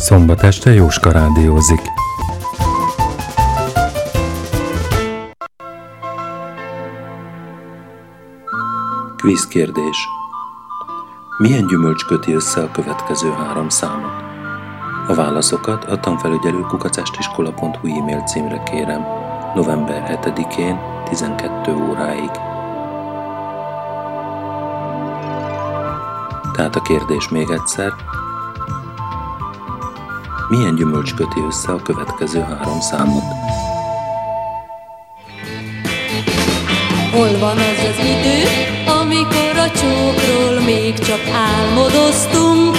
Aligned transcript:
Szombat 0.00 0.42
este 0.42 0.72
Jóska 0.72 1.10
rádiózik. 1.10 1.80
Quiz 9.16 9.46
kérdés. 9.46 10.08
Milyen 11.38 11.66
gyümölcs 11.66 12.04
köti 12.04 12.32
össze 12.32 12.60
a 12.60 12.70
következő 12.70 13.30
három 13.30 13.68
számot? 13.68 14.22
A 15.08 15.14
válaszokat 15.14 15.84
a 15.84 16.00
tanfelügyelő 16.00 16.60
kukacástiskola.hu 16.60 17.98
e-mail 17.98 18.20
címre 18.20 18.62
kérem 18.62 19.04
november 19.54 20.20
7-én 20.22 20.78
12 21.04 21.74
óráig. 21.74 22.30
Tehát 26.52 26.76
a 26.76 26.82
kérdés 26.82 27.28
még 27.28 27.50
egyszer. 27.50 28.19
Milyen 30.50 30.74
gyümölcs 30.74 31.14
köti 31.14 31.40
össze 31.48 31.72
a 31.72 31.82
következő 31.82 32.40
három 32.40 32.80
számot? 32.80 33.22
Hol 37.12 37.38
van 37.38 37.56
az 37.56 37.80
az 37.90 38.04
idő, 38.04 38.42
amikor 39.00 39.56
a 39.56 39.70
csókról 39.70 40.60
még 40.64 40.98
csak 40.98 41.20
álmodoztunk? 41.32 42.76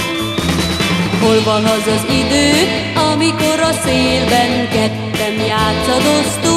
Hol 1.21 1.44
van 1.45 1.63
az 1.63 1.88
az 1.88 2.05
idő, 2.09 2.52
amikor 3.11 3.59
a 3.59 3.72
szélben 3.72 4.69
ketten 4.69 5.45
játszadoztunk? 5.47 6.51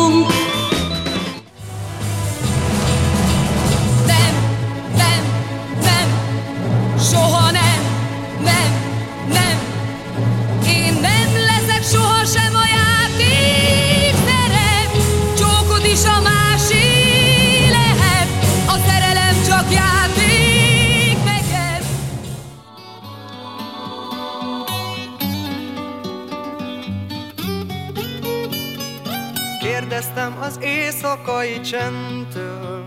Éjszakai 31.25 31.61
csendtől. 31.61 32.85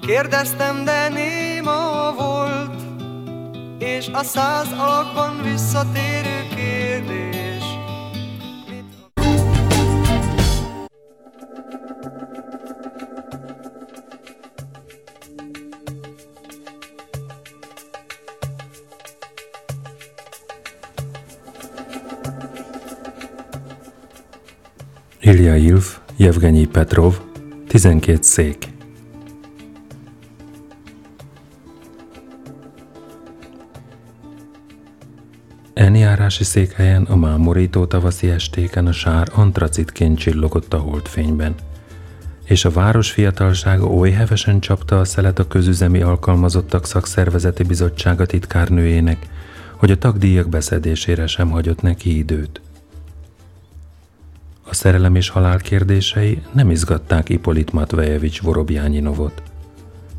Kérdeztem, 0.00 0.84
de 0.84 1.08
néma 1.08 2.12
volt 2.16 2.82
És 3.78 4.08
a 4.12 4.22
száz 4.22 4.72
alakban 4.72 5.42
visszatérő 5.42 6.46
kérdés 6.54 7.62
Ilja 25.20 25.56
Ilf, 25.56 26.01
Jevgenyi 26.16 26.66
Petrov, 26.66 27.20
12 27.68 28.18
szék. 28.22 28.68
Enjárási 35.74 36.44
székhelyen 36.44 37.02
a 37.02 37.16
mámorító 37.16 37.86
tavaszi 37.86 38.30
estéken 38.30 38.86
a 38.86 38.92
sár 38.92 39.28
antracitként 39.34 40.18
csillogott 40.18 40.74
a 40.74 40.78
holdfényben, 40.78 41.54
és 42.44 42.64
a 42.64 42.70
város 42.70 43.10
fiatalsága 43.10 43.86
oly 43.86 44.10
hevesen 44.10 44.60
csapta 44.60 45.00
a 45.00 45.04
szelet 45.04 45.38
a 45.38 45.46
közüzemi 45.46 46.02
alkalmazottak 46.02 46.86
szakszervezeti 46.86 47.62
bizottsága 47.62 48.26
titkárnőjének, 48.26 49.26
hogy 49.76 49.90
a 49.90 49.98
tagdíjak 49.98 50.48
beszedésére 50.48 51.26
sem 51.26 51.50
hagyott 51.50 51.82
neki 51.82 52.16
időt. 52.18 52.61
Szerelem 54.82 55.14
és 55.14 55.28
halál 55.28 55.58
kérdései 55.58 56.42
nem 56.52 56.70
izgatták 56.70 57.28
Ipolit 57.28 57.72
Matvejevics 57.72 58.40
Vorobjányinovot. 58.40 59.42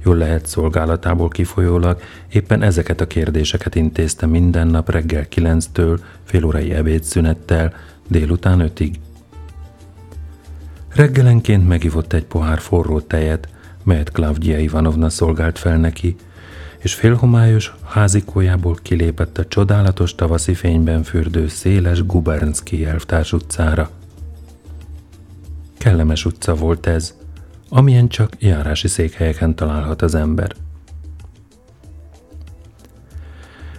Jól 0.03 0.15
lehet 0.15 0.45
szolgálatából 0.45 1.29
kifolyólag 1.29 2.01
éppen 2.29 2.61
ezeket 2.61 3.01
a 3.01 3.07
kérdéseket 3.07 3.75
intézte 3.75 4.25
minden 4.25 4.67
nap 4.67 4.89
reggel 4.89 5.25
9-től 5.35 5.99
fél 6.23 6.43
órai 6.43 6.73
ebédszünettel 6.73 7.73
délután 8.07 8.71
5-ig. 8.75 8.93
Reggelenként 10.95 11.67
megivott 11.67 12.13
egy 12.13 12.25
pohár 12.25 12.59
forró 12.59 12.99
tejet, 12.99 13.47
melyet 13.83 14.11
Klavdia 14.11 14.59
Ivanovna 14.59 15.09
szolgált 15.09 15.59
fel 15.59 15.77
neki, 15.77 16.15
és 16.77 16.93
félhomályos 16.93 17.73
házikójából 17.85 18.77
kilépett 18.81 19.37
a 19.37 19.47
csodálatos 19.47 20.15
tavaszi 20.15 20.53
fényben 20.53 21.03
fürdő 21.03 21.47
széles 21.47 22.05
Gubernski 22.05 22.85
elvtárs 22.85 23.33
utcára. 23.33 23.89
Kellemes 25.83 26.25
utca 26.25 26.55
volt 26.55 26.85
ez, 26.85 27.15
amilyen 27.69 28.07
csak 28.07 28.33
járási 28.39 28.87
székhelyeken 28.87 29.55
találhat 29.55 30.01
az 30.01 30.15
ember. 30.15 30.51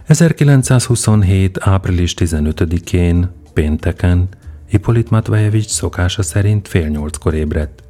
1927. 0.06 1.58
április 1.60 2.14
15-én, 2.18 3.30
pénteken, 3.52 4.28
Hippolit 4.68 5.10
Matvejevics 5.10 5.68
szokása 5.68 6.22
szerint 6.22 6.68
fél 6.68 6.88
nyolckor 6.88 7.34
ébredt, 7.34 7.82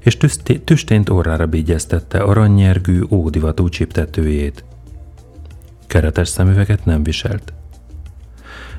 és 0.00 0.16
tüsté- 0.16 0.64
tüstént 0.64 1.08
orrára 1.08 1.46
bígyeztette 1.46 2.18
aranynyergű, 2.18 3.02
ódivatú 3.10 3.68
csiptetőjét. 3.68 4.64
Keretes 5.86 6.28
szemüveget 6.28 6.84
nem 6.84 7.02
viselt. 7.02 7.52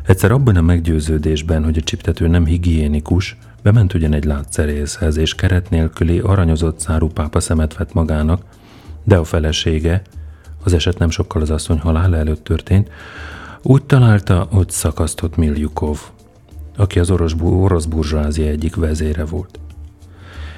Egyszer 0.06 0.32
abban 0.32 0.56
a 0.56 0.62
meggyőződésben, 0.62 1.64
hogy 1.64 1.78
a 1.78 1.82
csiptető 1.82 2.28
nem 2.28 2.46
higiénikus, 2.46 3.38
bement 3.66 3.94
ugyan 3.94 4.14
egy 4.14 4.24
látszerészhez, 4.24 5.18
és 5.18 5.36
keret 5.36 5.70
nélküli 5.70 6.20
aranyozott 6.20 6.80
szárú 6.80 7.08
pápa 7.08 7.40
szemet 7.40 7.78
vett 7.78 7.94
magának, 7.94 8.42
de 9.04 9.18
a 9.18 9.24
felesége, 9.24 10.02
az 10.64 10.74
eset 10.74 10.98
nem 10.98 11.10
sokkal 11.10 11.42
az 11.42 11.50
asszony 11.50 11.80
halála 11.80 12.18
előtt 12.18 12.44
történt, 12.44 12.90
úgy 13.62 13.84
találta, 13.84 14.48
hogy 14.52 14.70
szakasztott 14.70 15.36
Miljukov, 15.36 16.00
aki 16.78 17.00
az 17.00 17.10
orosz, 17.10 17.36
orosz 17.42 17.86
burzsázia 17.86 18.48
egyik 18.48 18.76
vezére 18.76 19.26
volt. 19.26 19.60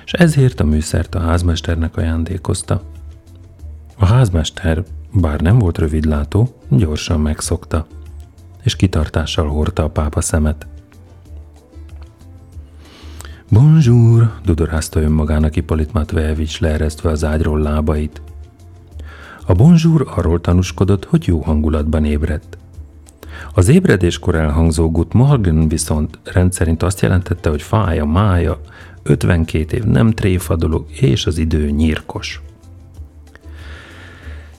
És 0.06 0.14
ezért 0.14 0.60
a 0.60 0.66
műszert 0.66 1.16
a 1.16 1.20
házmesternek 1.20 1.98
ajándékozta. 1.98 2.82
A 3.98 4.06
házmester, 4.06 4.84
bár 5.14 5.40
nem 5.40 5.60
volt 5.60 5.78
rövidlátó, 5.78 6.56
gyorsan 6.70 7.20
megszokta, 7.20 7.88
és 8.64 8.76
kitartással 8.76 9.48
hordta 9.48 9.84
a 9.84 9.90
pápa 9.90 10.22
szemet. 10.22 10.68
Bonjour, 13.50 14.34
dudorázta 14.46 15.02
önmagának 15.02 15.56
Ippolit 15.56 15.94
Matvejevics 15.94 16.60
leeresztve 16.60 17.10
az 17.10 17.24
ágyról 17.24 17.60
lábait. 17.60 18.22
A 19.46 19.54
bonjour 19.54 20.08
arról 20.16 20.42
tanúskodott, 20.42 21.06
hogy 21.06 21.28
jó 21.28 21.40
hangulatban 21.40 22.06
ébredt. 22.06 22.58
Az 23.54 23.68
ébredéskor 23.68 24.36
elhangzó 24.36 24.92
Gut 24.92 25.14
Morgen 25.14 25.68
viszont 25.68 26.20
rendszerint 26.24 26.84
azt 26.84 27.02
jelentette, 27.02 27.50
hogy 27.50 27.62
fáj 27.62 28.00
a 28.00 28.06
mája, 28.06 28.62
52 29.04 29.78
év 29.78 29.84
nem 29.84 30.12
tréfadolog, 30.12 30.86
és 30.92 31.26
az 31.26 31.38
idő 31.38 31.70
nyírkos. 31.70 32.42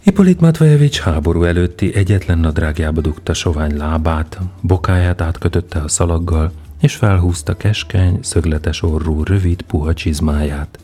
Hippolit 0.01 0.41
Matvejevics 0.41 0.99
háború 1.01 1.43
előtti 1.43 1.95
egyetlen 1.95 2.39
nadrágjába 2.39 3.01
dugta 3.01 3.35
sovány 3.35 3.77
lábát, 3.77 4.39
bokáját 4.61 5.21
átkötötte 5.21 5.81
a 5.81 5.89
szalaggal, 5.89 6.53
és 6.81 6.95
felhúzta 6.95 7.57
keskeny, 7.57 8.19
szögletes 8.23 8.83
orrú, 8.83 9.23
rövid, 9.25 9.63
puha 9.63 9.95
csizmáját. 9.95 10.79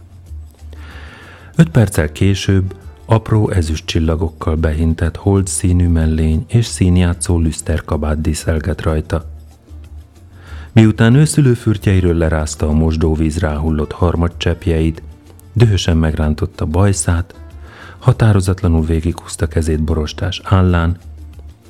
Öt 1.56 1.68
perccel 1.68 2.12
később 2.12 2.74
apró 3.06 3.50
ezüst 3.50 3.86
csillagokkal 3.86 4.54
behintett 4.54 5.16
hold 5.16 5.46
színű 5.46 5.88
mellény 5.88 6.44
és 6.48 6.66
színjátszó 6.66 7.38
lüszterkabát 7.38 8.20
díszelget 8.20 8.82
rajta. 8.82 9.32
Miután 10.72 11.14
őszülőfürtjeiről 11.14 12.16
lerázta 12.16 12.68
a 12.68 12.72
mosdóvíz 12.72 13.38
ráhullott 13.38 13.92
harmad 13.92 14.32
cseppjeit, 14.36 15.02
dühösen 15.52 15.96
megrántotta 15.96 16.66
bajszát, 16.66 17.34
határozatlanul 17.98 18.84
végighúzta 18.84 19.46
kezét 19.46 19.82
borostás 19.82 20.40
állán, 20.44 20.96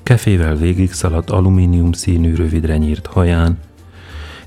kefével 0.02 0.56
végigszaladt 0.56 1.30
alumínium 1.30 1.92
színű 1.92 2.34
rövidre 2.34 2.76
nyírt 2.76 3.06
haján, 3.06 3.58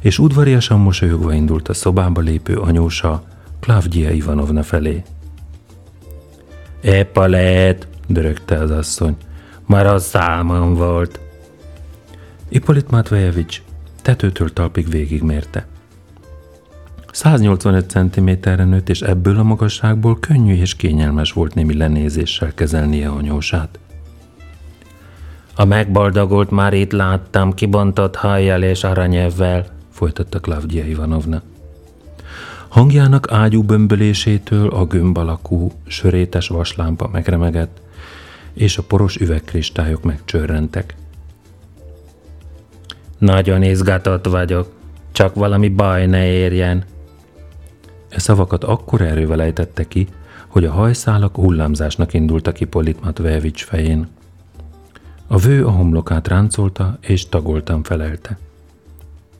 és 0.07 0.19
udvariasan 0.19 0.80
mosolyogva 0.80 1.33
indult 1.33 1.68
a 1.68 1.74
szobába 1.74 2.21
lépő 2.21 2.56
anyósa 2.56 3.24
Klavdia 3.59 4.12
Ivanovna 4.12 4.63
felé. 4.63 5.04
Épp 6.81 7.18
a 7.18 7.27
lehet, 7.27 7.88
dörögte 8.07 8.59
az 8.59 8.71
asszony. 8.71 9.15
Már 9.65 9.86
a 9.86 10.00
számon 10.00 10.74
volt. 10.74 11.19
Ipolit 12.50 12.89
Matvejevics 12.89 13.62
tetőtől 14.01 14.54
talpig 14.54 14.89
végigmérte. 14.89 15.68
185 17.12 17.89
cm-re 17.89 18.65
nőtt, 18.65 18.89
és 18.89 19.01
ebből 19.01 19.38
a 19.38 19.44
magasságból 19.44 20.19
könnyű 20.19 20.54
és 20.54 20.75
kényelmes 20.75 21.31
volt 21.31 21.54
némi 21.54 21.77
lenézéssel 21.77 22.54
kezelnie 22.54 23.09
a 23.09 23.21
nyósát. 23.21 23.80
A 25.56 25.65
megboldogolt 25.65 26.51
már 26.51 26.74
itt 26.74 26.92
láttam, 26.92 27.54
kibontott 27.54 28.15
hajjal 28.15 28.63
és 28.63 28.83
aranyevvel, 28.83 29.75
folytatta 29.97 30.39
Klavdia 30.39 30.85
Ivanovna. 30.85 31.41
Hangjának 32.67 33.31
ágyú 33.31 33.63
bömbölésétől 33.63 34.69
a 34.69 34.85
gömb 34.85 35.17
alakú, 35.17 35.71
sörétes 35.88 36.47
vaslámpa 36.47 37.09
megremegett, 37.11 37.81
és 38.53 38.77
a 38.77 38.83
poros 38.83 39.15
üvegkristályok 39.15 40.03
megcsörrentek. 40.03 40.95
Nagyon 43.17 43.63
izgatott 43.63 44.25
vagyok, 44.25 44.71
csak 45.11 45.35
valami 45.35 45.69
baj 45.69 46.05
ne 46.05 46.25
érjen. 46.25 46.83
E 48.09 48.19
szavakat 48.19 48.63
akkor 48.63 49.01
erővel 49.01 49.41
ejtette 49.41 49.88
ki, 49.88 50.07
hogy 50.47 50.65
a 50.65 50.71
hajszálak 50.71 51.35
hullámzásnak 51.35 52.13
indultak 52.13 52.59
Ippolit 52.59 53.03
Matvejevics 53.03 53.63
fején. 53.63 54.07
A 55.27 55.38
vő 55.38 55.65
a 55.65 55.71
homlokát 55.71 56.27
ráncolta, 56.27 56.97
és 57.01 57.29
tagoltan 57.29 57.83
felelte. 57.83 58.38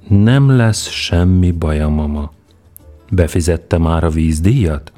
Nem 0.08 0.50
lesz 0.50 0.90
semmi 0.90 1.52
baja, 1.52 1.88
mama. 1.90 2.32
Befizette 3.10 3.78
már 3.78 4.04
a 4.04 4.10
vízdíjat? 4.10 4.92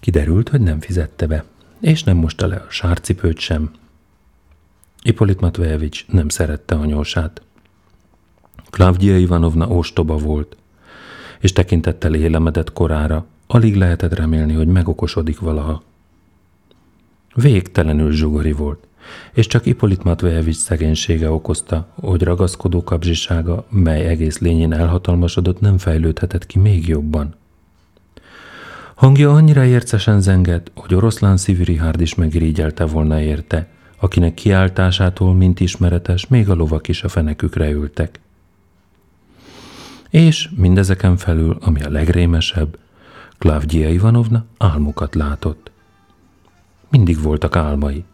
Kiderült, 0.00 0.48
hogy 0.48 0.60
nem 0.60 0.80
fizette 0.80 1.26
be, 1.26 1.44
és 1.80 2.04
nem 2.04 2.16
mosta 2.16 2.46
le 2.46 2.56
a 2.56 2.70
sárcipőt 2.70 3.38
sem. 3.38 3.70
Ippolit 5.02 5.40
Matvejevics 5.40 6.06
nem 6.06 6.28
szerette 6.28 6.74
anyósát. 6.74 7.42
Klavdia 8.70 9.18
Ivanovna 9.18 9.68
ostoba 9.68 10.16
volt, 10.16 10.56
és 11.40 11.52
tekintettel 11.52 12.14
élemedett 12.14 12.72
korára, 12.72 13.26
alig 13.46 13.76
lehetett 13.76 14.14
remélni, 14.14 14.52
hogy 14.52 14.68
megokosodik 14.68 15.38
valaha. 15.38 15.82
Végtelenül 17.34 18.12
zsugori 18.12 18.52
volt, 18.52 18.87
és 19.32 19.46
csak 19.46 19.66
Ippolit 19.66 20.02
Matvejevics 20.02 20.56
szegénysége 20.56 21.30
okozta, 21.30 21.86
hogy 21.94 22.22
ragaszkodó 22.22 22.84
kapzsisága, 22.84 23.66
mely 23.68 24.06
egész 24.06 24.38
lényén 24.38 24.72
elhatalmasodott, 24.72 25.60
nem 25.60 25.78
fejlődhetett 25.78 26.46
ki 26.46 26.58
még 26.58 26.88
jobban. 26.88 27.34
Hangja 28.94 29.32
annyira 29.32 29.64
ércesen 29.64 30.20
zengett, 30.20 30.70
hogy 30.74 30.94
oroszlán 30.94 31.36
szívű 31.36 31.62
Richard 31.62 32.00
is 32.00 32.14
megirigyelte 32.14 32.84
volna 32.84 33.20
érte, 33.20 33.68
akinek 34.00 34.34
kiáltásától, 34.34 35.34
mint 35.34 35.60
ismeretes, 35.60 36.26
még 36.26 36.48
a 36.48 36.54
lovak 36.54 36.88
is 36.88 37.02
a 37.02 37.08
fenekükre 37.08 37.70
ültek. 37.70 38.20
És 40.10 40.48
mindezeken 40.56 41.16
felül, 41.16 41.56
ami 41.60 41.82
a 41.82 41.90
legrémesebb, 41.90 42.78
Klavdia 43.38 43.88
Ivanovna 43.88 44.44
álmokat 44.56 45.14
látott. 45.14 45.70
Mindig 46.90 47.22
voltak 47.22 47.56
álmai. 47.56 48.04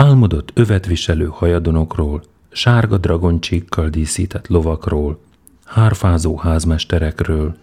Álmodott 0.00 0.50
övetviselő 0.54 1.28
hajadonokról, 1.32 2.22
sárga 2.50 2.98
dragoncsíkkal 2.98 3.88
díszített 3.88 4.46
lovakról, 4.46 5.20
hárfázó 5.64 6.36
házmesterekről, 6.36 7.56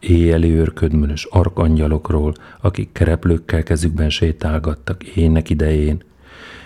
éjjeli 0.00 0.50
őrködmönös 0.50 1.24
arkangyalokról, 1.30 2.34
akik 2.60 2.92
kereplőkkel 2.92 3.62
kezükben 3.62 4.10
sétálgattak 4.10 5.04
ének 5.04 5.50
idején, 5.50 6.02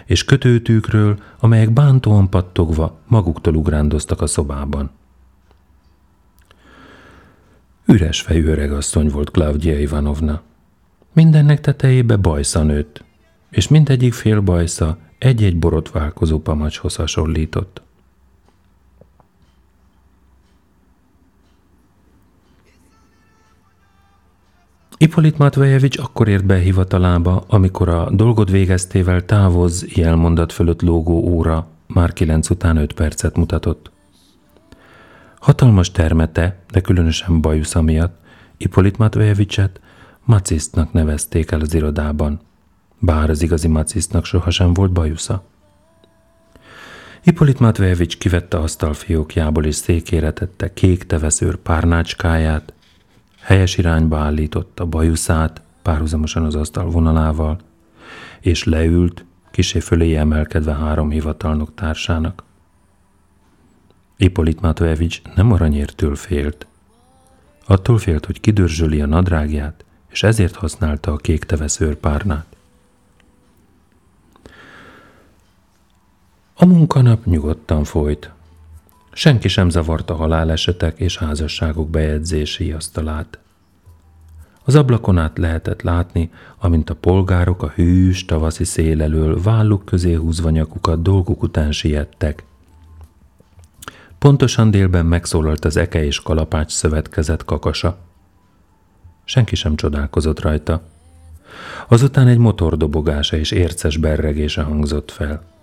és 0.04 0.24
kötőtűkről, 0.24 1.18
amelyek 1.38 1.72
bántóan 1.72 2.30
pattogva 2.30 2.98
maguktól 3.06 3.54
ugrándoztak 3.54 4.20
a 4.20 4.26
szobában. 4.26 4.90
Üres 7.86 8.20
fejű 8.20 8.44
öregasszony 8.44 9.08
volt 9.08 9.30
Klaudia 9.30 9.78
Ivanovna. 9.78 10.42
Mindennek 11.12 11.60
tetejébe 11.60 12.16
bajsza 12.16 12.62
nőtt, 12.62 13.04
és 13.56 13.68
mindegyik 13.68 14.14
fél 14.14 14.40
bajsza 14.40 14.98
egy-egy 15.18 15.58
borotválkozó 15.58 16.40
pamacshoz 16.40 16.94
hasonlított. 16.96 17.82
Ipolit 24.96 25.38
Matvejevics 25.38 25.98
akkor 25.98 26.28
ért 26.28 26.44
be 26.44 26.58
hivatalába, 26.58 27.44
amikor 27.46 27.88
a 27.88 28.10
dolgod 28.10 28.50
végeztével 28.50 29.24
távoz 29.24 29.86
jelmondat 29.94 30.52
fölött 30.52 30.82
lógó 30.82 31.18
óra 31.18 31.66
már 31.86 32.12
kilenc 32.12 32.50
után 32.50 32.76
öt 32.76 32.92
percet 32.92 33.36
mutatott. 33.36 33.90
Hatalmas 35.40 35.90
termete, 35.90 36.58
de 36.70 36.80
különösen 36.80 37.40
bajusza 37.40 37.82
miatt 37.82 38.20
Ipolit 38.56 38.98
Matvejevicset 38.98 39.80
macisztnak 40.24 40.92
nevezték 40.92 41.50
el 41.50 41.60
az 41.60 41.74
irodában, 41.74 42.40
bár 42.98 43.30
az 43.30 43.42
igazi 43.42 43.68
macisztnak 43.68 44.24
sohasem 44.24 44.72
volt 44.72 44.92
bajusza. 44.92 45.44
Ipolit 47.24 47.60
Matvejevics 47.60 48.18
kivette 48.18 48.58
asztalfiókjából 48.58 49.64
és 49.64 49.74
székére 49.74 50.32
tette 50.32 50.72
kék 50.72 51.04
teveszőr 51.04 51.56
párnácskáját, 51.56 52.72
helyes 53.40 53.78
irányba 53.78 54.18
állította 54.18 54.86
bajuszát 54.86 55.60
párhuzamosan 55.82 56.44
az 56.44 56.54
asztal 56.54 56.90
vonalával, 56.90 57.58
és 58.40 58.64
leült, 58.64 59.24
kisé 59.50 59.80
fölé 59.80 60.14
emelkedve 60.14 60.74
három 60.74 61.10
hivatalnok 61.10 61.74
társának. 61.74 62.42
Ipolit 64.16 64.60
Matojevics 64.60 65.22
nem 65.34 65.52
aranyértől 65.52 66.16
félt. 66.16 66.66
Attól 67.66 67.98
félt, 67.98 68.26
hogy 68.26 68.40
kidörzsöli 68.40 69.00
a 69.00 69.06
nadrágját, 69.06 69.84
és 70.10 70.22
ezért 70.22 70.54
használta 70.54 71.12
a 71.12 71.16
kék 71.16 71.44
teveszőrpárnát. 71.44 72.55
A 76.58 76.64
munkanap 76.64 77.24
nyugodtan 77.24 77.84
folyt. 77.84 78.30
Senki 79.12 79.48
sem 79.48 79.68
zavarta 79.68 80.14
halálesetek 80.14 80.98
és 80.98 81.18
házasságok 81.18 81.90
bejegyzési 81.90 82.72
asztalát. 82.72 83.38
Az 84.64 84.74
ablakon 84.74 85.18
át 85.18 85.38
lehetett 85.38 85.82
látni, 85.82 86.30
amint 86.58 86.90
a 86.90 86.94
polgárok 86.94 87.62
a 87.62 87.68
hűs 87.74 88.24
tavaszi 88.24 88.64
szél 88.64 89.02
elől 89.02 89.42
válluk 89.42 89.84
közé 89.84 90.14
húzva 90.14 90.50
nyakukat 90.50 91.02
dolguk 91.02 91.42
után 91.42 91.72
siettek. 91.72 92.44
Pontosan 94.18 94.70
délben 94.70 95.06
megszólalt 95.06 95.64
az 95.64 95.76
Eke 95.76 96.04
és 96.04 96.20
Kalapács 96.20 96.72
szövetkezet 96.72 97.44
kakasa. 97.44 97.98
Senki 99.24 99.54
sem 99.54 99.76
csodálkozott 99.76 100.40
rajta. 100.40 100.82
Azután 101.88 102.26
egy 102.26 102.38
motor 102.38 102.76
dobogása 102.76 103.36
és 103.36 103.50
érces 103.50 103.96
berregése 103.96 104.62
hangzott 104.62 105.10
fel. 105.10 105.54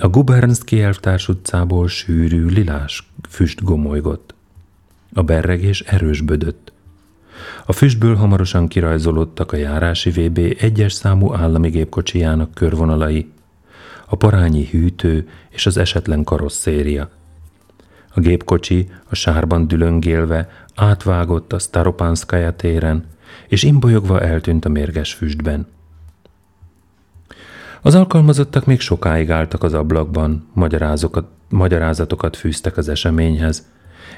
A 0.00 0.08
Gubernszki 0.08 0.82
elvtárs 0.82 1.28
utcából 1.28 1.88
sűrű, 1.88 2.46
lilás 2.46 3.10
füst 3.28 3.62
gomolygott. 3.64 4.34
A 5.12 5.22
berregés 5.22 5.80
erősbödött. 5.80 6.72
A 7.66 7.72
füstből 7.72 8.14
hamarosan 8.14 8.68
kirajzolódtak 8.68 9.52
a 9.52 9.56
járási 9.56 10.10
VB 10.10 10.56
egyes 10.58 10.92
számú 10.92 11.34
állami 11.34 11.68
gépkocsijának 11.68 12.54
körvonalai, 12.54 13.30
a 14.06 14.16
parányi 14.16 14.66
hűtő 14.66 15.28
és 15.48 15.66
az 15.66 15.76
esetlen 15.76 16.24
karosszéria. 16.24 17.10
A 18.14 18.20
gépkocsi 18.20 18.88
a 19.08 19.14
sárban 19.14 19.68
dülöngélve 19.68 20.66
átvágott 20.74 21.52
a 21.52 21.58
Staropanszkaja 21.58 22.56
téren, 22.56 23.04
és 23.48 23.62
imbolyogva 23.62 24.20
eltűnt 24.20 24.64
a 24.64 24.68
mérges 24.68 25.14
füstben. 25.14 25.66
Az 27.82 27.94
alkalmazottak 27.94 28.66
még 28.66 28.80
sokáig 28.80 29.30
álltak 29.30 29.62
az 29.62 29.74
ablakban, 29.74 30.48
magyarázatokat 31.48 32.36
fűztek 32.36 32.76
az 32.76 32.88
eseményhez, 32.88 33.66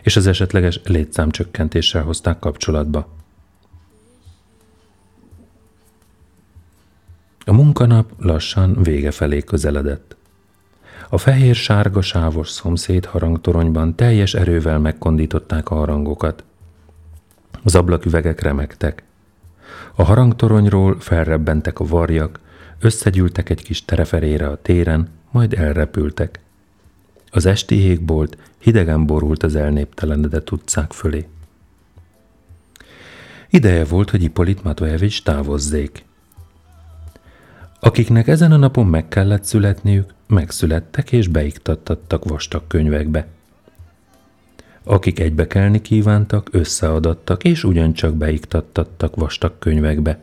és 0.03 0.17
az 0.17 0.27
esetleges 0.27 0.81
létszámcsökkentéssel 0.85 2.03
hozták 2.03 2.39
kapcsolatba. 2.39 3.09
A 7.45 7.53
munkanap 7.53 8.13
lassan 8.19 8.83
vége 8.83 9.11
felé 9.11 9.41
közeledett. 9.41 10.17
A 11.09 11.19
fehér-sárga 11.19 12.03
sávos 12.03 12.49
szomszéd 12.49 13.05
harangtoronyban 13.05 13.95
teljes 13.95 14.35
erővel 14.35 14.79
megkondították 14.79 15.71
a 15.71 15.75
harangokat. 15.75 16.45
Az 17.63 17.75
ablaküvegek 17.75 18.41
remektek. 18.41 19.03
A 19.95 20.03
harangtoronyról 20.03 21.01
felrebbentek 21.01 21.81
a 21.81 21.85
varjak, 21.85 22.41
összegyűltek 22.81 23.49
egy 23.49 23.63
kis 23.63 23.85
tereferére 23.85 24.49
a 24.49 24.63
téren, 24.63 25.09
majd 25.31 25.53
elrepültek. 25.53 26.41
Az 27.31 27.47
esti 27.47 27.75
égbolt 27.75 28.37
hidegen 28.59 29.07
borult 29.07 29.43
az 29.43 29.55
elnéptelenedett 29.55 30.51
utcák 30.51 30.93
fölé. 30.93 31.27
Ideje 33.51 33.85
volt, 33.85 34.11
hogy 34.11 34.23
Ipolit 34.23 34.63
Matojevics 34.63 35.23
távozzék. 35.23 36.05
Akiknek 37.81 38.29
ezen 38.29 38.53
a 38.53 38.57
napon 38.57 38.87
meg 38.87 39.09
kellett 39.09 39.45
születniük, 39.45 40.15
megszülettek 40.27 41.13
és 41.13 41.29
beiktattattak 41.29 42.25
vastag 42.25 42.67
könyvekbe. 42.67 43.27
Akik 44.85 45.19
egybekelni 45.19 45.81
kívántak, 45.81 46.49
összeadattak 46.53 47.45
és 47.45 47.65
ugyancsak 47.65 48.15
beiktattattak 48.15 49.17
vastag 49.17 49.59
könyvekbe. 49.59 50.23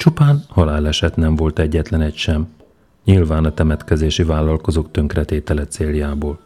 Csupán 0.00 0.44
haláleset 0.48 1.16
nem 1.16 1.36
volt 1.36 1.58
egyetlen 1.58 2.00
egy 2.00 2.16
sem, 2.16 2.48
nyilván 3.04 3.44
a 3.44 3.54
temetkezési 3.54 4.22
vállalkozók 4.22 4.90
tönkretétele 4.90 5.66
céljából. 5.66 6.40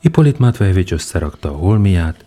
Ipolit 0.00 0.38
Matvejevics 0.38 0.92
összerakta 0.92 1.50
a 1.50 1.56
holmiát, 1.56 2.24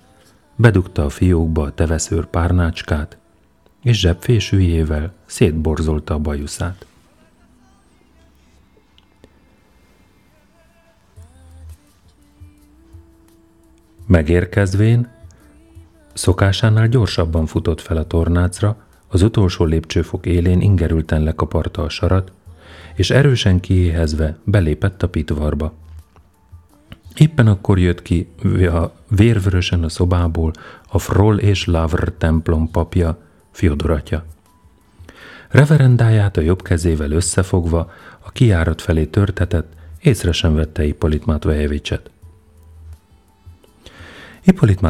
bedugta 0.55 1.05
a 1.05 1.09
fiókba 1.09 1.63
a 1.63 1.73
teveszőr 1.73 2.25
párnácskát, 2.25 3.17
és 3.83 3.99
zsebfésűjével 3.99 5.13
szétborzolta 5.25 6.13
a 6.13 6.19
bajuszát. 6.19 6.85
Megérkezvén, 14.05 15.07
szokásánál 16.13 16.87
gyorsabban 16.87 17.45
futott 17.45 17.81
fel 17.81 17.97
a 17.97 18.07
tornácra, 18.07 18.87
az 19.09 19.21
utolsó 19.21 19.65
lépcsőfok 19.65 20.25
élén 20.25 20.61
ingerülten 20.61 21.23
lekaparta 21.23 21.83
a 21.83 21.89
sarat, 21.89 22.31
és 22.95 23.09
erősen 23.09 23.59
kiéhezve 23.59 24.37
belépett 24.43 25.03
a 25.03 25.09
pitvarba. 25.09 25.73
Éppen 27.15 27.47
akkor 27.47 27.79
jött 27.79 28.01
ki 28.01 28.27
a 28.67 28.91
vérvörösen 29.07 29.83
a 29.83 29.89
szobából 29.89 30.51
a 30.87 30.99
Froll 30.99 31.37
és 31.37 31.65
Lavr 31.65 32.11
templom 32.17 32.71
papja, 32.71 33.17
Fyodor 33.51 33.91
atya. 33.91 34.25
Reverendáját 35.49 36.37
a 36.37 36.41
jobb 36.41 36.61
kezével 36.61 37.11
összefogva, 37.11 37.91
a 38.19 38.31
kiárat 38.31 38.81
felé 38.81 39.05
törtetett, 39.05 39.73
észre 40.01 40.31
sem 40.31 40.53
vette 40.53 40.85
Ippolit 40.85 41.25
Matvejevicset. 41.25 42.11
Ippolit 44.43 44.81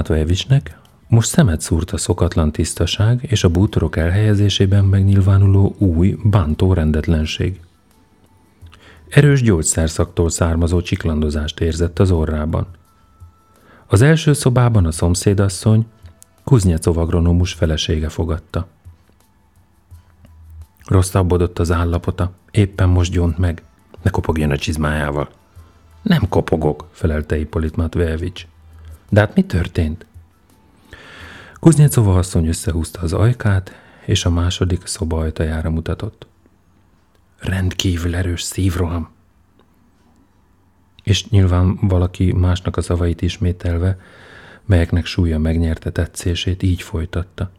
most 1.10 1.30
szemet 1.30 1.62
szúrt 1.62 1.92
a 1.92 1.98
szokatlan 1.98 2.52
tisztaság 2.52 3.24
és 3.24 3.44
a 3.44 3.50
bútorok 3.50 3.98
elhelyezésében 3.98 4.86
megnyilvánuló 4.86 5.76
új, 5.78 6.18
bántó 6.24 6.74
rendetlenség. 6.74 7.60
Erős 9.10 9.42
gyógyszerszaktól 9.42 10.30
származó 10.30 10.82
csiklandozást 10.82 11.60
érzett 11.60 12.00
az 12.00 12.12
orrában. 12.12 12.68
Az 13.88 14.02
első 14.02 14.34
szobában 14.34 14.86
a 14.86 14.92
szomszédasszony, 14.92 15.86
Kuznyecov 16.44 16.98
agronomus 16.98 17.54
felesége 17.54 18.10
fogadta. 18.10 18.68
Rosszabbodott 20.86 21.60
az 21.60 21.72
állapota, 21.72 22.32
éppen 22.52 22.90
most 22.90 23.12
gyont 23.12 23.38
meg. 23.38 23.64
Ne 24.02 24.10
kopogjon 24.10 24.52
a 24.52 24.58
csizmájával. 24.58 25.30
Nem 26.02 26.28
kopogok, 26.30 26.88
felelte 26.92 27.40
Ippolit 27.40 27.76
Matvejevics. 27.76 28.48
De 29.10 29.20
hát 29.20 29.36
mi 29.36 29.44
történt? 29.44 30.06
Kuznyecova 31.60 32.18
asszony 32.18 32.48
összehúzta 32.48 33.02
az 33.02 33.14
ajkát, 33.14 33.72
és 34.06 34.26
a 34.26 34.30
második 34.30 34.86
szoba 34.86 35.20
ajtajára 35.20 35.70
mutatott. 35.70 36.28
Rendkívül 37.40 38.16
erős 38.16 38.42
szívroham. 38.42 39.10
És 41.04 41.30
nyilván 41.30 41.78
valaki 41.82 42.34
másnak 42.34 42.78
a 42.78 42.82
szavait 42.82 43.22
ismételve, 43.22 43.98
melyeknek 44.66 45.06
súlya 45.06 45.38
megnyerte 45.38 45.92
tetszését, 45.92 46.64
így 46.64 46.82
folytatta. 46.82 47.52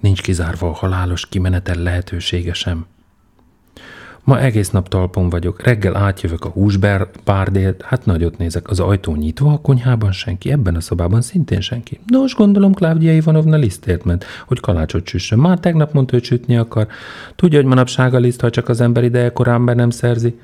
Nincs 0.00 0.22
kizárva 0.22 0.68
a 0.68 0.74
halálos 0.74 1.26
kimenetel 1.26 1.76
lehetősége 1.76 2.52
sem. 2.52 2.86
Ma 4.28 4.40
egész 4.40 4.70
nap 4.70 4.88
talpon 4.88 5.28
vagyok, 5.28 5.62
reggel 5.62 5.96
átjövök 5.96 6.44
a 6.44 6.48
húsbárdélt, 6.48 7.82
hát 7.82 8.06
nagyot 8.06 8.38
nézek, 8.38 8.70
az 8.70 8.80
ajtó 8.80 9.14
nyitva, 9.14 9.52
a 9.52 9.60
konyhában 9.60 10.12
senki, 10.12 10.50
ebben 10.50 10.74
a 10.74 10.80
szobában 10.80 11.20
szintén 11.20 11.60
senki. 11.60 12.00
Nos, 12.06 12.34
gondolom 12.34 12.74
Klávdia 12.74 13.12
Ivanovna 13.12 13.56
lisztért 13.56 14.04
ment, 14.04 14.24
hogy 14.46 14.60
kalácsot 14.60 15.06
süssön. 15.06 15.38
Már 15.38 15.58
tegnap 15.58 15.92
mondta, 15.92 16.14
hogy 16.14 16.24
sütni 16.24 16.56
akar. 16.56 16.86
Tudja, 17.36 17.58
hogy 17.58 17.68
manapság 17.68 18.14
a 18.14 18.18
liszt, 18.18 18.40
ha 18.40 18.50
csak 18.50 18.68
az 18.68 18.80
ember 18.80 19.04
ideje 19.04 19.32
korán 19.32 19.64
be 19.64 19.74
nem 19.74 19.90
szerzi. 19.90 20.38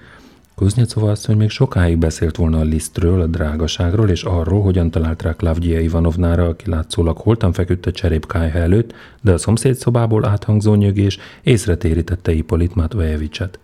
Kuznyecova 0.54 1.10
azt, 1.10 1.26
hogy 1.26 1.36
még 1.36 1.50
sokáig 1.50 1.98
beszélt 1.98 2.36
volna 2.36 2.58
a 2.58 2.62
lisztről, 2.62 3.20
a 3.20 3.26
drágaságról, 3.26 4.08
és 4.08 4.22
arról, 4.22 4.62
hogyan 4.62 4.90
talált 4.90 5.22
rá 5.22 5.32
Klavdia 5.32 5.80
Ivanovnára, 5.80 6.44
aki 6.44 6.70
látszólag 6.70 7.16
holtan 7.16 7.52
feküdt 7.52 7.86
a 7.86 7.92
cserépkájha 7.92 8.58
előtt, 8.58 8.94
de 9.20 9.32
a 9.32 9.38
szomszéd 9.38 9.74
szobából 9.74 10.24
áthangzó 10.24 10.74
nyögés 10.74 11.18
észre 11.42 11.76
térítette 11.76 12.32
Ipolit 12.32 12.74
Matvejevicset. 12.74 13.58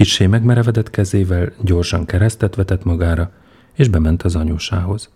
Kissé 0.00 0.26
megmerevedett 0.26 0.90
kezével 0.90 1.52
gyorsan 1.62 2.04
keresztet 2.06 2.54
vetett 2.54 2.84
magára, 2.84 3.32
és 3.72 3.88
bement 3.88 4.22
az 4.22 4.36
anyósához. 4.36 5.10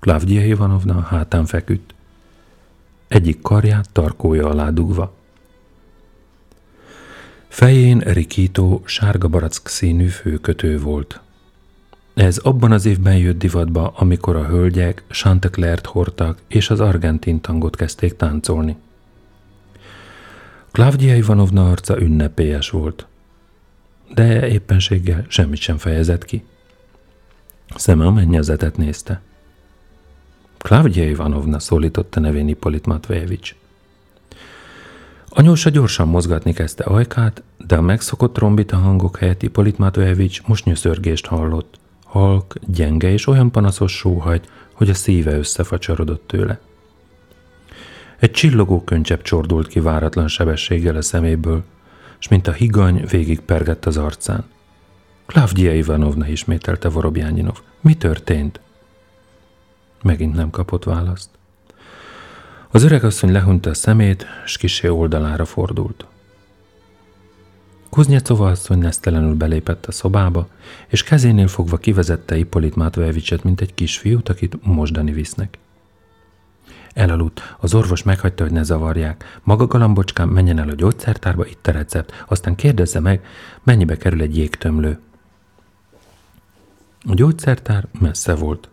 Klavdia 0.00 0.46
Ivanovna 0.46 1.00
hátán 1.00 1.46
feküdt, 1.46 1.94
egyik 3.08 3.42
karját 3.42 3.90
tarkója 3.92 4.48
alá 4.48 4.70
dugva. 4.70 5.14
Fején 7.48 7.98
rikító, 7.98 8.82
sárga 8.84 9.28
barack 9.28 9.68
színű 9.68 10.06
főkötő 10.06 10.80
volt. 10.80 11.20
Ez 12.14 12.38
abban 12.38 12.72
az 12.72 12.86
évben 12.86 13.16
jött 13.16 13.38
divatba, 13.38 13.92
amikor 13.96 14.36
a 14.36 14.46
hölgyek 14.46 15.04
Chanteclert 15.08 15.86
hordtak, 15.86 16.38
és 16.48 16.70
az 16.70 16.80
argentin 16.80 17.40
tangot 17.40 17.76
kezdték 17.76 18.16
táncolni. 18.16 18.76
Klavdia 20.74 21.16
Ivanovna 21.16 21.70
arca 21.70 22.00
ünnepélyes 22.00 22.70
volt, 22.70 23.06
de 24.14 24.48
éppenséggel 24.48 25.24
semmit 25.28 25.60
sem 25.60 25.76
fejezett 25.76 26.24
ki. 26.24 26.44
Szeme 27.76 28.04
a 28.04 28.10
mennyezetet 28.10 28.76
nézte. 28.76 29.20
Klavdia 30.58 31.08
Ivanovna 31.08 31.58
szólította 31.58 32.20
nevén 32.20 32.48
Ippolit 32.48 32.86
Matvejevics. 32.86 33.54
Anyósa 35.28 35.70
gyorsan 35.70 36.08
mozgatni 36.08 36.52
kezdte 36.52 36.84
ajkát, 36.84 37.42
de 37.66 37.76
a 37.76 37.80
megszokott 37.80 38.32
trombita 38.32 38.76
hangok 38.76 39.16
helyett 39.16 39.42
Ippolit 39.42 39.78
Matvejevics 39.78 40.42
most 40.42 40.64
nyöszörgést 40.64 41.26
hallott. 41.26 41.78
Halk, 42.04 42.54
gyenge 42.66 43.10
és 43.10 43.26
olyan 43.26 43.50
panaszos 43.50 43.92
sóhajt, 43.92 44.48
hogy 44.72 44.90
a 44.90 44.94
szíve 44.94 45.36
összefacsarodott 45.36 46.26
tőle. 46.26 46.60
Egy 48.24 48.30
csillogó 48.30 48.84
könycsepp 48.84 49.22
csordult 49.22 49.66
ki 49.66 49.80
váratlan 49.80 50.28
sebességgel 50.28 50.96
a 50.96 51.02
szeméből, 51.02 51.62
és 52.20 52.28
mint 52.28 52.46
a 52.46 52.52
higany 52.52 53.04
végig 53.10 53.40
pergett 53.40 53.84
az 53.84 53.96
arcán. 53.96 54.44
Klavdia 55.26 55.74
Ivanovna 55.74 56.26
ismételte 56.26 56.88
Vorobjányinov. 56.88 57.60
Mi 57.80 57.94
történt? 57.94 58.60
Megint 60.02 60.34
nem 60.34 60.50
kapott 60.50 60.84
választ. 60.84 61.28
Az 62.70 62.82
öregasszony 62.82 63.32
lehunta 63.32 63.70
a 63.70 63.74
szemét, 63.74 64.26
s 64.44 64.56
kisé 64.56 64.88
oldalára 64.88 65.44
fordult. 65.44 66.06
Kuznyecova 67.90 68.46
asszony 68.46 68.78
nesztelenül 68.78 69.34
belépett 69.34 69.86
a 69.86 69.92
szobába, 69.92 70.48
és 70.88 71.02
kezénél 71.02 71.48
fogva 71.48 71.76
kivezette 71.76 72.36
Ippolit 72.36 72.76
Matvejevicset, 72.76 73.42
mint 73.42 73.60
egy 73.60 73.74
kisfiút, 73.74 74.28
akit 74.28 74.64
mosdani 74.64 75.12
visznek. 75.12 75.58
Elaludt, 76.94 77.56
az 77.60 77.74
orvos 77.74 78.02
meghagyta, 78.02 78.42
hogy 78.42 78.52
ne 78.52 78.62
zavarják. 78.62 79.40
Maga 79.42 79.66
galambocskám 79.66 80.28
menjen 80.28 80.58
el 80.58 80.68
a 80.68 80.74
gyógyszertárba, 80.74 81.46
itt 81.46 81.66
a 81.66 81.72
recept, 81.72 82.24
aztán 82.26 82.54
kérdezze 82.54 83.00
meg, 83.00 83.26
mennyibe 83.62 83.96
kerül 83.96 84.20
egy 84.20 84.36
jégtömlő. 84.36 85.00
A 87.06 87.14
gyógyszertár 87.14 87.86
messze 88.00 88.34
volt. 88.34 88.68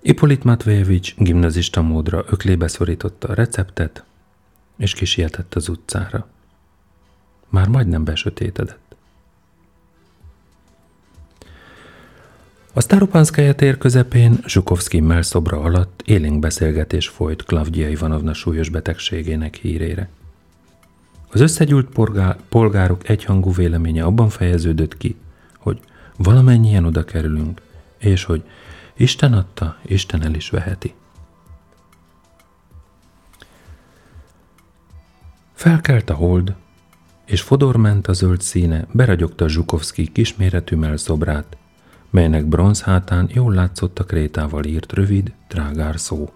Ipolit 0.00 0.44
Matvejevics 0.44 1.14
gimnazista 1.16 1.82
módra 1.82 2.24
öklébe 2.28 2.68
szorította 2.68 3.28
a 3.28 3.34
receptet, 3.34 4.04
és 4.76 4.94
kisietett 4.94 5.54
az 5.54 5.68
utcára. 5.68 6.28
Már 7.48 7.68
majdnem 7.68 8.04
besötétedett. 8.04 8.87
A 12.78 12.80
Staropanszkája 12.80 13.54
tér 13.54 13.78
közepén 13.78 14.38
Zsukovszki 14.46 15.02
szobra 15.20 15.60
alatt 15.60 16.02
élénk 16.04 16.38
beszélgetés 16.38 17.08
folyt 17.08 17.42
Klavdia 17.42 17.88
Ivanovna 17.88 18.34
súlyos 18.34 18.68
betegségének 18.68 19.54
hírére. 19.54 20.08
Az 21.30 21.40
összegyűlt 21.40 21.88
polgárok 22.48 23.08
egyhangú 23.08 23.52
véleménye 23.52 24.04
abban 24.04 24.28
fejeződött 24.28 24.96
ki, 24.96 25.16
hogy 25.58 25.80
valamennyien 26.16 26.84
oda 26.84 27.04
kerülünk, 27.04 27.60
és 27.98 28.24
hogy 28.24 28.42
Isten 28.96 29.32
adta, 29.32 29.76
Isten 29.82 30.22
el 30.22 30.34
is 30.34 30.50
veheti. 30.50 30.94
Felkelt 35.52 36.10
a 36.10 36.14
hold, 36.14 36.54
és 37.24 37.40
Fodor 37.40 37.76
ment 37.76 38.06
a 38.06 38.12
zöld 38.12 38.40
színe, 38.40 38.86
beragyogta 38.92 39.48
Zsukovszki 39.48 40.12
kisméretű 40.12 40.96
szobrát, 40.96 41.56
melynek 42.10 42.46
bronz 42.46 42.82
hátán 42.82 43.28
jól 43.32 43.54
látszott 43.54 43.98
a 43.98 44.04
krétával 44.04 44.64
írt 44.64 44.92
rövid, 44.92 45.32
trágár 45.48 46.00
szó. 46.00 46.30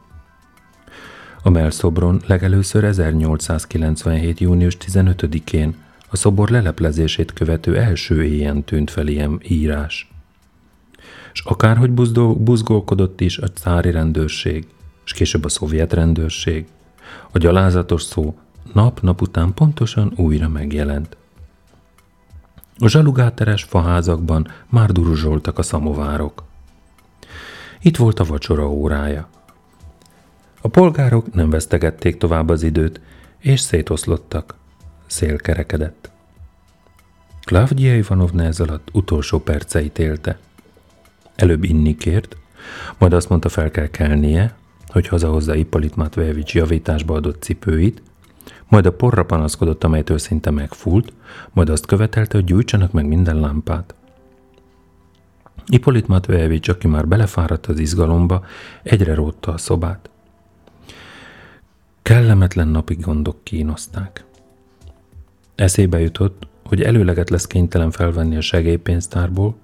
A 1.42 1.50
melszobron 1.50 2.22
legelőször 2.26 2.84
1897. 2.84 4.40
június 4.40 4.76
15-én 4.86 5.74
a 6.10 6.16
szobor 6.16 6.48
leleplezését 6.48 7.32
követő 7.32 7.78
első 7.78 8.24
éjjel 8.24 8.62
tűnt 8.64 8.90
fel 8.90 9.06
ilyen 9.06 9.40
írás. 9.48 10.10
És 11.32 11.40
akárhogy 11.40 11.90
buzgolkodott 12.38 13.20
is 13.20 13.38
a 13.38 13.50
cári 13.50 13.90
rendőrség, 13.90 14.66
és 15.04 15.12
később 15.12 15.44
a 15.44 15.48
szovjet 15.48 15.92
rendőrség, 15.92 16.66
a 17.30 17.38
gyalázatos 17.38 18.02
szó 18.02 18.38
nap-nap 18.72 19.20
után 19.20 19.54
pontosan 19.54 20.12
újra 20.16 20.48
megjelent. 20.48 21.16
A 22.78 22.88
zsalugáteres 22.88 23.62
faházakban 23.62 24.48
már 24.68 24.92
duruzsoltak 24.92 25.58
a 25.58 25.62
szamovárok. 25.62 26.44
Itt 27.80 27.96
volt 27.96 28.20
a 28.20 28.24
vacsora 28.24 28.70
órája. 28.70 29.28
A 30.60 30.68
polgárok 30.68 31.34
nem 31.34 31.50
vesztegették 31.50 32.16
tovább 32.16 32.48
az 32.48 32.62
időt, 32.62 33.00
és 33.38 33.60
szétoszlottak. 33.60 34.54
Szél 35.06 35.36
kerekedett. 35.36 36.10
Klavdia 37.44 37.96
Ivanovna 37.96 38.42
ez 38.42 38.60
alatt 38.60 38.88
utolsó 38.92 39.38
perceit 39.38 39.98
élte. 39.98 40.38
Előbb 41.34 41.64
inni 41.64 41.96
kért, 41.96 42.36
majd 42.98 43.12
azt 43.12 43.28
mondta 43.28 43.48
fel 43.48 43.70
kell 43.70 43.86
kelnie, 43.86 44.54
hogy 44.86 45.08
hazahozza 45.08 45.54
Ippolit 45.54 45.96
Matvejevics 45.96 46.54
javításba 46.54 47.14
adott 47.14 47.42
cipőit, 47.42 48.02
majd 48.72 48.86
a 48.86 48.92
porra 48.92 49.24
panaszkodott, 49.24 49.84
amelytől 49.84 50.18
szinte 50.18 50.50
megfúlt, 50.50 51.12
majd 51.50 51.68
azt 51.68 51.86
követelte, 51.86 52.36
hogy 52.36 52.46
gyújtsanak 52.46 52.92
meg 52.92 53.06
minden 53.06 53.40
lámpát. 53.40 53.94
Ippolit 55.66 56.06
Matvejevics, 56.06 56.68
aki 56.68 56.86
már 56.86 57.08
belefáradt 57.08 57.66
az 57.66 57.78
izgalomba, 57.78 58.44
egyre 58.82 59.14
rótta 59.14 59.52
a 59.52 59.58
szobát. 59.58 60.10
Kellemetlen 62.02 62.68
napi 62.68 62.94
gondok 62.94 63.44
kínozták. 63.44 64.24
Eszébe 65.54 66.00
jutott, 66.00 66.46
hogy 66.64 66.82
előleget 66.82 67.30
lesz 67.30 67.46
kénytelen 67.46 67.90
felvenni 67.90 68.36
a 68.36 68.40
segélypénztárból, 68.40 69.54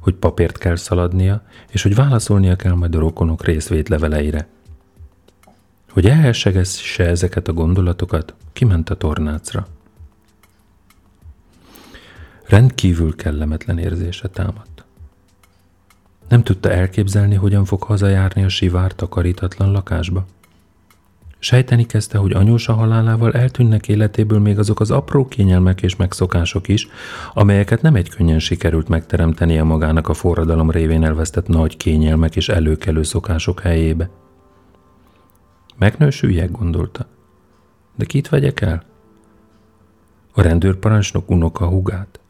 hogy 0.00 0.14
papírt 0.14 0.58
kell 0.58 0.76
szaladnia, 0.76 1.42
és 1.70 1.82
hogy 1.82 1.94
válaszolnia 1.94 2.56
kell 2.56 2.74
majd 2.74 2.94
a 2.94 2.98
rokonok 2.98 3.44
részvétleveleire. 3.44 4.46
Hogy 5.96 6.06
elhessegesse 6.06 7.04
ezeket 7.04 7.48
a 7.48 7.52
gondolatokat, 7.52 8.34
kiment 8.52 8.90
a 8.90 8.94
tornácra. 8.94 9.66
Rendkívül 12.46 13.14
kellemetlen 13.14 13.78
érzése 13.78 14.28
támadt. 14.28 14.84
Nem 16.28 16.42
tudta 16.42 16.70
elképzelni, 16.70 17.34
hogyan 17.34 17.64
fog 17.64 17.82
hazajárni 17.82 18.44
a 18.44 18.48
sivár 18.48 18.92
takarítatlan 18.92 19.70
lakásba. 19.70 20.26
Sejteni 21.38 21.86
kezdte, 21.86 22.18
hogy 22.18 22.32
anyósa 22.32 22.72
halálával 22.72 23.32
eltűnnek 23.32 23.88
életéből 23.88 24.38
még 24.38 24.58
azok 24.58 24.80
az 24.80 24.90
apró 24.90 25.28
kényelmek 25.28 25.82
és 25.82 25.96
megszokások 25.96 26.68
is, 26.68 26.88
amelyeket 27.34 27.82
nem 27.82 27.94
egy 27.94 28.08
könnyen 28.08 28.38
sikerült 28.38 28.88
megteremtenie 28.88 29.62
magának 29.62 30.08
a 30.08 30.14
forradalom 30.14 30.70
révén 30.70 31.04
elvesztett 31.04 31.48
nagy 31.48 31.76
kényelmek 31.76 32.36
és 32.36 32.48
előkelő 32.48 33.02
szokások 33.02 33.60
helyébe. 33.60 34.10
Megnősüljek, 35.78 36.50
gondolta. 36.50 37.06
De 37.94 38.04
kit 38.04 38.28
vegyek 38.28 38.60
el? 38.60 38.84
A 40.32 40.42
rendőrparancsnok 40.42 41.30
unoka 41.30 41.66
hugát? 41.66 42.20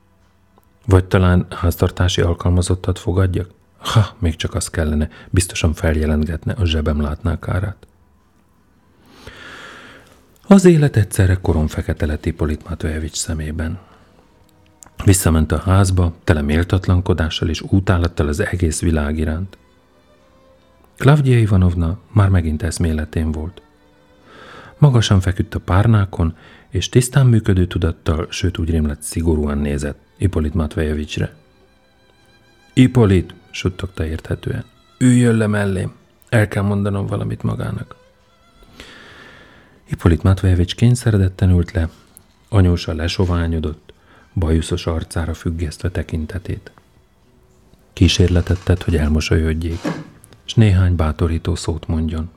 Vagy 0.86 1.04
talán 1.04 1.46
háztartási 1.50 2.20
alkalmazottat 2.20 2.98
fogadjak? 2.98 3.50
Ha, 3.78 4.16
még 4.18 4.36
csak 4.36 4.54
az 4.54 4.68
kellene, 4.70 5.08
biztosan 5.30 5.74
feljelentgetne, 5.74 6.52
a 6.52 6.64
zsebem 6.64 7.00
látná 7.00 7.38
kárát. 7.38 7.86
Az 10.46 10.64
élet 10.64 10.96
egyszerre 10.96 11.34
korom 11.34 11.66
fekete 11.66 12.06
lett 12.06 12.26
Ippolit 12.26 12.68
Matvejevics 12.68 13.16
szemében. 13.16 13.78
Visszament 15.04 15.52
a 15.52 15.58
házba, 15.58 16.14
tele 16.24 16.42
méltatlankodással 16.42 17.48
és 17.48 17.60
útálattal 17.60 18.28
az 18.28 18.40
egész 18.40 18.80
világ 18.80 19.18
iránt. 19.18 19.58
Klavdia 20.96 21.38
Ivanovna 21.38 21.98
már 22.12 22.28
megint 22.28 22.62
eszméletén 22.62 23.32
volt. 23.32 23.62
Magasan 24.78 25.20
feküdt 25.20 25.54
a 25.54 25.58
párnákon, 25.60 26.36
és 26.68 26.88
tisztán 26.88 27.26
működő 27.26 27.66
tudattal, 27.66 28.26
sőt 28.30 28.58
úgy 28.58 28.70
rémlett 28.70 29.02
szigorúan 29.02 29.58
nézett 29.58 29.98
Ippolit 30.16 30.54
Matvejevicsre. 30.54 31.34
Ippolit, 32.72 33.34
suttogta 33.50 34.06
érthetően. 34.06 34.64
Üljön 34.98 35.36
le 35.36 35.46
mellém, 35.46 35.92
el 36.28 36.48
kell 36.48 36.62
mondanom 36.62 37.06
valamit 37.06 37.42
magának. 37.42 37.96
Hippolit 39.84 40.22
Matvejevics 40.22 40.74
kényszeredetten 40.74 41.50
ült 41.50 41.72
le, 41.72 41.88
anyósa 42.48 42.94
lesoványodott, 42.94 43.92
bajuszos 44.34 44.86
arcára 44.86 45.34
függesztve 45.34 45.90
tekintetét. 45.90 46.70
Kísérletet 47.92 48.64
tett, 48.64 48.82
hogy 48.82 48.96
elmosolyodjék, 48.96 49.80
és 50.46 50.54
néhány 50.54 50.96
bátorító 50.96 51.54
szót 51.54 51.86
mondjon. 51.86 52.30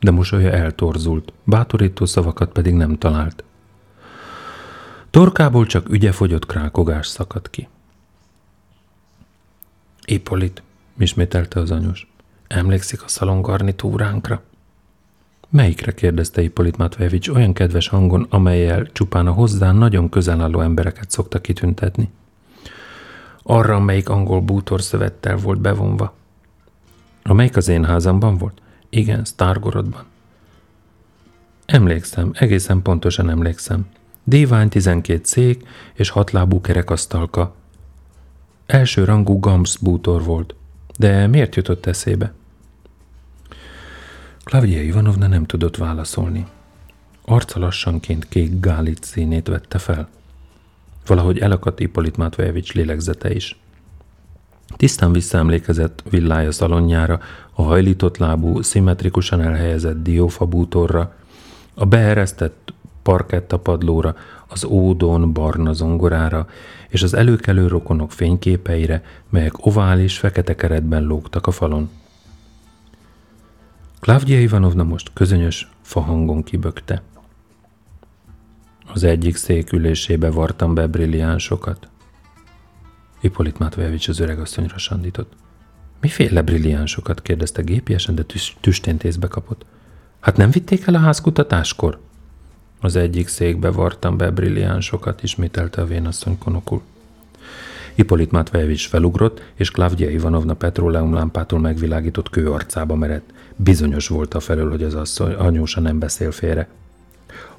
De 0.00 0.10
mosolya 0.10 0.50
eltorzult, 0.50 1.32
bátorító 1.44 2.06
szavakat 2.06 2.52
pedig 2.52 2.74
nem 2.74 2.98
talált. 2.98 3.44
Torkából 5.10 5.66
csak 5.66 5.88
ügyefogyott 5.88 6.46
krákogás 6.46 7.06
szakadt 7.06 7.50
ki. 7.50 7.68
Ippolit, 10.04 10.62
ismételte 10.98 11.60
az 11.60 11.70
anyós. 11.70 12.12
Emlékszik 12.46 13.02
a 13.02 13.08
szalongarnitúránkra? 13.08 14.42
Melyikre 15.48 15.92
kérdezte 15.94 16.42
Ippolit 16.42 16.76
Matvejevics 16.76 17.28
olyan 17.28 17.52
kedves 17.52 17.88
hangon, 17.88 18.26
amelyel 18.30 18.92
csupán 18.92 19.26
a 19.26 19.32
hozzá 19.32 19.72
nagyon 19.72 20.08
közel 20.08 20.40
álló 20.40 20.60
embereket 20.60 21.10
szokta 21.10 21.40
kitüntetni? 21.40 22.10
Arra, 23.42 23.74
amelyik 23.74 24.08
angol 24.08 24.40
bútorszövettel 24.40 25.36
volt 25.36 25.60
bevonva. 25.60 26.14
Amelyik 27.22 27.56
az 27.56 27.68
én 27.68 27.84
házamban 27.84 28.38
volt? 28.38 28.60
Igen, 28.88 29.24
Stargorodban. 29.24 30.04
Emlékszem, 31.66 32.30
egészen 32.34 32.82
pontosan 32.82 33.30
emlékszem. 33.30 33.86
Dívány 34.24 34.68
12 34.68 35.20
szék 35.24 35.68
és 35.94 36.08
hatlábú 36.08 36.60
kerekasztalka. 36.60 37.54
Első 38.66 39.04
rangú 39.04 39.38
Gams 39.38 39.76
bútor 39.76 40.24
volt. 40.24 40.54
De 40.98 41.26
miért 41.26 41.56
jutott 41.56 41.86
eszébe? 41.86 42.32
Klavdia 44.44 44.82
Ivanovna 44.82 45.26
nem 45.26 45.44
tudott 45.46 45.76
válaszolni. 45.76 46.46
Arca 47.24 47.58
lassanként 47.58 48.28
kék 48.28 48.60
gálit 48.60 49.04
színét 49.04 49.48
vette 49.48 49.78
fel. 49.78 50.08
Valahogy 51.06 51.38
elakadt 51.38 51.80
Ippolit 51.80 52.16
Matvejevics 52.16 52.72
lélegzete 52.72 53.34
is. 53.34 53.60
Tisztán 54.76 55.12
visszaemlékezett 55.12 56.02
villája 56.10 56.52
szalonjára, 56.52 57.20
a 57.52 57.62
hajlított 57.62 58.16
lábú, 58.16 58.62
szimmetrikusan 58.62 59.40
elhelyezett 59.40 60.02
diófa 60.02 60.46
bútorra, 60.46 61.14
a 61.74 61.84
beeresztett 61.84 62.72
parketta 63.02 63.58
padlóra, 63.58 64.14
az 64.46 64.64
ódon 64.64 65.32
barna 65.32 65.72
zongorára 65.72 66.46
és 66.88 67.02
az 67.02 67.14
előkelő 67.14 67.66
rokonok 67.66 68.12
fényképeire, 68.12 69.02
melyek 69.28 69.66
ovális, 69.66 70.18
fekete 70.18 70.54
keretben 70.54 71.02
lógtak 71.02 71.46
a 71.46 71.50
falon. 71.50 71.90
Klavdia 74.00 74.40
Ivanovna 74.40 74.82
most 74.82 75.10
közönyös 75.12 75.70
fahangon 75.82 76.42
kibökte. 76.42 77.02
Az 78.92 79.04
egyik 79.04 79.36
szék 79.36 79.72
ülésébe 79.72 80.30
vartam 80.30 80.74
be 80.74 80.86
brilliánsokat. 80.86 81.89
Ippolit 83.20 83.58
Matvejevics 83.58 84.08
az 84.08 84.20
asszonyra 84.20 84.78
sandított. 84.78 85.32
Miféle 86.00 86.42
brilliánsokat? 86.42 87.22
kérdezte 87.22 87.62
gépiesen, 87.62 88.14
de 88.14 88.24
tüsténtészbe 88.60 89.26
kapott. 89.26 89.64
Hát 90.20 90.36
nem 90.36 90.50
vitték 90.50 90.86
el 90.86 90.94
a 90.94 90.98
házkutatáskor? 90.98 91.98
Az 92.80 92.96
egyik 92.96 93.28
székbe 93.28 93.70
vartam 93.70 94.16
be 94.16 94.30
brilliánsokat, 94.30 95.22
ismételte 95.22 95.82
a 95.82 95.86
vénasszony 95.86 96.38
konokul. 96.38 96.82
Hippolit 97.94 98.30
Matvejevics 98.30 98.88
felugrott, 98.88 99.42
és 99.54 99.70
Klavdia 99.70 100.10
Ivanovna 100.10 100.54
petróleumlámpától 100.54 101.58
megvilágított 101.58 102.30
kő 102.30 102.50
arcába 102.50 102.94
merett. 102.94 103.32
Bizonyos 103.56 104.08
volt 104.08 104.34
a 104.34 104.40
felől, 104.40 104.70
hogy 104.70 104.82
az 104.82 104.94
asszony 104.94 105.32
anyósa 105.32 105.80
nem 105.80 105.98
beszél 105.98 106.30
félre. 106.30 106.68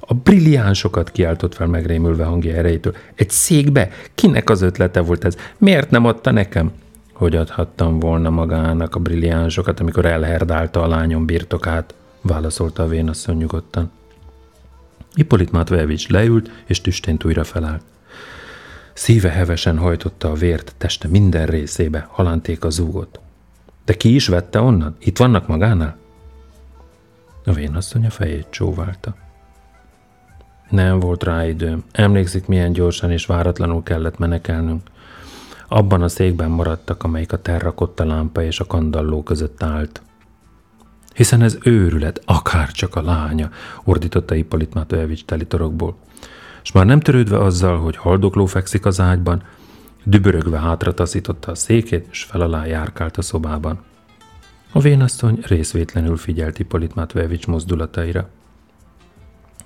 A 0.06 0.14
brilliánsokat 0.14 1.10
kiáltott 1.10 1.54
fel 1.54 1.66
megrémülve 1.66 2.24
hangja 2.24 2.54
erejétől. 2.54 2.96
Egy 3.14 3.30
székbe? 3.30 3.90
Kinek 4.14 4.50
az 4.50 4.62
ötlete 4.62 5.00
volt 5.00 5.24
ez? 5.24 5.36
Miért 5.58 5.90
nem 5.90 6.04
adta 6.04 6.30
nekem? 6.30 6.72
Hogy 7.12 7.36
adhattam 7.36 7.98
volna 7.98 8.30
magának 8.30 8.94
a 8.94 9.00
brilliánsokat, 9.00 9.80
amikor 9.80 10.04
elherdálta 10.04 10.82
a 10.82 10.86
lányom 10.86 11.26
birtokát? 11.26 11.94
Válaszolta 12.20 12.82
a 12.82 12.88
vénasszony 12.88 13.36
nyugodtan. 13.36 13.90
Hippolit 15.14 15.52
Matvejevics 15.52 16.08
leült, 16.08 16.50
és 16.66 16.80
tüstént 16.80 17.24
újra 17.24 17.44
felállt. 17.44 17.82
Szíve 18.92 19.28
hevesen 19.28 19.78
hajtotta 19.78 20.30
a 20.30 20.34
vért 20.34 20.74
teste 20.78 21.08
minden 21.08 21.46
részébe, 21.46 22.06
halánték 22.10 22.64
a 22.64 22.70
zúgott. 22.70 23.20
De 23.84 23.94
ki 23.94 24.14
is 24.14 24.26
vette 24.26 24.60
onnan? 24.60 24.96
Itt 24.98 25.18
vannak 25.18 25.46
magánál? 25.46 25.96
A 27.44 27.52
vénasszony 27.52 28.06
a 28.06 28.10
fejét 28.10 28.46
csóválta. 28.50 29.14
Nem 30.72 31.00
volt 31.00 31.24
rá 31.24 31.46
időm. 31.46 31.84
Emlékszik, 31.90 32.46
milyen 32.46 32.72
gyorsan 32.72 33.10
és 33.10 33.26
váratlanul 33.26 33.82
kellett 33.82 34.18
menekelnünk. 34.18 34.82
Abban 35.68 36.02
a 36.02 36.08
székben 36.08 36.50
maradtak, 36.50 37.02
amelyik 37.02 37.32
a 37.32 37.42
terrakotta 37.42 38.04
lámpa 38.04 38.42
és 38.42 38.60
a 38.60 38.66
kandalló 38.66 39.22
között 39.22 39.62
állt. 39.62 40.02
Hiszen 41.14 41.42
ez 41.42 41.58
őrület, 41.62 42.22
akár 42.24 42.70
csak 42.70 42.96
a 42.96 43.02
lánya, 43.02 43.50
ordította 43.84 44.34
Ippolit 44.34 44.74
Matojevics 44.74 45.24
telitorokból. 45.24 45.96
És 46.62 46.72
már 46.72 46.86
nem 46.86 47.00
törődve 47.00 47.38
azzal, 47.38 47.78
hogy 47.78 47.96
haldokló 47.96 48.46
fekszik 48.46 48.86
az 48.86 49.00
ágyban, 49.00 49.42
dübörögve 50.04 50.58
hátra 50.58 50.94
taszította 50.94 51.50
a 51.50 51.54
székét, 51.54 52.06
és 52.10 52.24
fel 52.24 52.40
alá 52.40 52.66
járkált 52.66 53.16
a 53.16 53.22
szobában. 53.22 53.80
A 54.72 54.80
vénasszony 54.80 55.38
részvétlenül 55.42 56.16
figyelt 56.16 56.58
Ippolit 56.58 56.94
Matvejevics 56.94 57.46
mozdulataira. 57.46 58.28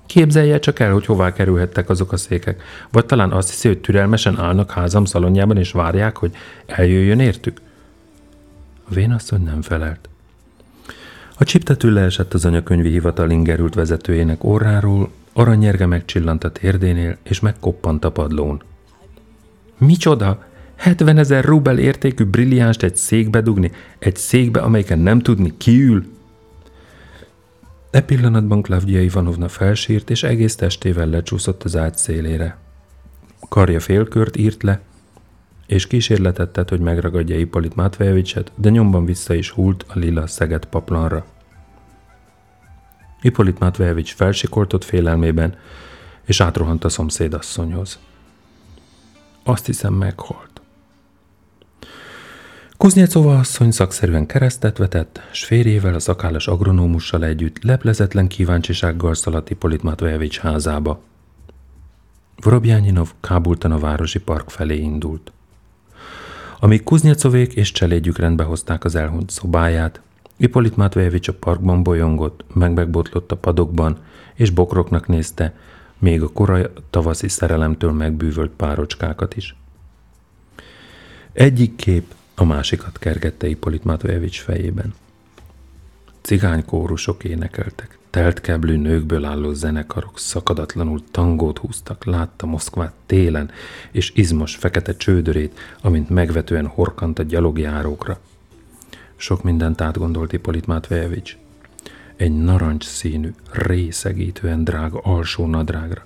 Képzelje 0.07 0.59
csak 0.59 0.79
el, 0.79 0.91
hogy 0.91 1.05
hová 1.05 1.33
kerülhettek 1.33 1.89
azok 1.89 2.11
a 2.11 2.17
székek. 2.17 2.63
Vagy 2.91 3.05
talán 3.05 3.31
azt 3.31 3.49
hiszi, 3.49 3.67
hogy 3.67 3.79
türelmesen 3.79 4.39
állnak 4.39 4.71
házam 4.71 5.05
szalonjában, 5.05 5.57
és 5.57 5.71
várják, 5.71 6.17
hogy 6.17 6.35
eljöjjön 6.65 7.19
értük? 7.19 7.61
A 8.89 8.93
vénasszony 8.93 9.43
nem 9.43 9.61
felelt. 9.61 10.09
A 11.37 11.43
csiptető 11.43 11.91
leesett 11.91 12.33
az 12.33 12.45
anyakönyvi 12.45 12.89
hivatal 12.89 13.29
ingerült 13.29 13.73
vezetőjének 13.73 14.43
orráról, 14.43 15.11
aranyerge 15.33 15.85
megcsillant 15.85 16.43
a 16.43 16.51
térdénél, 16.51 17.17
és 17.23 17.39
megkoppant 17.39 18.05
a 18.05 18.11
padlón. 18.11 18.61
Micsoda? 19.77 20.45
70 20.75 21.17
ezer 21.17 21.43
rubel 21.43 21.77
értékű 21.77 22.23
brilliánst 22.23 22.83
egy 22.83 22.95
székbe 22.95 23.41
dugni? 23.41 23.71
Egy 23.99 24.15
székbe, 24.15 24.59
amelyiken 24.59 24.99
nem 24.99 25.19
tudni, 25.19 25.53
kiül? 25.57 26.05
E 27.91 28.01
pillanatban 28.01 28.61
Klavdia 28.61 29.01
Ivanovna 29.01 29.47
felsírt, 29.47 30.09
és 30.09 30.23
egész 30.23 30.55
testével 30.55 31.07
lecsúszott 31.07 31.63
az 31.63 31.75
ágy 31.75 31.97
szélére. 31.97 32.57
Karja 33.49 33.79
félkört 33.79 34.37
írt 34.37 34.63
le, 34.63 34.81
és 35.65 35.87
kísérletet 35.87 36.49
tett, 36.49 36.69
hogy 36.69 36.79
megragadja 36.79 37.39
Ippolit 37.39 37.75
Matvejevicset, 37.75 38.51
de 38.55 38.69
nyomban 38.69 39.05
vissza 39.05 39.33
is 39.33 39.49
hult 39.49 39.85
a 39.87 39.99
lila 39.99 40.27
szeget 40.27 40.65
paplanra. 40.65 41.25
Ippolit 43.21 43.59
Matvejevics 43.59 44.13
felsikoltott 44.13 44.83
félelmében, 44.83 45.55
és 46.25 46.41
átrohant 46.41 46.83
a 46.83 46.89
szomszédasszonyhoz. 46.89 47.99
Azt 49.43 49.65
hiszem 49.65 49.93
meghalt. 49.93 50.56
Kuznyecova 52.77 53.37
asszony 53.37 53.71
szakszerűen 53.71 54.25
keresztet 54.25 54.77
vetett, 54.77 55.21
s 55.31 55.43
férjével, 55.45 55.93
a 55.93 55.99
szakállas 55.99 56.47
agronómussal 56.47 57.25
együtt 57.25 57.63
leplezetlen 57.63 58.27
kíváncsisággal 58.27 59.13
szaladt 59.13 59.49
Ippolit 59.49 59.83
Matvejevics 59.83 60.39
házába. 60.39 61.01
Vorobjányinov 62.41 63.13
kábultan 63.19 63.71
a 63.71 63.79
városi 63.79 64.19
park 64.19 64.49
felé 64.49 64.77
indult. 64.77 65.31
Amíg 66.59 66.83
Kuznyecovék 66.83 67.53
és 67.53 67.71
cselédjük 67.71 68.17
rendbe 68.17 68.43
hozták 68.43 68.83
az 68.83 68.95
elhunyt 68.95 69.29
szobáját, 69.29 70.01
Ippolit 70.37 70.75
Matvejevics 70.75 71.27
a 71.27 71.33
parkban 71.33 71.83
bolyongott, 71.83 72.43
megmegbotlott 72.53 73.31
a 73.31 73.37
padokban, 73.37 73.97
és 74.33 74.49
bokroknak 74.49 75.07
nézte, 75.07 75.53
még 75.99 76.21
a 76.21 76.31
korai 76.31 76.65
tavaszi 76.89 77.27
szerelemtől 77.27 77.91
megbűvölt 77.91 78.51
párocskákat 78.51 79.35
is. 79.35 79.55
Egyik 81.33 81.75
kép 81.75 82.15
a 82.39 82.43
másikat 82.43 82.99
kergette 82.99 83.47
Ippolit 83.47 83.83
Matvejevics 83.83 84.41
fejében. 84.41 84.93
Cigánykórusok 86.21 87.23
énekeltek, 87.23 87.97
telt 88.09 88.41
keblű 88.41 88.77
nőkből 88.77 89.25
álló 89.25 89.53
zenekarok 89.53 90.19
szakadatlanul 90.19 91.03
tangót 91.11 91.57
húztak, 91.57 92.05
látta 92.05 92.45
Moszkvát 92.45 92.93
télen, 93.05 93.51
és 93.91 94.11
izmos 94.15 94.55
fekete 94.55 94.95
csődörét, 94.95 95.59
amint 95.81 96.09
megvetően 96.09 96.67
horkant 96.67 97.19
a 97.19 97.23
gyalogjárókra. 97.23 98.19
Sok 99.15 99.43
mindent 99.43 99.81
átgondolt 99.81 100.33
Ippolit 100.33 100.65
Matvejevics. 100.65 101.37
Egy 102.15 102.37
narancs 102.37 102.85
színű, 102.85 103.33
részegítően 103.51 104.63
drága 104.63 104.99
alsó 104.99 105.45
nadrágra, 105.45 106.05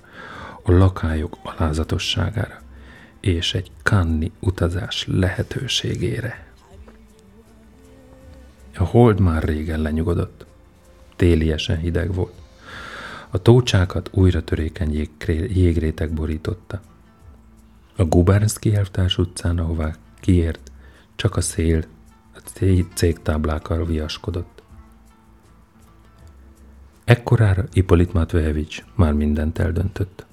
a 0.62 0.72
lakályok 0.72 1.36
alázatosságára, 1.42 2.61
és 3.22 3.54
egy 3.54 3.70
kanni 3.82 4.32
utazás 4.40 5.06
lehetőségére. 5.06 6.46
A 8.76 8.84
hold 8.84 9.20
már 9.20 9.42
régen 9.42 9.80
lenyugodott. 9.80 10.46
Téliesen 11.16 11.78
hideg 11.78 12.14
volt. 12.14 12.32
A 13.30 13.38
tócsákat 13.38 14.10
újra 14.12 14.44
törékeny 14.44 15.08
jégrétek 15.48 16.12
borította. 16.12 16.80
A 17.96 18.04
Gubernszki 18.04 18.74
elvtárs 18.74 19.18
utcán, 19.18 19.58
ahová 19.58 19.94
kiért, 20.20 20.72
csak 21.16 21.36
a 21.36 21.40
szél 21.40 21.84
a 22.34 22.38
cégtáblákkal 22.94 23.86
viaskodott. 23.86 24.62
Ekkorára 27.04 27.64
Ippolit 27.72 28.12
Matvejevics 28.12 28.84
már 28.94 29.12
mindent 29.12 29.58
eldöntött. 29.58 30.26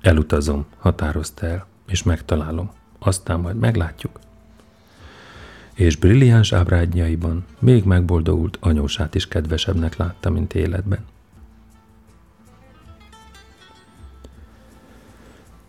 Elutazom, 0.00 0.66
határozta 0.78 1.46
el 1.46 1.66
és 1.88 2.02
megtalálom. 2.02 2.70
Aztán 2.98 3.40
majd 3.40 3.56
meglátjuk. 3.56 4.18
És 5.74 5.96
brilliáns 5.96 6.52
ábrádjaiban 6.52 7.44
még 7.58 7.84
megboldogult 7.84 8.58
anyósát 8.60 9.14
is 9.14 9.28
kedvesebbnek 9.28 9.96
látta, 9.96 10.30
mint 10.30 10.54
életben. 10.54 11.04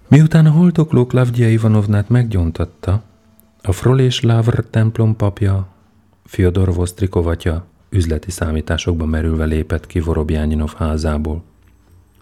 Miután 0.08 0.46
a 0.46 0.52
holtokló 0.52 1.06
Klavdia 1.06 1.50
Ivanovnát 1.50 2.10
meggyontatta, 2.10 3.04
a 3.62 3.72
Frolés 3.72 4.22
Lavr 4.22 4.64
templom 4.70 5.16
papja, 5.16 5.68
Fyodor 6.26 6.74
Vostrikovatya 6.74 7.66
üzleti 7.90 8.32
számításokba 8.32 9.06
merülve 9.06 9.46
lépett 9.46 9.88
ki 9.88 10.00
Vorobjányinov 10.00 10.74
házából. 10.78 11.44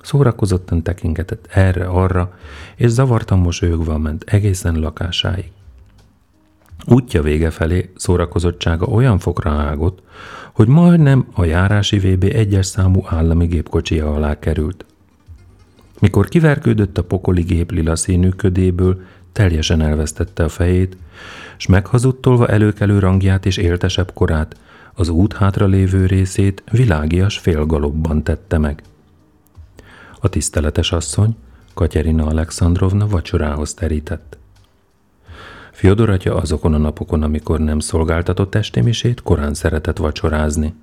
Szórakozottan 0.01 0.83
tekingetett 0.83 1.47
erre-arra, 1.49 2.37
és 2.75 2.89
zavartan 2.89 3.39
mosolyogva 3.39 3.97
ment 3.97 4.23
egészen 4.23 4.79
lakásáig. 4.79 5.51
Útja 6.85 7.21
vége 7.21 7.49
felé 7.49 7.89
szórakozottsága 7.95 8.85
olyan 8.85 9.19
fokra 9.19 9.51
ágott, 9.51 10.01
hogy 10.53 10.67
majdnem 10.67 11.27
a 11.33 11.43
járási 11.43 11.99
VB 11.99 12.23
egyes 12.23 12.65
számú 12.65 13.03
állami 13.05 13.45
gépkocsia 13.45 14.13
alá 14.13 14.39
került. 14.39 14.85
Mikor 15.99 16.27
kiverkődött 16.27 16.97
a 16.97 17.03
pokoli 17.03 17.41
gép 17.41 17.71
lila 17.71 17.95
színű 17.95 18.29
ködéből, 18.29 19.01
teljesen 19.31 19.81
elvesztette 19.81 20.43
a 20.43 20.49
fejét, 20.49 20.97
s 21.57 21.65
meghazudtolva 21.65 22.47
előkelő 22.47 22.99
rangját 22.99 23.45
és 23.45 23.57
éltesebb 23.57 24.11
korát, 24.13 24.55
az 24.93 25.09
út 25.09 25.33
hátra 25.33 25.65
lévő 25.65 26.05
részét 26.05 26.63
világias 26.71 27.37
félgalobban 27.37 28.23
tette 28.23 28.57
meg. 28.57 28.83
A 30.19 30.29
tiszteletes 30.29 30.91
asszony, 30.91 31.35
Katyerina 31.73 32.25
Alexandrovna 32.25 33.07
vacsorához 33.07 33.73
terített. 33.73 34.37
Fyodor 35.71 36.09
atya 36.09 36.35
azokon 36.35 36.73
a 36.73 36.77
napokon, 36.77 37.23
amikor 37.23 37.59
nem 37.59 37.79
szolgáltatott 37.79 38.55
estimisét, 38.55 39.21
korán 39.21 39.53
szeretett 39.53 39.97
vacsorázni. 39.97 40.73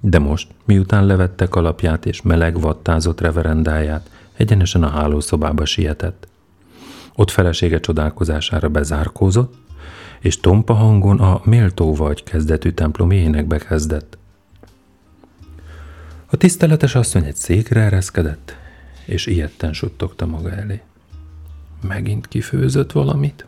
De 0.00 0.18
most, 0.18 0.48
miután 0.64 1.06
levette 1.06 1.46
kalapját 1.48 2.06
és 2.06 2.22
meleg 2.22 2.60
vattázott 2.60 3.20
reverendáját, 3.20 4.10
egyenesen 4.36 4.82
a 4.82 4.88
hálószobába 4.88 5.64
sietett. 5.64 6.28
Ott 7.14 7.30
felesége 7.30 7.80
csodálkozására 7.80 8.68
bezárkózott, 8.68 9.54
és 10.20 10.40
tompa 10.40 10.72
hangon 10.72 11.20
a 11.20 11.40
méltó 11.44 11.94
vagy 11.94 12.22
kezdetű 12.22 12.70
templom 12.70 13.10
énekbe 13.10 13.58
kezdett. 13.58 14.18
A 16.26 16.36
tiszteletes 16.36 16.94
asszony 16.94 17.24
egy 17.24 17.36
székre 17.36 17.80
ereszkedett, 17.80 18.56
és 19.06 19.26
ilyetten 19.26 19.72
suttogta 19.72 20.26
maga 20.26 20.50
elé. 20.50 20.82
Megint 21.80 22.28
kifőzött 22.28 22.92
valamit? 22.92 23.46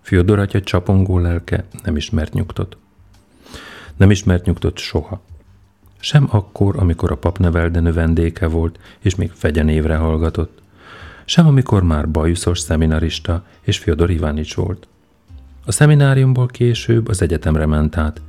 Fyodor 0.00 0.38
atya 0.38 0.60
csapongó 0.60 1.18
lelke 1.18 1.64
nem 1.82 1.96
ismert 1.96 2.32
nyugtot. 2.32 2.76
Nem 3.96 4.10
ismert 4.10 4.44
nyugtot 4.44 4.78
soha. 4.78 5.20
Sem 5.98 6.26
akkor, 6.30 6.76
amikor 6.76 7.10
a 7.10 7.16
pap 7.16 7.38
nevelde 7.38 7.80
növendéke 7.80 8.46
volt, 8.46 8.78
és 8.98 9.14
még 9.14 9.30
fegyenévre 9.30 9.96
hallgatott. 9.96 10.62
Sem 11.24 11.46
amikor 11.46 11.82
már 11.82 12.10
bajuszos 12.10 12.58
szeminarista, 12.58 13.46
és 13.60 13.78
Fyodor 13.78 14.10
Ivánics 14.10 14.54
volt. 14.54 14.86
A 15.66 15.72
szemináriumból 15.72 16.46
később 16.46 17.08
az 17.08 17.22
egyetemre 17.22 17.66
ment 17.66 17.96
át, 17.96 18.20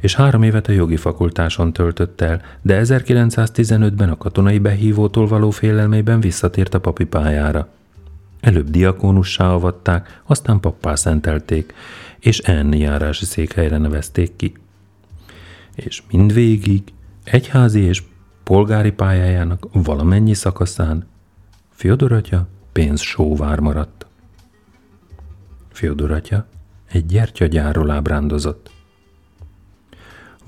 és 0.00 0.14
három 0.14 0.42
évet 0.42 0.68
a 0.68 0.72
jogi 0.72 0.96
fakultáson 0.96 1.72
töltött 1.72 2.20
el, 2.20 2.42
de 2.62 2.80
1915-ben 2.84 4.10
a 4.10 4.16
katonai 4.16 4.58
behívótól 4.58 5.26
való 5.26 5.50
félelmében 5.50 6.20
visszatért 6.20 6.74
a 6.74 6.80
papi 6.80 7.04
pályára. 7.04 7.68
Előbb 8.40 8.70
diakónussá 8.70 9.50
avatták, 9.50 10.20
aztán 10.26 10.60
pappá 10.60 10.94
szentelték, 10.94 11.74
és 12.18 12.38
enni 12.38 12.78
járási 12.78 13.24
székhelyre 13.24 13.78
nevezték 13.78 14.36
ki. 14.36 14.52
és 15.74 16.02
mindvégig 16.10 16.82
egyházi 17.24 17.80
és 17.80 18.02
polgári 18.44 18.90
pályájának 18.90 19.66
valamennyi 19.72 20.34
szakaszán 20.34 21.06
Fyodor 21.70 22.12
atya 22.12 22.48
pénzsóvár 22.72 23.60
maradt. 23.60 24.06
Fyodor 25.72 26.10
atya 26.10 26.46
egy 26.88 27.06
gyertyagyárról 27.06 27.90
ábrándozott. 27.90 28.70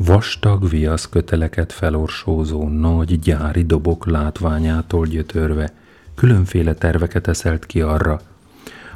Vastag 0.04 0.68
viasz 0.68 1.08
köteleket 1.08 1.72
felorsózó 1.72 2.68
nagy 2.68 3.18
gyári 3.18 3.62
dobok 3.62 4.06
látványától 4.06 5.06
gyötörve 5.06 5.72
különféle 6.14 6.74
terveket 6.74 7.28
eszelt 7.28 7.66
ki 7.66 7.80
arra, 7.80 8.20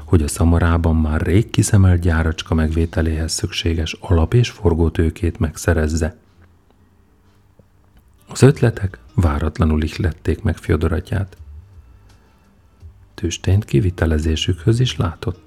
hogy 0.05 0.23
a 0.23 0.29
szamarában 0.29 0.97
már 0.97 1.21
rég 1.21 1.51
kiszemelt 1.51 2.01
gyáracska 2.01 2.55
megvételéhez 2.55 3.33
szükséges 3.33 3.97
alap- 4.01 4.35
és 4.35 4.51
forgótőkét 4.51 5.39
megszerezze. 5.39 6.17
Az 8.29 8.43
ötletek 8.43 8.99
váratlanul 9.15 9.83
ihlették 9.83 10.43
meg 10.43 10.57
Fjodoratját. 10.57 11.37
Tüstént 13.15 13.65
kivitelezésükhöz 13.65 14.81
is 14.81 14.97
látott. 14.97 15.44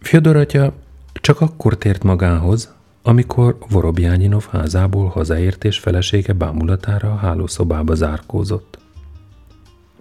Fyodor 0.00 0.36
atya 0.36 0.72
csak 1.12 1.40
akkor 1.40 1.78
tért 1.78 2.02
magához, 2.02 2.74
amikor 3.02 3.58
Vorobjányinov 3.68 4.46
házából 4.50 5.08
hazaért 5.08 5.64
és 5.64 5.78
felesége 5.78 6.32
bámulatára 6.32 7.10
a 7.10 7.16
hálószobába 7.16 7.94
zárkózott. 7.94 8.78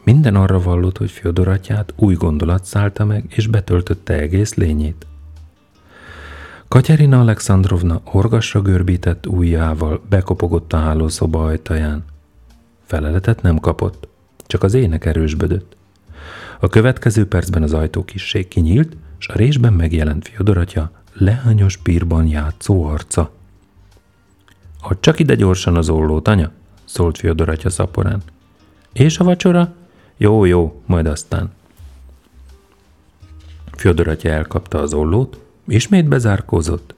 Minden 0.04 0.36
arra 0.36 0.62
vallott, 0.62 0.98
hogy 0.98 1.12
Fyodor 1.12 1.48
atyát 1.48 1.94
új 1.96 2.14
gondolat 2.14 2.66
szállta 2.66 3.06
meg, 3.06 3.26
és 3.30 3.48
betöltötte 3.48 4.14
egész 4.14 4.54
lényét. 4.54 5.08
Katyarina 6.68 7.20
Alexandrovna 7.20 8.02
horgasra 8.04 8.62
görbített 8.62 9.28
ujjával 9.28 10.02
bekopogott 10.10 10.74
a 10.74 10.78
hálószoba 10.78 11.46
ajtaján. 11.46 12.04
Feleletet 12.86 13.42
nem 13.42 13.58
kapott, 13.58 14.08
csak 14.48 14.64
az 14.64 14.74
ének 14.74 15.06
erősbödött. 15.06 15.76
A 16.60 16.68
következő 16.68 17.28
percben 17.28 17.64
az 17.64 17.74
ajtó 17.74 18.06
kisség 18.06 18.48
kinyílt, 18.48 18.96
és 19.20 19.28
a 19.28 19.34
résben 19.34 19.74
megjelent 19.74 20.28
Fyodor 20.28 20.58
atya 20.58 20.92
leányos 21.14 21.78
pírban 21.78 22.28
játszó 22.28 22.86
arca. 22.86 23.32
Hogy 24.82 25.00
csak 25.00 25.20
ide 25.20 25.36
gyorsan 25.36 25.76
az 25.76 25.90
ollót, 25.90 26.28
anya, 26.28 26.52
szólt 26.86 27.18
Fyodor 27.18 27.50
atya 27.50 27.70
szaporán. 27.70 28.22
És 28.94 29.20
a 29.20 29.24
vacsora? 29.24 29.74
Jó, 30.18 30.46
jó, 30.46 30.82
majd 30.86 31.06
aztán. 31.06 31.52
Fyodor 33.72 34.08
atya 34.08 34.30
elkapta 34.30 34.80
az 34.80 34.94
ollót, 34.94 35.40
ismét 35.68 36.08
bezárkózott, 36.08 36.96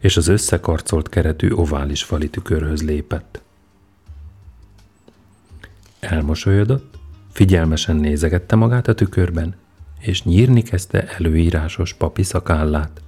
és 0.00 0.16
az 0.16 0.28
összekarcolt 0.28 1.08
keretű 1.08 1.50
ovális 1.50 2.02
fali 2.02 2.28
tükörhöz 2.30 2.82
lépett. 2.82 3.40
Elmosolyodott, 6.00 6.98
figyelmesen 7.32 7.96
nézegette 7.96 8.56
magát 8.56 8.88
a 8.88 8.94
tükörben, 8.94 9.54
és 9.98 10.22
nyírni 10.22 10.62
kezdte 10.62 11.06
előírásos 11.18 11.94
papi 11.94 12.22
szakállát. 12.22 13.00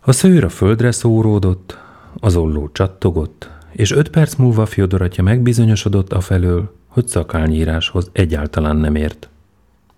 A 0.00 0.12
szőr 0.12 0.44
a 0.44 0.48
földre 0.48 0.90
szóródott, 0.92 1.78
az 2.20 2.36
olló 2.36 2.70
csattogott, 2.72 3.50
és 3.72 3.90
öt 3.90 4.08
perc 4.08 4.34
múlva 4.34 4.66
Fyodor 4.66 5.02
atya 5.02 5.22
megbizonyosodott 5.22 6.12
afelől, 6.12 6.74
hogy 6.86 7.08
szakálnyíráshoz 7.08 8.10
egyáltalán 8.12 8.76
nem 8.76 8.94
ért. 8.94 9.28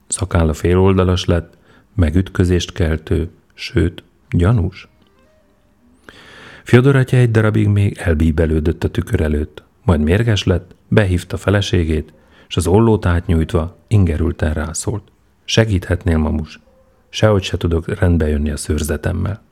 Szakálla 0.08 0.52
féloldalas 0.52 1.24
lett, 1.24 1.56
megütközést 1.94 2.72
keltő, 2.72 3.30
sőt, 3.54 4.02
gyanús. 4.30 4.88
Fyodor 6.62 6.96
atya 6.96 7.16
egy 7.16 7.30
darabig 7.30 7.68
még 7.68 7.96
elbíbelődött 7.98 8.84
a 8.84 8.90
tükör 8.90 9.20
előtt, 9.20 9.62
majd 9.82 10.00
mérges 10.00 10.44
lett, 10.44 10.74
behívta 10.88 11.36
feleségét, 11.36 12.12
és 12.52 12.58
az 12.58 12.66
ollót 12.66 13.06
átnyújtva 13.06 13.76
ingerülten 13.86 14.52
rászólt. 14.52 15.02
Segíthetnél, 15.44 16.18
mamus? 16.18 16.60
Sehogy 17.08 17.42
se 17.42 17.56
tudok 17.56 17.98
rendbe 17.98 18.28
jönni 18.28 18.50
a 18.50 18.56
szőrzetemmel. 18.56 19.42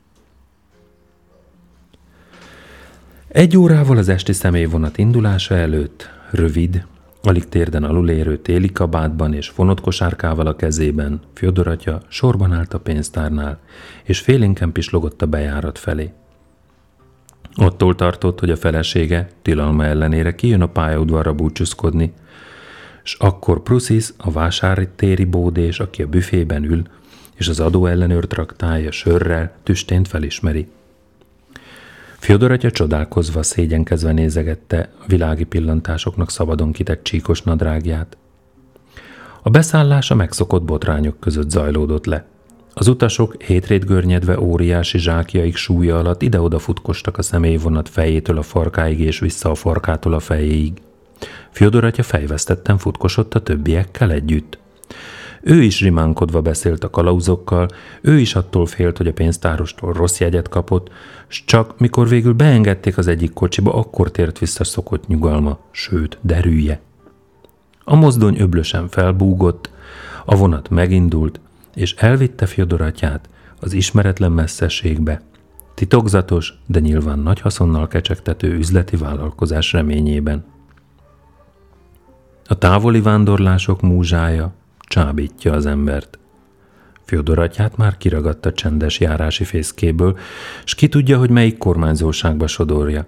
Egy 3.27 3.57
órával 3.57 3.97
az 3.97 4.09
esti 4.09 4.33
személyvonat 4.33 4.97
indulása 4.97 5.55
előtt, 5.55 6.09
rövid, 6.31 6.85
alig 7.23 7.49
térden 7.49 7.83
alulérő 7.83 8.37
téli 8.37 8.71
kabátban 8.71 9.33
és 9.33 9.49
fonott 9.49 9.81
kosárkával 9.81 10.47
a 10.47 10.55
kezében, 10.55 11.19
Fyodor 11.33 11.67
atya 11.67 12.01
sorban 12.07 12.53
állt 12.53 12.73
a 12.73 12.79
pénztárnál, 12.79 13.59
és 14.03 14.19
félénken 14.19 14.71
pislogott 14.71 15.21
a 15.21 15.25
bejárat 15.25 15.77
felé. 15.77 16.11
Attól 17.53 17.95
tartott, 17.95 18.39
hogy 18.39 18.49
a 18.49 18.57
felesége 18.57 19.29
tilalma 19.41 19.85
ellenére 19.85 20.35
kijön 20.35 20.61
a 20.61 20.67
pályaudvarra 20.67 21.33
búcsúzkodni, 21.33 22.13
és 23.03 23.13
akkor 23.19 23.63
Prusis, 23.63 24.13
a 24.17 24.31
vásári 24.31 24.87
téri 24.95 25.25
bódés, 25.25 25.79
aki 25.79 26.01
a 26.01 26.07
büfében 26.07 26.63
ül, 26.63 26.83
és 27.35 27.47
az 27.47 27.59
adóellenőr 27.59 28.27
traktálja 28.27 28.91
sörrel, 28.91 29.53
tüstént 29.63 30.07
felismeri– 30.07 30.67
Fyodor 32.21 32.51
atya 32.51 32.71
csodálkozva, 32.71 33.43
szégyenkezve 33.43 34.11
nézegette 34.11 34.89
világi 35.07 35.43
pillantásoknak 35.43 36.31
szabadon 36.31 36.71
kitett 36.71 37.03
csíkos 37.03 37.41
nadrágját. 37.41 38.17
A 39.41 39.49
beszállás 39.49 40.11
a 40.11 40.15
megszokott 40.15 40.63
botrányok 40.63 41.19
között 41.19 41.49
zajlódott 41.49 42.05
le. 42.05 42.25
Az 42.73 42.87
utasok 42.87 43.43
hétrét 43.43 43.85
görnyedve 43.85 44.39
óriási 44.39 44.97
zsákjaik 44.97 45.55
súlya 45.55 45.97
alatt 45.97 46.21
ide-oda 46.21 46.59
futkostak 46.59 47.17
a 47.17 47.21
személyvonat 47.21 47.89
fejétől 47.89 48.37
a 48.37 48.41
farkáig 48.41 48.99
és 48.99 49.19
vissza 49.19 49.49
a 49.49 49.55
farkától 49.55 50.13
a 50.13 50.19
fejéig. 50.19 50.81
Fyodor 51.49 51.83
atya 51.83 52.03
fejvesztetten 52.03 52.77
futkosott 52.77 53.33
a 53.33 53.43
többiekkel 53.43 54.11
együtt. 54.11 54.59
Ő 55.41 55.61
is 55.61 55.81
rimánkodva 55.81 56.41
beszélt 56.41 56.83
a 56.83 56.89
kalauzokkal, 56.89 57.67
ő 58.01 58.19
is 58.19 58.35
attól 58.35 58.65
félt, 58.65 58.97
hogy 58.97 59.07
a 59.07 59.13
pénztárostól 59.13 59.93
rossz 59.93 60.19
jegyet 60.19 60.49
kapott, 60.49 60.91
s 61.27 61.43
csak 61.45 61.79
mikor 61.79 62.07
végül 62.07 62.33
beengedték 62.33 62.97
az 62.97 63.07
egyik 63.07 63.33
kocsiba, 63.33 63.73
akkor 63.73 64.11
tért 64.11 64.39
vissza 64.39 64.63
szokott 64.63 65.07
nyugalma, 65.07 65.59
sőt, 65.71 66.17
derűje. 66.21 66.81
A 67.83 67.95
mozdony 67.95 68.39
öblösen 68.39 68.87
felbúgott, 68.87 69.69
a 70.25 70.35
vonat 70.35 70.69
megindult, 70.69 71.39
és 71.75 71.93
elvitte 71.93 72.45
Fyodor 72.45 72.81
atyát 72.81 73.29
az 73.59 73.73
ismeretlen 73.73 74.31
messzeségbe, 74.31 75.21
titokzatos, 75.73 76.53
de 76.65 76.79
nyilván 76.79 77.19
nagy 77.19 77.39
haszonnal 77.39 77.87
kecsegtető 77.87 78.53
üzleti 78.53 78.95
vállalkozás 78.95 79.71
reményében. 79.71 80.45
A 82.51 82.55
távoli 82.55 83.01
vándorlások 83.01 83.81
múzsája 83.81 84.53
csábítja 84.79 85.53
az 85.53 85.65
embert. 85.65 86.19
Fyodor 87.03 87.39
atyát 87.39 87.77
már 87.77 87.97
kiragadta 87.97 88.53
csendes 88.53 88.99
járási 88.99 89.43
fészkéből, 89.43 90.17
s 90.63 90.75
ki 90.75 90.87
tudja, 90.87 91.17
hogy 91.17 91.29
melyik 91.29 91.57
kormányzóságba 91.57 92.47
sodorja. 92.47 93.05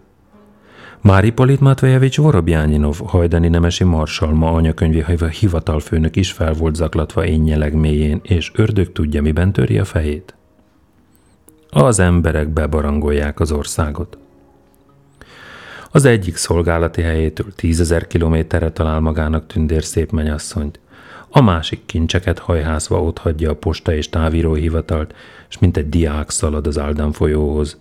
Mári 1.01 1.31
Polit 1.31 1.59
Matvejevics 1.59 2.17
Vorobjányinov, 2.17 2.99
hajdani 3.05 3.47
nemesi 3.47 3.83
marsalma 3.83 4.51
anyakönyvi 4.51 5.03
hivatalfőnök 5.39 6.15
is 6.15 6.31
fel 6.31 6.53
volt 6.53 6.75
zaklatva 6.75 7.25
énnyeleg 7.25 7.73
mélyén, 7.73 8.19
és 8.23 8.51
ördög 8.55 8.91
tudja, 8.91 9.21
miben 9.21 9.53
töri 9.53 9.77
a 9.77 9.85
fejét. 9.85 10.35
Az 11.69 11.99
emberek 11.99 12.49
bebarangolják 12.49 13.39
az 13.39 13.51
országot. 13.51 14.17
Az 15.95 16.05
egyik 16.05 16.35
szolgálati 16.35 17.01
helyétől 17.01 17.53
tízezer 17.55 18.07
kilométerre 18.07 18.71
talál 18.71 18.99
magának 18.99 19.47
tündér 19.47 19.83
szép 19.83 20.11
menyasszonyt 20.11 20.79
a 21.29 21.41
másik 21.41 21.85
kincseket 21.85 22.39
hajházva 22.39 23.03
ott 23.03 23.17
hagyja 23.17 23.49
a 23.49 23.55
posta 23.55 23.93
és 23.93 24.09
távíróhivatalt, 24.09 25.15
és 25.49 25.57
mint 25.59 25.77
egy 25.77 25.89
diák 25.89 26.29
szalad 26.29 26.67
az 26.67 26.77
Áldán 26.77 27.11
folyóhoz. 27.11 27.77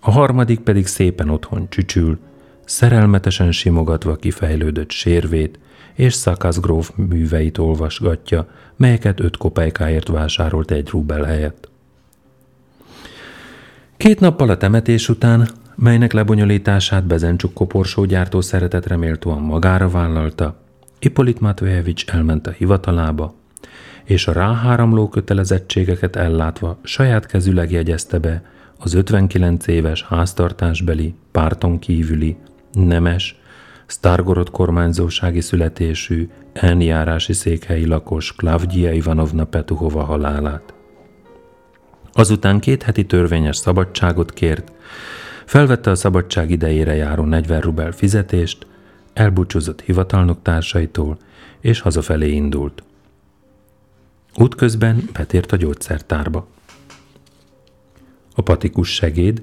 A 0.00 0.10
harmadik 0.10 0.60
pedig 0.60 0.86
szépen 0.86 1.28
otthon 1.28 1.66
csücsül, 1.68 2.18
szerelmetesen 2.64 3.52
simogatva 3.52 4.16
kifejlődött 4.16 4.90
sérvét, 4.90 5.58
és 5.94 6.14
Szakaszgróf 6.14 6.90
műveit 6.94 7.58
olvasgatja, 7.58 8.48
melyeket 8.76 9.20
öt 9.20 9.36
kopejkáért 9.36 10.08
vásárolt 10.08 10.70
egy 10.70 10.88
rubel 10.88 11.22
helyett. 11.22 11.68
Két 13.96 14.20
nappal 14.20 14.48
a 14.48 14.56
temetés 14.56 15.08
után, 15.08 15.48
melynek 15.74 16.12
lebonyolítását 16.12 17.06
Bezencsuk 17.06 17.54
koporsógyártó 17.54 18.40
szeretetre 18.40 18.96
méltóan 18.96 19.40
magára 19.40 19.88
vállalta, 19.88 20.56
Ipolit 20.98 21.40
Matvejevics 21.40 22.04
elment 22.06 22.46
a 22.46 22.50
hivatalába, 22.50 23.34
és 24.04 24.26
a 24.26 24.32
ráháramló 24.32 25.08
kötelezettségeket 25.08 26.16
ellátva 26.16 26.78
saját 26.82 27.26
kezüleg 27.26 27.70
jegyezte 27.70 28.18
be 28.18 28.42
az 28.78 28.94
59 28.94 29.66
éves 29.66 30.02
háztartásbeli, 30.02 31.14
párton 31.32 31.78
kívüli, 31.78 32.36
nemes, 32.72 33.38
Stargorod 33.86 34.50
kormányzósági 34.50 35.40
születésű, 35.40 36.28
eljárási 36.52 37.32
székhelyi 37.32 37.86
lakos 37.86 38.32
Klavgyia 38.32 38.92
Ivanovna 38.92 39.44
Petuhova 39.44 40.04
halálát. 40.04 40.74
Azután 42.12 42.60
két 42.60 42.82
heti 42.82 43.06
törvényes 43.06 43.56
szabadságot 43.56 44.32
kért, 44.32 44.72
felvette 45.44 45.90
a 45.90 45.94
szabadság 45.94 46.50
idejére 46.50 46.94
járó 46.94 47.24
40 47.24 47.60
rubel 47.60 47.92
fizetést, 47.92 48.66
elbúcsúzott 49.12 49.80
hivatalnok 49.80 50.42
társaitól, 50.42 51.18
és 51.60 51.80
hazafelé 51.80 52.30
indult. 52.30 52.82
Útközben 54.36 55.08
betért 55.12 55.52
a 55.52 55.56
gyógyszertárba. 55.56 56.46
A 58.34 58.42
patikus 58.42 58.94
segéd, 58.94 59.42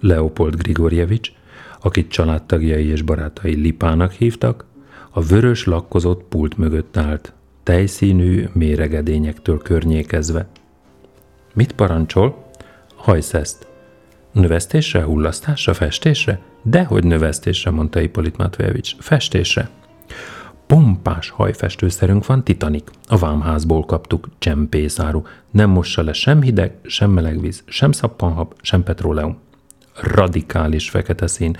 Leopold 0.00 0.56
Grigorjevics, 0.56 1.32
akit 1.80 2.10
családtagjai 2.10 2.86
és 2.86 3.02
barátai 3.02 3.54
Lipának 3.54 4.12
hívtak, 4.12 4.64
a 5.10 5.22
vörös 5.22 5.64
lakkozott 5.64 6.22
pult 6.22 6.56
mögött 6.56 6.96
állt, 6.96 7.32
tejszínű 7.62 8.48
méregedényektől 8.52 9.58
környékezve. 9.58 10.46
Mit 11.54 11.72
parancsol? 11.72 12.50
Hajsz. 12.94 13.58
Növesztésre, 14.34 15.02
hullasztásra, 15.02 15.74
festésre? 15.74 16.40
Dehogy 16.62 17.04
növesztésre, 17.04 17.70
mondta 17.70 18.00
Ippolit 18.00 18.36
Matvejevics. 18.36 18.96
Festésre. 18.98 19.68
Pompás 20.66 21.30
hajfestőszerünk 21.30 22.26
van, 22.26 22.44
Titanic. 22.44 22.90
A 23.06 23.18
vámházból 23.18 23.84
kaptuk, 23.84 24.28
csempészáru. 24.38 25.22
Nem 25.50 25.70
mossa 25.70 26.02
le 26.02 26.12
sem 26.12 26.42
hideg, 26.42 26.74
sem 26.82 27.10
meleg 27.10 27.40
víz, 27.40 27.62
sem 27.66 27.92
szappanhab, 27.92 28.52
sem 28.60 28.82
petróleum. 28.82 29.38
Radikális 30.00 30.90
fekete 30.90 31.26
szín. 31.26 31.56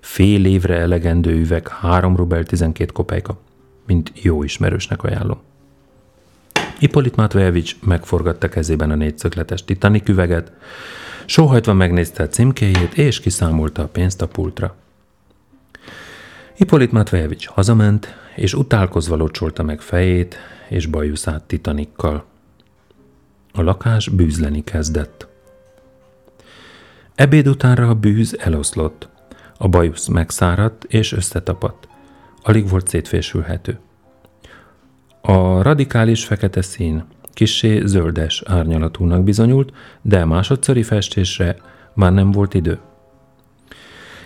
Fél 0.00 0.44
évre 0.44 0.76
elegendő 0.76 1.40
üveg, 1.40 1.68
3 1.68 2.16
rubel 2.16 2.44
12 2.44 2.92
kopejka. 2.92 3.40
Mint 3.86 4.12
jó 4.14 4.42
ismerősnek 4.42 5.02
ajánlom. 5.02 5.38
Ippolit 6.78 7.16
Matvejevics 7.16 7.76
megforgatta 7.80 8.48
kezében 8.48 8.90
a 8.90 8.94
négyszögletes 8.94 9.64
Titanic 9.64 10.08
üveget, 10.08 10.52
sóhajtva 11.28 11.72
megnézte 11.72 12.22
a 12.22 12.28
címkéjét, 12.28 12.94
és 12.94 13.20
kiszámolta 13.20 13.82
a 13.82 13.88
pénzt 13.88 14.22
a 14.22 14.28
pultra. 14.28 14.76
Ippolit 16.56 16.92
Matvejevics 16.92 17.46
hazament, 17.46 18.16
és 18.36 18.54
utálkozva 18.54 19.16
locsolta 19.16 19.62
meg 19.62 19.80
fejét 19.80 20.36
és 20.68 20.86
bajuszát 20.86 21.42
titanikkal. 21.42 22.24
A 23.52 23.62
lakás 23.62 24.08
bűzleni 24.08 24.64
kezdett. 24.64 25.26
Ebéd 27.14 27.48
utánra 27.48 27.88
a 27.88 27.94
bűz 27.94 28.38
eloszlott. 28.38 29.08
A 29.58 29.68
bajusz 29.68 30.06
megszáradt 30.06 30.84
és 30.84 31.12
összetapadt. 31.12 31.88
Alig 32.42 32.68
volt 32.68 32.88
szétfésülhető. 32.88 33.78
A 35.20 35.62
radikális 35.62 36.24
fekete 36.24 36.62
szín 36.62 37.04
kissé 37.38 37.82
zöldes 37.86 38.42
árnyalatúnak 38.46 39.22
bizonyult, 39.22 39.72
de 40.02 40.24
másodszori 40.24 40.82
festésre 40.82 41.56
már 41.94 42.12
nem 42.12 42.30
volt 42.30 42.54
idő. 42.54 42.78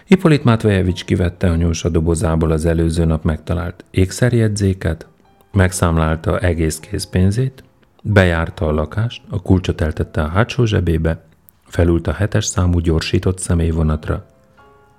Hippolit 0.04 0.44
Matvejevics 0.44 1.04
kivette 1.04 1.50
a 1.50 1.56
nyúlsa 1.56 1.88
dobozából 1.88 2.50
az 2.50 2.64
előző 2.64 3.04
nap 3.04 3.24
megtalált 3.24 3.84
ékszerjegyzéket, 3.90 5.06
megszámlálta 5.52 6.38
egész 6.38 6.78
készpénzét, 6.80 7.64
bejárta 8.02 8.66
a 8.66 8.72
lakást, 8.72 9.22
a 9.30 9.42
kulcsot 9.42 9.80
eltette 9.80 10.22
a 10.22 10.28
hátsó 10.28 10.64
zsebébe, 10.64 11.24
felült 11.66 12.06
a 12.06 12.12
hetes 12.12 12.44
számú 12.44 12.78
gyorsított 12.78 13.38
személyvonatra, 13.38 14.26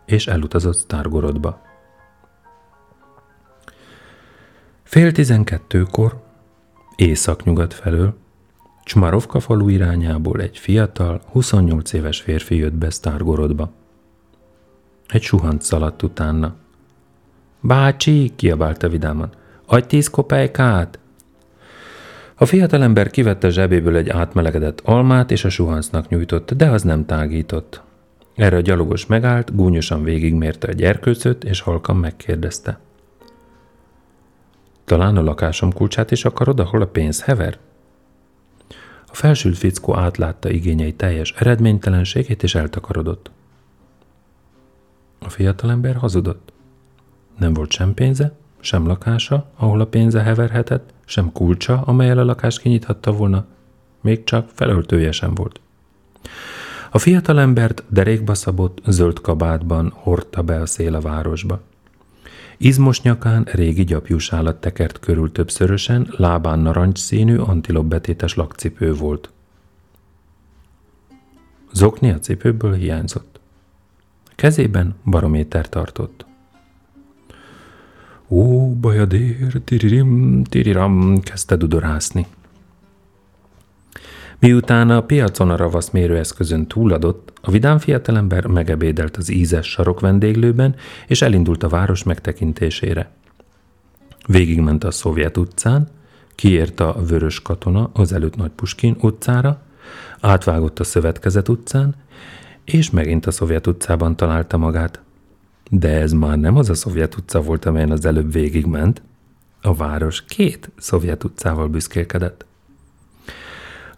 és 0.06 0.28
elutazott 0.28 0.78
Stargorodba. 0.78 1.62
Fél 4.84 5.12
tizenkettőkor, 5.12 6.22
északnyugat 6.95 7.73
felől, 7.73 8.15
Csmarovka 8.84 9.39
falu 9.39 9.69
irányából 9.69 10.41
egy 10.41 10.58
fiatal, 10.58 11.21
28 11.32 11.93
éves 11.93 12.21
férfi 12.21 12.56
jött 12.56 12.73
be 12.73 12.89
Stargorodba. 12.89 13.71
Egy 15.08 15.21
suhant 15.21 15.62
szaladt 15.62 16.03
utána. 16.03 16.56
Bácsi, 17.60 18.32
kiabálta 18.36 18.89
vidáman, 18.89 19.29
adj 19.65 19.88
tíz 19.88 20.10
kopejkát! 20.10 20.99
A 22.36 22.45
fiatalember 22.45 23.10
kivette 23.10 23.49
zsebéből 23.49 23.95
egy 23.95 24.10
átmelegedett 24.10 24.82
almát, 24.84 25.32
és 25.32 25.43
a 25.45 25.49
suhancnak 25.49 26.10
nyújtott, 26.10 26.53
de 26.53 26.69
az 26.69 26.82
nem 26.82 27.06
tágított. 27.06 27.82
Erre 28.36 28.58
a 28.58 28.62
gyalogos 28.62 29.06
megállt, 29.06 29.56
gúnyosan 29.56 30.03
végigmérte 30.03 30.67
a 30.67 30.71
gyerkőcöt, 30.71 31.43
és 31.43 31.62
halkan 31.62 31.95
megkérdezte. 31.95 32.79
Talán 34.86 35.17
a 35.17 35.22
lakásom 35.22 35.72
kulcsát 35.72 36.12
is 36.12 36.26
akarod, 36.26 36.60
ahol 36.60 36.82
a 36.82 36.88
pénz 36.88 37.22
hever? 37.22 37.58
A 39.08 39.15
felsült 39.15 39.58
fickó 39.58 39.96
átlátta 39.96 40.50
igényei 40.50 40.93
teljes 40.93 41.32
eredménytelenségét, 41.32 42.43
és 42.43 42.56
eltakarodott. 42.56 43.32
A 45.19 45.30
fiatalember 45.30 45.96
hazudott. 45.96 46.54
Nem 47.38 47.54
volt 47.54 47.72
sem 47.72 47.93
pénze, 47.93 48.36
sem 48.60 48.88
lakása, 48.88 49.50
ahol 49.56 49.82
a 49.82 49.86
pénze 49.86 50.22
heverhetett, 50.22 50.93
sem 51.06 51.32
kulcsa, 51.32 51.82
amelyel 51.82 52.17
a 52.17 52.24
lakást 52.24 52.60
kinyithatta 52.60 53.12
volna, 53.12 53.46
még 54.02 54.24
csak 54.24 54.50
felöltője 54.54 55.12
sem 55.12 55.34
volt. 55.34 55.60
A 56.91 56.98
fiatalembert 56.98 57.84
derékba 57.88 58.34
szabott, 58.34 58.82
zöld 58.86 59.22
kabátban 59.22 59.93
hordta 59.96 60.41
be 60.41 60.62
a 60.62 60.65
szél 60.65 60.96
a 60.96 61.02
városba. 61.02 61.62
Izmos 62.63 63.02
nyakán 63.02 63.47
régi 63.52 63.84
gyapjús 63.84 64.34
állat 64.34 64.62
tekert 64.62 64.99
körül 64.99 65.32
többszörösen, 65.32 66.13
lábán 66.17 66.60
narancsszínű, 66.60 67.38
antilopbetétes 67.38 68.36
lakcipő 68.36 68.93
volt. 68.93 69.32
Zokni 71.71 72.10
a 72.10 72.19
cipőből 72.19 72.73
hiányzott. 72.73 73.39
Kezében 74.36 74.95
barométer 75.06 75.69
tartott. 75.69 76.26
Ó, 78.28 78.73
bajadér, 78.76 79.62
tiririm, 79.63 80.43
tiriram, 80.43 81.19
kezdte 81.19 81.56
dudorászni. 81.56 82.26
Miután 84.43 84.89
a 84.89 85.01
piacon 85.01 85.49
a 85.49 85.56
ravasz 85.56 85.89
mérőeszközön 85.89 86.67
túladott, 86.67 87.34
a 87.41 87.51
vidám 87.51 87.77
fiatalember 87.77 88.45
megebédelt 88.45 89.17
az 89.17 89.29
ízes 89.29 89.67
sarok 89.69 89.99
vendéglőben, 89.99 90.75
és 91.08 91.21
elindult 91.21 91.63
a 91.63 91.67
város 91.67 92.03
megtekintésére. 92.03 93.12
Végigment 94.27 94.84
a 94.84 94.91
Szovjet 94.91 95.38
utcán, 95.38 95.88
kiért 96.36 96.79
a 96.79 96.95
Vörös 97.08 97.41
Katona 97.41 97.89
az 97.93 98.13
előtt 98.13 98.36
Nagy 98.36 98.51
Puskin 98.51 98.95
utcára, 99.01 99.62
átvágott 100.19 100.79
a 100.79 100.84
Szövetkezet 100.84 101.49
utcán, 101.49 101.95
és 102.63 102.89
megint 102.89 103.25
a 103.25 103.32
Szovjet 103.32 103.67
utcában 103.67 104.15
találta 104.15 104.58
magát. 104.58 105.01
De 105.69 105.89
ez 105.89 106.12
már 106.12 106.38
nem 106.38 106.58
az 106.58 106.69
a 106.69 106.73
Szovjet 106.75 107.15
utca 107.15 107.41
volt, 107.41 107.65
amelyen 107.65 107.91
az 107.91 108.06
előbb 108.06 108.32
végigment. 108.32 109.01
A 109.62 109.73
város 109.73 110.23
két 110.25 110.71
Szovjet 110.77 111.23
utcával 111.23 111.67
büszkélkedett. 111.67 112.45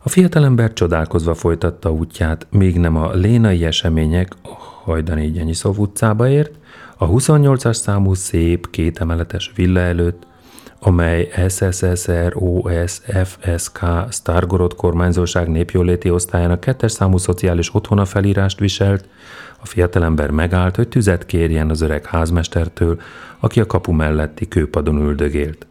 A 0.05 0.09
fiatalember 0.09 0.73
csodálkozva 0.73 1.33
folytatta 1.33 1.91
útját, 1.91 2.47
még 2.51 2.77
nem 2.77 2.95
a 2.95 3.13
lénai 3.13 3.65
események 3.65 4.33
a 4.41 4.47
Hajdani 4.83 5.31
Gyenyiszov 5.31 5.79
utcába 5.79 6.27
ért, 6.27 6.51
a 6.97 7.09
28-as 7.09 7.73
számú 7.73 8.13
szép 8.13 8.69
kétemeletes 8.69 9.51
villa 9.55 9.79
előtt, 9.79 10.27
amely 10.79 11.29
SSSR 11.47 12.33
OSFSK 12.33 13.79
Stargorod 14.09 14.75
kormányzóság 14.75 15.49
népjóléti 15.49 16.09
osztályának 16.09 16.59
kettes 16.59 16.91
számú 16.91 17.17
szociális 17.17 17.75
otthona 17.75 18.05
felírást 18.05 18.59
viselt, 18.59 19.07
a 19.61 19.65
fiatalember 19.65 20.29
megállt, 20.31 20.75
hogy 20.75 20.87
tüzet 20.87 21.25
kérjen 21.25 21.69
az 21.69 21.81
öreg 21.81 22.05
házmestertől, 22.05 22.99
aki 23.39 23.59
a 23.59 23.65
kapu 23.65 23.91
melletti 23.91 24.47
kőpadon 24.47 24.99
üldögélt. 24.99 25.67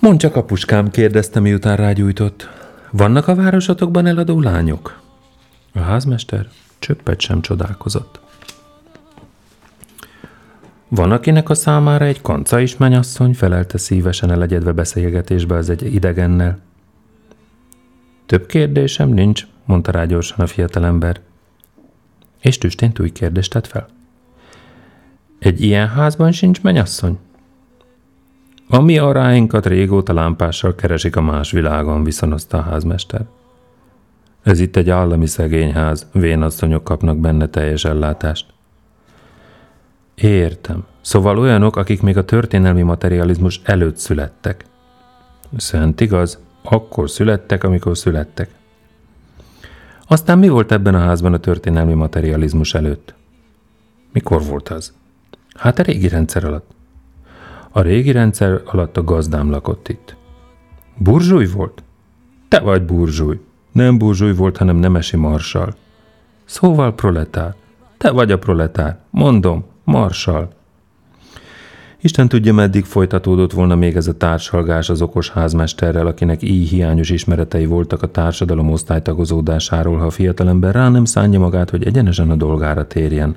Mondd 0.00 0.18
csak, 0.18 0.36
apuskám, 0.36 0.90
kérdezte, 0.90 1.40
miután 1.40 1.76
rágyújtott. 1.76 2.48
Vannak 2.90 3.28
a 3.28 3.34
városatokban 3.34 4.06
eladó 4.06 4.40
lányok? 4.40 5.00
A 5.72 5.78
házmester 5.78 6.48
csöppet 6.78 7.20
sem 7.20 7.40
csodálkozott. 7.40 8.20
Van, 10.88 11.12
akinek 11.12 11.48
a 11.48 11.54
számára 11.54 12.04
egy 12.04 12.20
kanca 12.20 12.60
is, 12.60 12.76
menyasszony, 12.76 13.34
felelte 13.34 13.78
szívesen 13.78 14.30
elegyedve 14.30 14.72
beszélgetésbe 14.72 15.54
az 15.54 15.70
egy 15.70 15.94
idegennel. 15.94 16.58
Több 18.26 18.46
kérdésem 18.46 19.08
nincs, 19.08 19.46
mondta 19.64 19.90
rá 19.90 20.04
gyorsan 20.04 20.38
a 20.38 20.46
fiatalember. 20.46 21.20
És 22.40 22.58
tüstént 22.58 22.98
új 22.98 23.10
kérdést 23.10 23.52
tett 23.52 23.66
fel. 23.66 23.88
Egy 25.38 25.62
ilyen 25.62 25.88
házban 25.88 26.32
sincs 26.32 26.62
menyasszony? 26.62 27.18
A 28.72 28.98
aráinkat 28.98 29.66
régóta 29.66 30.12
lámpással 30.12 30.74
keresik 30.74 31.16
a 31.16 31.20
más 31.20 31.50
világon, 31.50 32.04
viszonozta 32.04 32.58
a 32.58 32.62
házmester. 32.62 33.24
Ez 34.42 34.60
itt 34.60 34.76
egy 34.76 34.90
állami 34.90 35.26
szegényház, 35.26 36.06
vénasszonyok 36.12 36.84
kapnak 36.84 37.18
benne 37.18 37.46
teljes 37.46 37.84
ellátást. 37.84 38.46
Értem. 40.14 40.84
Szóval 41.00 41.38
olyanok, 41.38 41.76
akik 41.76 42.02
még 42.02 42.16
a 42.16 42.24
történelmi 42.24 42.82
materializmus 42.82 43.60
előtt 43.64 43.96
születtek. 43.96 44.64
Szent 45.56 46.00
igaz, 46.00 46.38
akkor 46.62 47.10
születtek, 47.10 47.64
amikor 47.64 47.98
születtek. 47.98 48.50
Aztán 50.06 50.38
mi 50.38 50.48
volt 50.48 50.72
ebben 50.72 50.94
a 50.94 50.98
házban 50.98 51.32
a 51.32 51.38
történelmi 51.38 51.94
materializmus 51.94 52.74
előtt? 52.74 53.14
Mikor 54.12 54.42
volt 54.42 54.68
az? 54.68 54.92
Hát 55.54 55.78
a 55.78 55.82
régi 55.82 56.08
rendszer 56.08 56.44
alatt. 56.44 56.78
A 57.72 57.80
régi 57.80 58.12
rendszer 58.12 58.60
alatt 58.64 58.96
a 58.96 59.04
gazdám 59.04 59.50
lakott 59.50 59.88
itt. 59.88 60.16
Burzsúj 60.96 61.46
volt? 61.46 61.82
Te 62.48 62.60
vagy 62.60 62.82
burzsúj. 62.82 63.40
Nem 63.72 63.98
burzsúj 63.98 64.34
volt, 64.34 64.56
hanem 64.56 64.76
nemesi 64.76 65.16
marsal. 65.16 65.74
Szóval 66.44 66.94
proletár. 66.94 67.54
Te 67.98 68.10
vagy 68.10 68.32
a 68.32 68.38
proletár. 68.38 68.98
Mondom, 69.10 69.64
marsal. 69.84 70.48
Isten 72.02 72.28
tudja, 72.28 72.52
meddig 72.54 72.84
folytatódott 72.84 73.52
volna 73.52 73.74
még 73.74 73.96
ez 73.96 74.06
a 74.06 74.16
társalgás 74.16 74.88
az 74.88 75.02
okos 75.02 75.30
házmesterrel, 75.30 76.06
akinek 76.06 76.42
így 76.42 76.68
hiányos 76.68 77.10
ismeretei 77.10 77.66
voltak 77.66 78.02
a 78.02 78.06
társadalom 78.06 78.70
osztálytagozódásáról, 78.70 79.98
ha 79.98 80.04
a 80.04 80.10
fiatalember 80.10 80.74
rá 80.74 80.88
nem 80.88 81.04
szánja 81.04 81.38
magát, 81.38 81.70
hogy 81.70 81.86
egyenesen 81.86 82.30
a 82.30 82.34
dolgára 82.34 82.86
térjen. 82.86 83.36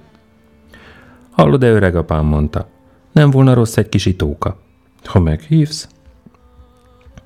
Hallod-e, 1.31 1.71
öreg 1.71 1.95
apám 1.95 2.25
mondta, 2.25 2.67
nem 3.14 3.30
volna 3.30 3.53
rossz 3.53 3.78
egy 3.78 3.89
kis 3.89 4.05
itóka. 4.05 4.57
Ha 5.03 5.20
meghívsz? 5.20 5.88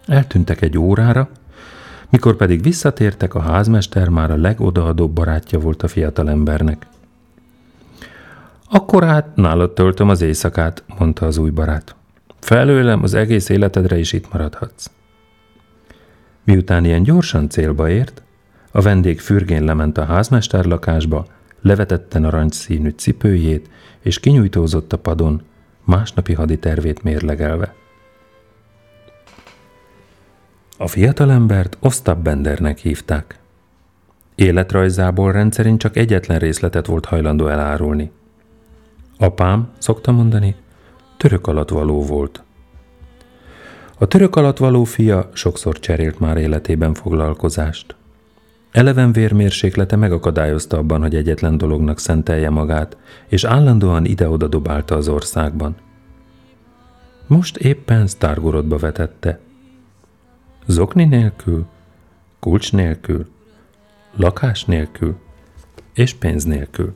Eltűntek 0.06 0.62
egy 0.62 0.78
órára, 0.78 1.30
mikor 2.10 2.36
pedig 2.36 2.64
visszatértek, 2.64 3.34
a 3.34 3.40
házmester 3.40 4.10
már 4.10 4.32
a 4.32 4.36
legodaadóbb 4.36 5.12
barátja 5.12 5.60
volt 5.60 5.84
a 5.84 5.88
fiatalembernek. 5.88 6.88
Akkor 8.70 9.04
hát 9.04 9.36
nálad 9.36 9.74
töltöm 9.74 10.10
az 10.10 10.22
éjszakát, 10.22 10.84
mondta 10.98 11.26
az 11.26 11.38
új 11.38 11.50
barát. 11.50 11.96
Felőlem 12.40 13.04
az 13.04 13.14
egész 13.14 13.50
életedre 13.50 13.98
is 13.98 14.14
itt 14.14 14.32
maradhatsz. 14.34 14.92
Miután 16.44 16.86
ilyen 16.86 17.04
gyorsan 17.04 17.50
célba 17.50 17.90
ért, 17.90 18.22
a 18.72 18.82
vendég 18.82 19.20
fürgén 19.20 19.64
lement 19.64 19.98
a 19.98 20.06
házmester 20.06 20.66
lakásba, 20.66 21.26
levetette 21.62 22.20
narancsszínű 22.20 22.90
cipőjét, 22.90 23.70
és 24.00 24.20
kinyújtózott 24.20 24.94
a 24.94 24.98
padon, 24.98 25.42
másnapi 25.88 26.34
haditervét 26.34 27.04
mérlegelve. 27.04 27.74
A 30.78 30.88
fiatalembert 30.88 31.78
Ostap 31.80 32.18
Bendernek 32.18 32.78
hívták. 32.78 33.40
Életrajzából 34.36 35.32
rendszerint 35.32 35.80
csak 35.80 35.98
egyetlen 35.98 36.40
részletet 36.40 36.86
volt 36.86 37.06
hajlandó 37.06 37.48
elárulni. 37.48 38.12
Apám, 39.18 39.70
szokta 39.78 40.12
mondani, 40.12 40.56
török 41.18 41.48
alatt 41.48 41.70
való 41.70 42.04
volt. 42.04 42.44
A 43.98 44.06
török 44.06 44.36
alatt 44.36 44.58
való 44.58 44.84
fia 44.84 45.30
sokszor 45.34 45.80
cserélt 45.80 46.20
már 46.20 46.38
életében 46.38 46.94
foglalkozást. 46.94 47.96
Eleven 48.72 49.12
vérmérséklete 49.12 49.96
megakadályozta 49.96 50.78
abban, 50.78 51.02
hogy 51.02 51.16
egyetlen 51.16 51.58
dolognak 51.58 52.00
szentelje 52.00 52.50
magát, 52.50 52.98
és 53.28 53.44
állandóan 53.44 54.06
ide-oda 54.06 54.48
dobálta 54.48 54.96
az 54.96 55.08
országban. 55.08 55.76
Most 57.28 57.58
éppen 57.58 58.08
Stargorodba 58.08 58.78
vetette. 58.78 59.40
Zokni 60.66 61.06
nélkül, 61.06 61.66
kulcs 62.40 62.74
nélkül, 62.74 63.28
lakás 64.16 64.66
nélkül 64.66 65.18
és 65.94 66.14
pénz 66.14 66.44
nélkül. 66.44 66.96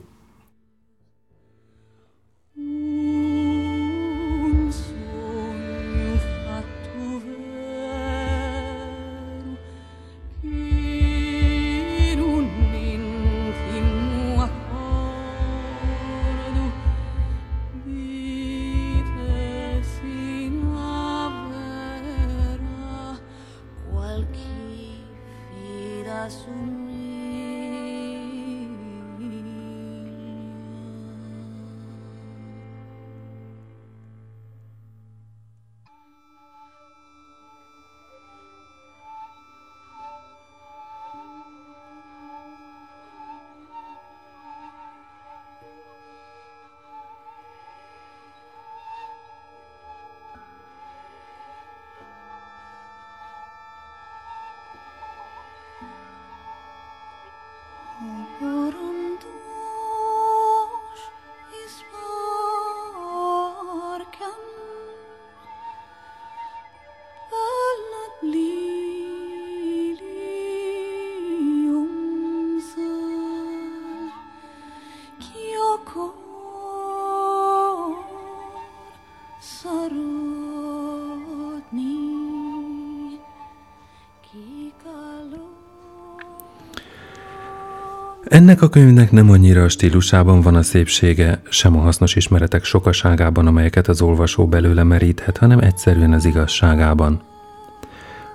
Ennek 88.42 88.62
a 88.62 88.68
könyvnek 88.68 89.10
nem 89.10 89.30
annyira 89.30 89.62
a 89.62 89.68
stílusában 89.68 90.40
van 90.40 90.54
a 90.54 90.62
szépsége, 90.62 91.42
sem 91.48 91.76
a 91.76 91.80
hasznos 91.80 92.16
ismeretek 92.16 92.64
sokaságában, 92.64 93.46
amelyeket 93.46 93.88
az 93.88 94.02
olvasó 94.02 94.46
belőle 94.46 94.82
meríthet, 94.82 95.36
hanem 95.36 95.58
egyszerűen 95.58 96.12
az 96.12 96.24
igazságában. 96.24 97.22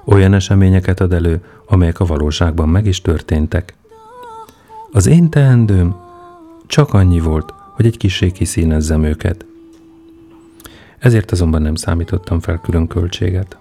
Olyan 0.06 0.34
eseményeket 0.34 1.00
ad 1.00 1.14
elő, 1.14 1.44
amelyek 1.66 2.00
a 2.00 2.06
valóságban 2.06 2.70
meg 2.70 2.86
is 2.86 3.02
történtek. 3.02 3.74
Az 4.92 5.08
én 5.08 5.30
teendőm 5.30 5.96
csak 6.68 6.94
annyi 6.94 7.20
volt, 7.20 7.54
hogy 7.76 7.86
egy 7.86 7.98
kicsi 7.98 8.32
kiszínezzem 8.32 9.04
őket. 9.04 9.46
Ezért 11.00 11.32
azonban 11.32 11.62
nem 11.62 11.76
számítottam 11.76 12.40
fel 12.40 12.62
külön 12.64 12.88
költséget. 12.88 13.58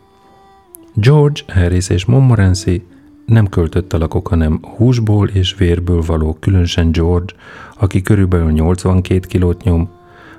George, 0.95 1.41
Harris 1.47 1.89
és 1.89 2.05
Montmorency 2.05 2.87
nem 3.27 3.47
költött 3.47 3.93
a 3.93 3.99
lakok, 3.99 4.29
hanem 4.29 4.61
húsból 4.77 5.29
és 5.29 5.55
vérből 5.55 6.03
való, 6.07 6.37
különösen 6.41 6.93
George, 6.93 7.35
aki 7.79 8.03
körülbelül 8.03 8.51
82 8.51 9.19
kilót 9.19 9.63
nyom. 9.63 9.89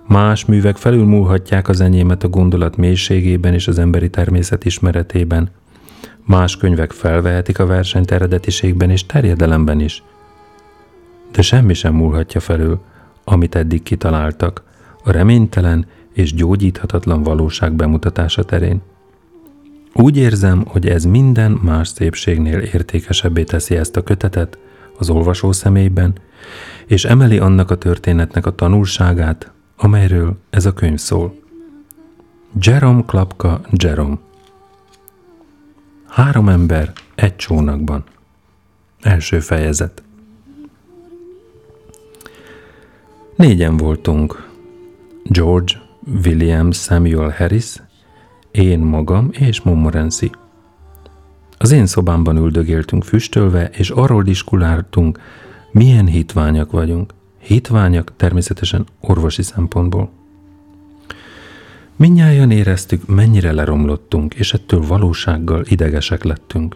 Más 0.08 0.46
művek 0.46 0.76
felülmúlhatják 0.76 1.70
az 1.70 1.82
enyémet 1.82 2.24
a 2.24 2.28
gondolat 2.28 2.78
mélységében 2.78 3.54
és 3.54 3.68
az 3.68 3.80
emberi 3.80 4.10
természet 4.10 4.66
ismeretében. 4.66 5.50
Más 6.26 6.58
könyvek 6.58 6.92
felvehetik 6.92 7.60
a 7.60 7.66
versenyt 7.66 8.12
eredetiségben 8.12 8.90
és 8.90 9.06
terjedelemben 9.06 9.80
is. 9.80 10.04
De 11.32 11.42
semmi 11.42 11.74
sem 11.74 11.94
múlhatja 11.94 12.40
felül, 12.40 12.80
amit 13.24 13.56
eddig 13.56 13.84
kitaláltak, 13.84 14.64
a 15.04 15.12
reménytelen 15.12 15.86
és 16.14 16.34
gyógyíthatatlan 16.34 17.24
valóság 17.24 17.74
bemutatása 17.74 18.44
terén. 18.44 18.82
Úgy 19.94 20.18
érzem, 20.18 20.66
hogy 20.68 20.88
ez 20.88 21.04
minden 21.04 21.52
más 21.52 21.88
szépségnél 21.88 22.60
értékesebbé 22.60 23.44
teszi 23.44 23.76
ezt 23.76 23.96
a 23.96 24.04
kötetet 24.04 24.58
az 24.98 25.10
olvasó 25.10 25.52
személyben, 25.52 26.14
és 26.86 27.06
emeli 27.06 27.38
annak 27.38 27.72
a 27.72 27.78
történetnek 27.78 28.46
a 28.46 28.56
tanulságát, 28.56 29.52
amelyről 29.78 30.38
ez 30.50 30.66
a 30.66 30.74
könyv 30.74 30.98
szól. 31.00 31.40
Jerome 32.62 33.04
Klapka 33.06 33.62
Jerome 33.72 34.18
Három 36.08 36.50
ember 36.50 36.94
egy 37.16 37.36
csónakban. 37.36 38.04
Első 39.02 39.40
fejezet. 39.40 40.04
Négyen 43.36 43.78
voltunk. 43.78 44.50
George, 45.24 45.74
William 46.24 46.72
Samuel 46.72 47.34
Harris, 47.38 47.76
én 48.58 48.80
magam 48.80 49.30
és 49.32 49.62
Montmorency. 49.62 50.32
Az 51.58 51.72
én 51.72 51.86
szobámban 51.86 52.38
üldögéltünk 52.38 53.03
füstölve, 53.03 53.70
és 53.70 53.89
arról 53.89 54.24
diskuláltunk, 54.24 55.20
milyen 55.72 56.05
hitványak 56.05 56.72
vagyunk. 56.72 57.14
Hitványak 57.39 58.14
természetesen 58.16 58.86
orvosi 58.99 59.41
szempontból. 59.41 60.10
Minnyáján 61.95 62.51
éreztük, 62.51 63.08
mennyire 63.08 63.51
leromlottunk, 63.51 64.34
és 64.34 64.53
ettől 64.53 64.82
valósággal 64.82 65.64
idegesek 65.66 66.24
lettünk. 66.24 66.76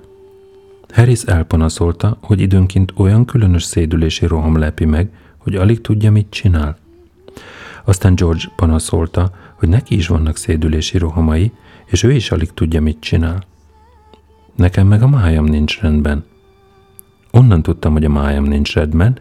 Harris 0.90 1.22
elpanaszolta, 1.22 2.18
hogy 2.22 2.40
időnként 2.40 2.94
olyan 2.96 3.26
különös 3.26 3.64
szédülési 3.64 4.26
roham 4.26 4.58
lepi 4.58 4.86
meg, 4.86 5.10
hogy 5.38 5.56
alig 5.56 5.82
tudja, 5.82 6.12
mit 6.12 6.30
csinál. 6.30 6.78
Aztán 7.84 8.16
George 8.16 8.44
panaszolta, 8.56 9.32
hogy 9.56 9.70
neki 9.70 9.96
is 9.96 10.08
vannak 10.08 10.38
szédülési 10.38 10.98
rohamai, 10.98 11.52
és 11.92 12.04
ő 12.04 12.12
is 12.12 12.32
alig 12.32 12.54
tudja, 12.54 12.82
mit 12.82 13.00
csinál. 13.00 13.44
Nekem 14.56 14.88
meg 14.88 15.02
a 15.02 15.08
májam 15.08 15.46
nincs 15.46 15.80
rendben. 15.80 16.24
Onnan 17.32 17.62
tudtam, 17.62 17.92
hogy 17.92 18.06
a 18.06 18.10
májam 18.10 18.44
nincs 18.44 18.74
rendben, 18.74 19.20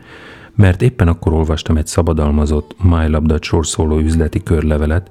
mert 0.55 0.83
éppen 0.83 1.09
akkor 1.09 1.33
olvastam 1.33 1.77
egy 1.77 1.87
szabadalmazott, 1.87 2.77
májlabdat 2.83 3.43
sorszóló 3.43 3.99
üzleti 3.99 4.43
körlevelet, 4.43 5.11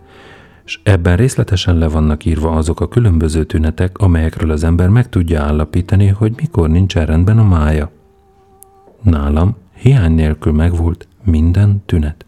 és 0.66 0.80
ebben 0.84 1.16
részletesen 1.16 1.78
le 1.78 1.88
vannak 1.88 2.26
írva 2.26 2.52
azok 2.52 2.80
a 2.80 2.88
különböző 2.88 3.44
tünetek, 3.44 3.98
amelyekről 3.98 4.52
az 4.52 4.64
ember 4.64 4.90
meg 4.90 5.10
tudja 5.10 5.42
állapítani, 5.42 6.08
hogy 6.08 6.34
mikor 6.36 6.70
nincsen 6.70 7.06
rendben 7.06 7.38
a 7.40 7.44
mája. 7.44 7.92
Nálam 9.02 9.56
hiány 9.74 10.14
nélkül 10.14 10.54
megvolt 10.54 11.08
minden 11.24 11.84
tünet. 11.86 12.26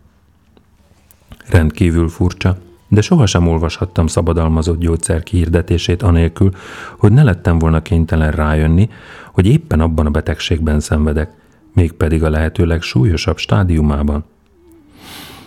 Rendkívül 1.49 2.09
furcsa, 2.09 2.57
de 2.91 3.01
sohasem 3.01 3.47
olvashattam 3.47 4.07
szabadalmazott 4.07 4.79
gyógyszer 4.79 5.23
kihirdetését 5.23 6.03
anélkül, 6.03 6.51
hogy 6.97 7.11
ne 7.11 7.23
lettem 7.23 7.59
volna 7.59 7.81
kénytelen 7.81 8.31
rájönni, 8.31 8.89
hogy 9.31 9.45
éppen 9.45 9.79
abban 9.79 10.05
a 10.05 10.09
betegségben 10.09 10.79
szenvedek, 10.79 11.31
mégpedig 11.73 12.23
a 12.23 12.29
lehetőleg 12.29 12.81
súlyosabb 12.81 13.37
stádiumában. 13.37 14.23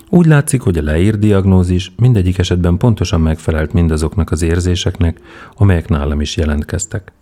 Úgy 0.09 0.27
látszik, 0.27 0.61
hogy 0.61 0.79
a 0.79 0.83
leírt 0.83 1.19
diagnózis 1.19 1.93
mindegyik 1.97 2.39
esetben 2.39 2.77
pontosan 2.77 3.21
megfelelt 3.21 3.73
mindazoknak 3.73 4.31
az 4.31 4.43
érzéseknek, 4.43 5.21
amelyek 5.57 5.89
nálam 5.89 6.21
is 6.21 6.37
jelentkeztek. 6.37 7.13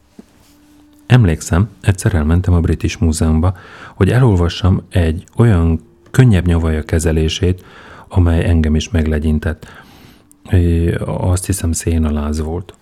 Emlékszem, 1.06 1.68
egyszer 1.80 2.14
elmentem 2.14 2.54
a 2.54 2.60
British 2.60 3.00
Múzeumba, 3.00 3.56
hogy 3.94 4.10
elolvassam 4.10 4.82
egy 4.88 5.24
olyan 5.36 5.80
könnyebb 6.10 6.46
nyavaja 6.46 6.82
kezelését, 6.82 7.64
amely 8.08 8.44
engem 8.44 8.74
is 8.74 8.90
meglegyintett. 8.90 9.81
Azt 11.04 11.46
hiszem 11.46 11.72
szénaláz 11.72 12.40
volt. 12.40 12.74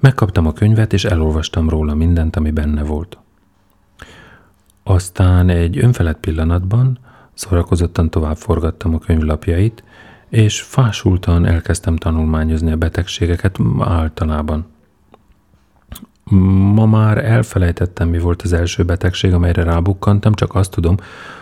Megkaptam 0.00 0.46
a 0.46 0.52
könyvet, 0.52 0.92
és 0.92 1.04
elolvastam 1.04 1.68
róla 1.68 1.94
mindent, 1.94 2.36
ami 2.36 2.50
benne 2.50 2.82
volt. 2.82 3.18
Aztán 4.82 5.48
egy 5.48 5.78
önfelett 5.78 6.20
pillanatban 6.20 6.98
szórakozottan 7.34 8.10
tovább 8.10 8.36
forgattam 8.36 8.94
a 8.94 8.98
könyvlapjait, 8.98 9.84
és 10.28 10.62
fásultan 10.62 11.46
elkezdtem 11.46 11.96
tanulmányozni 11.96 12.72
a 12.72 12.76
betegségeket 12.76 13.58
általában. 13.78 14.66
Ma 16.74 16.86
már 16.86 17.24
elfelejtettem, 17.24 18.08
mi 18.08 18.18
volt 18.18 18.42
az 18.42 18.52
első 18.52 18.84
betegség, 18.84 19.32
amelyre 19.32 19.62
rábukkantam, 19.62 20.34
csak 20.34 20.54
azt 20.54 20.70
tudom, 20.70 20.96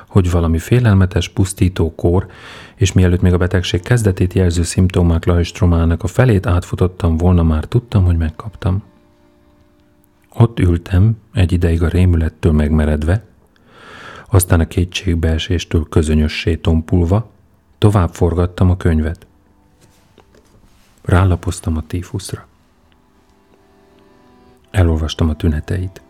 hogy 0.08 0.30
valami 0.30 0.58
félelmetes, 0.58 1.28
pusztító 1.28 1.94
kór, 1.94 2.26
és 2.74 2.92
mielőtt 2.92 3.20
még 3.20 3.32
a 3.32 3.36
betegség 3.36 3.82
kezdetét 3.82 4.32
jelző 4.32 4.62
szimptomák 4.62 5.24
lajstromának 5.24 6.02
a 6.02 6.06
felét 6.06 6.46
átfutottam 6.46 7.16
volna, 7.16 7.42
már 7.42 7.64
tudtam, 7.64 8.04
hogy 8.04 8.16
megkaptam. 8.16 8.82
Ott 10.34 10.58
ültem, 10.58 11.16
egy 11.32 11.52
ideig 11.52 11.82
a 11.82 11.88
rémülettől 11.88 12.52
megmeredve, 12.52 13.24
aztán 14.30 14.60
a 14.60 14.66
kétségbeeséstől 14.66 15.86
közönössé 15.88 16.56
tompulva, 16.56 17.30
tovább 17.78 18.14
forgattam 18.14 18.70
a 18.70 18.76
könyvet. 18.76 19.26
Rálapoztam 21.02 21.76
a 21.76 21.86
tífuszra. 21.86 22.46
Elolvastam 24.70 25.28
a 25.28 25.36
tüneteit, 25.36 26.02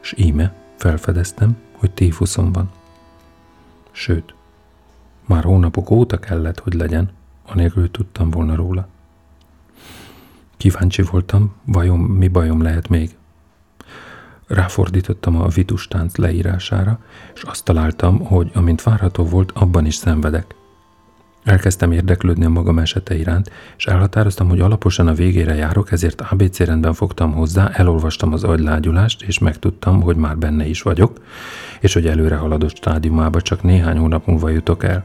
s 0.00 0.14
íme 0.16 0.54
felfedeztem, 0.76 1.56
hogy 1.72 1.90
tífuszom 1.90 2.52
van. 2.52 2.70
Sőt, 3.96 4.34
már 5.26 5.44
hónapok 5.44 5.90
óta 5.90 6.18
kellett, 6.18 6.58
hogy 6.58 6.74
legyen, 6.74 7.10
anélkül 7.46 7.90
tudtam 7.90 8.30
volna 8.30 8.54
róla. 8.54 8.88
Kíváncsi 10.56 11.02
voltam, 11.02 11.54
vajon 11.64 11.98
mi 11.98 12.28
bajom 12.28 12.62
lehet 12.62 12.88
még. 12.88 13.16
Ráfordítottam 14.46 15.40
a 15.40 15.48
vitustánc 15.48 16.16
leírására, 16.16 16.98
és 17.34 17.42
azt 17.42 17.64
találtam, 17.64 18.24
hogy 18.24 18.50
amint 18.54 18.82
várható 18.82 19.24
volt, 19.24 19.50
abban 19.50 19.86
is 19.86 19.94
szenvedek. 19.94 20.54
Elkezdtem 21.44 21.92
érdeklődni 21.92 22.44
a 22.44 22.48
magam 22.48 22.78
esete 22.78 23.16
iránt, 23.16 23.50
és 23.76 23.86
elhatároztam, 23.86 24.48
hogy 24.48 24.60
alaposan 24.60 25.06
a 25.06 25.14
végére 25.14 25.54
járok, 25.54 25.92
ezért 25.92 26.20
ABC 26.20 26.58
rendben 26.58 26.92
fogtam 26.92 27.32
hozzá, 27.32 27.70
elolvastam 27.72 28.32
az 28.32 28.44
agylágyulást, 28.44 29.22
és 29.22 29.38
megtudtam, 29.38 30.02
hogy 30.02 30.16
már 30.16 30.38
benne 30.38 30.66
is 30.66 30.82
vagyok, 30.82 31.20
és 31.80 31.92
hogy 31.92 32.06
előre 32.06 32.36
haladott 32.36 32.76
stádiumába 32.76 33.40
csak 33.40 33.62
néhány 33.62 33.98
hónap 33.98 34.26
múlva 34.26 34.48
jutok 34.48 34.84
el. 34.84 35.04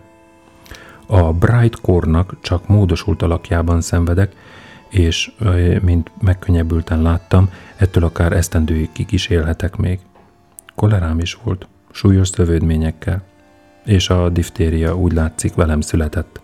A 1.08 1.34
Bright 1.34 1.82
Core-nak 1.82 2.36
csak 2.42 2.68
módosult 2.68 3.22
alakjában 3.22 3.82
szenvedek, 3.82 4.36
és 4.90 5.32
mint 5.82 6.12
megkönnyebbülten 6.22 7.02
láttam, 7.02 7.50
ettől 7.76 8.04
akár 8.04 8.32
esztendőig 8.32 8.90
is 9.10 9.28
élhetek 9.28 9.76
még. 9.76 10.00
Kolerám 10.76 11.20
is 11.20 11.38
volt, 11.44 11.68
súlyos 11.92 12.28
szövődményekkel, 12.28 13.24
és 13.86 14.09
a 14.09 14.30
diftéria 14.30 14.97
úgy 14.97 15.11
látszik 15.13 15.53
velem 15.53 15.82
született. 15.82 16.41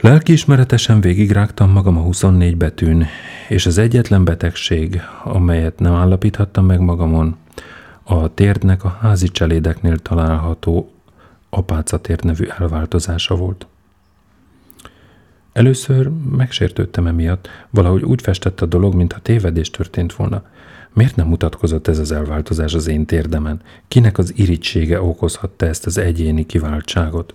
Lelkiismeretesen 0.00 1.00
végigrágtam 1.00 1.70
magam 1.70 1.96
a 1.96 2.00
24 2.00 2.56
betűn, 2.56 3.06
és 3.48 3.66
az 3.66 3.78
egyetlen 3.78 4.24
betegség, 4.24 5.00
amelyet 5.24 5.78
nem 5.78 5.92
állapíthattam 5.92 6.64
meg 6.66 6.80
magamon, 6.80 7.36
a 8.02 8.34
térdnek 8.34 8.84
a 8.84 8.98
házi 9.00 9.28
cselédeknél 9.28 9.98
található 9.98 10.92
apácatér 11.50 12.22
nevű 12.22 12.44
elváltozása 12.58 13.34
volt. 13.34 13.66
Először 15.52 16.10
megsértődtem 16.36 17.06
emiatt, 17.06 17.48
valahogy 17.70 18.02
úgy 18.02 18.22
festett 18.22 18.60
a 18.60 18.66
dolog, 18.66 18.94
mintha 18.94 19.20
tévedés 19.20 19.70
történt 19.70 20.14
volna. 20.14 20.42
Miért 20.92 21.16
nem 21.16 21.26
mutatkozott 21.26 21.88
ez 21.88 21.98
az 21.98 22.12
elváltozás 22.12 22.74
az 22.74 22.86
én 22.86 23.06
térdemen? 23.06 23.60
Kinek 23.88 24.18
az 24.18 24.32
irítsége 24.36 25.02
okozhatta 25.02 25.66
ezt 25.66 25.86
az 25.86 25.98
egyéni 25.98 26.46
kiváltságot? 26.46 27.34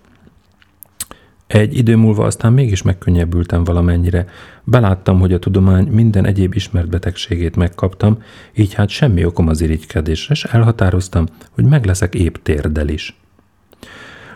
Egy 1.48 1.78
idő 1.78 1.96
múlva 1.96 2.26
aztán 2.26 2.54
mégis 2.54 2.82
megkönnyebbültem 2.82 3.64
valamennyire. 3.64 4.26
Beláttam, 4.64 5.20
hogy 5.20 5.34
a 5.34 5.40
tudomány 5.40 5.88
minden 5.88 6.26
egyéb 6.26 6.54
ismert 6.54 6.90
betegségét 6.90 7.56
megkaptam, 7.56 8.22
így 8.56 8.74
hát 8.74 8.90
semmi 8.90 9.26
okom 9.26 9.48
az 9.48 9.62
irigykedésre, 9.62 10.34
és 10.34 10.44
elhatároztam, 10.44 11.26
hogy 11.52 11.64
meg 11.64 11.86
leszek 11.86 12.16
épp 12.16 12.36
térdel 12.44 12.88
is. 12.88 13.20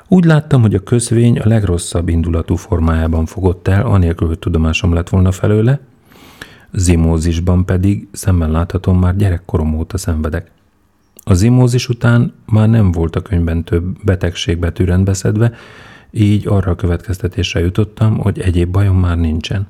Úgy 0.07 0.25
láttam, 0.25 0.61
hogy 0.61 0.75
a 0.75 0.83
közvény 0.83 1.39
a 1.39 1.47
legrosszabb 1.47 2.09
indulatú 2.09 2.55
formájában 2.55 3.25
fogott 3.25 3.67
el, 3.67 3.85
anélkül, 3.85 4.27
hogy 4.27 4.39
tudomásom 4.39 4.93
lett 4.93 5.09
volna 5.09 5.31
felőle, 5.31 5.79
zimózisban 6.71 7.65
pedig 7.65 8.07
szemmel 8.11 8.51
láthatom 8.51 8.99
már 8.99 9.15
gyerekkorom 9.15 9.73
óta 9.73 9.97
szenvedek. 9.97 10.51
A 11.23 11.33
zimózis 11.33 11.89
után 11.89 12.33
már 12.45 12.69
nem 12.69 12.91
volt 12.91 13.15
a 13.15 13.21
könyvben 13.21 13.63
több 13.63 14.03
betegség 14.03 14.65
szedve, 15.05 15.53
így 16.11 16.47
arra 16.47 16.71
a 16.71 16.75
következtetésre 16.75 17.59
jutottam, 17.59 18.17
hogy 18.17 18.39
egyéb 18.39 18.71
bajom 18.71 18.99
már 18.99 19.17
nincsen. 19.17 19.67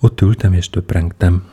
Ott 0.00 0.20
ültem 0.20 0.52
és 0.52 0.70
töprengtem. 0.70 1.44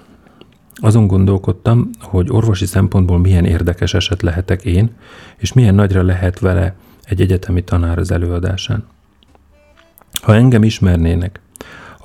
Azon 0.75 1.07
gondolkodtam, 1.07 1.89
hogy 1.99 2.29
orvosi 2.29 2.65
szempontból 2.65 3.19
milyen 3.19 3.45
érdekes 3.45 3.93
eset 3.93 4.21
lehetek 4.21 4.65
én, 4.65 4.89
és 5.37 5.53
milyen 5.53 5.75
nagyra 5.75 6.03
lehet 6.03 6.39
vele 6.39 6.75
egy 7.03 7.21
egyetemi 7.21 7.63
tanár 7.63 7.97
az 7.97 8.11
előadásán. 8.11 8.85
Ha 10.21 10.35
engem 10.35 10.63
ismernének, 10.63 11.39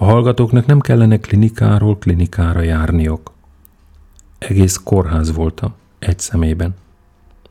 a 0.02 0.04
hallgatóknak 0.04 0.66
nem 0.66 0.80
kellene 0.80 1.16
klinikáról 1.16 1.98
klinikára 1.98 2.60
járniok. 2.60 3.32
Egész 4.38 4.76
kórház 4.84 5.32
voltam, 5.32 5.74
egy 5.98 6.18
szemében. 6.18 6.74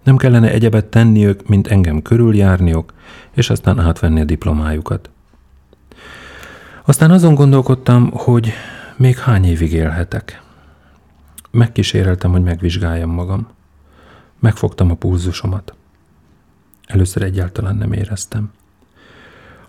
Nem 0.04 0.18
kellene 0.18 0.52
egyebet 0.52 0.86
tenniük, 0.86 1.48
mint 1.48 1.68
engem 1.68 2.02
körüljárniok, 2.02 2.94
és 3.32 3.50
aztán 3.50 3.80
átvenni 3.80 4.22
a 4.22 4.24
diplomájukat. 4.24 5.10
Aztán 6.86 7.12
azon 7.12 7.36
gondolkodtam, 7.36 8.12
hogy 8.12 8.54
még 8.96 9.18
hány 9.18 9.46
évig 9.46 9.74
élhetek. 9.74 10.42
Megkíséreltem, 11.52 12.32
hogy 12.32 12.44
megvizsgáljam 12.44 13.10
magam. 13.10 13.48
Megfogtam 14.40 14.92
a 14.92 14.96
pulzusomat. 14.96 15.74
Először 16.86 17.22
egyáltalán 17.22 17.76
nem 17.76 17.94
éreztem. 17.94 18.52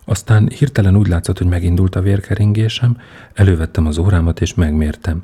Aztán 0.04 0.48
hirtelen 0.48 0.96
úgy 0.96 1.06
látszott, 1.06 1.38
hogy 1.38 1.46
megindult 1.46 1.94
a 1.96 2.00
vérkeringésem, 2.00 2.98
elővettem 3.32 3.86
az 3.86 3.98
órámat 3.98 4.40
és 4.40 4.54
megmértem. 4.54 5.22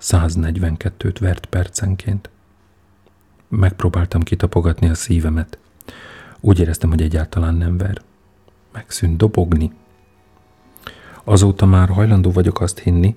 142-t 0.00 1.16
vert 1.20 1.46
percenként. 1.46 2.30
Megpróbáltam 3.48 4.22
kitapogatni 4.22 4.88
a 4.88 4.94
szívemet. 4.94 5.58
Úgy 6.40 6.60
éreztem, 6.60 6.90
hogy 6.90 7.02
egyáltalán 7.02 7.54
nem 7.54 7.76
ver. 7.76 8.02
Megszűnt 8.72 9.16
dobogni. 9.16 9.72
Azóta 11.24 11.66
már 11.66 11.88
hajlandó 11.88 12.30
vagyok 12.30 12.60
azt 12.60 12.78
hinni, 12.78 13.16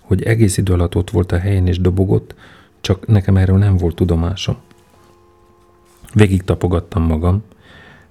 hogy 0.00 0.22
egész 0.22 0.56
idő 0.56 0.72
alatt 0.72 0.96
ott 0.96 1.10
volt 1.10 1.32
a 1.32 1.38
helyén 1.38 1.66
és 1.66 1.80
dobogott, 1.80 2.34
csak 2.80 3.06
nekem 3.06 3.36
erről 3.36 3.58
nem 3.58 3.76
volt 3.76 3.94
tudomásom. 3.94 4.56
Végig 6.12 6.42
tapogattam 6.42 7.02
magam, 7.02 7.42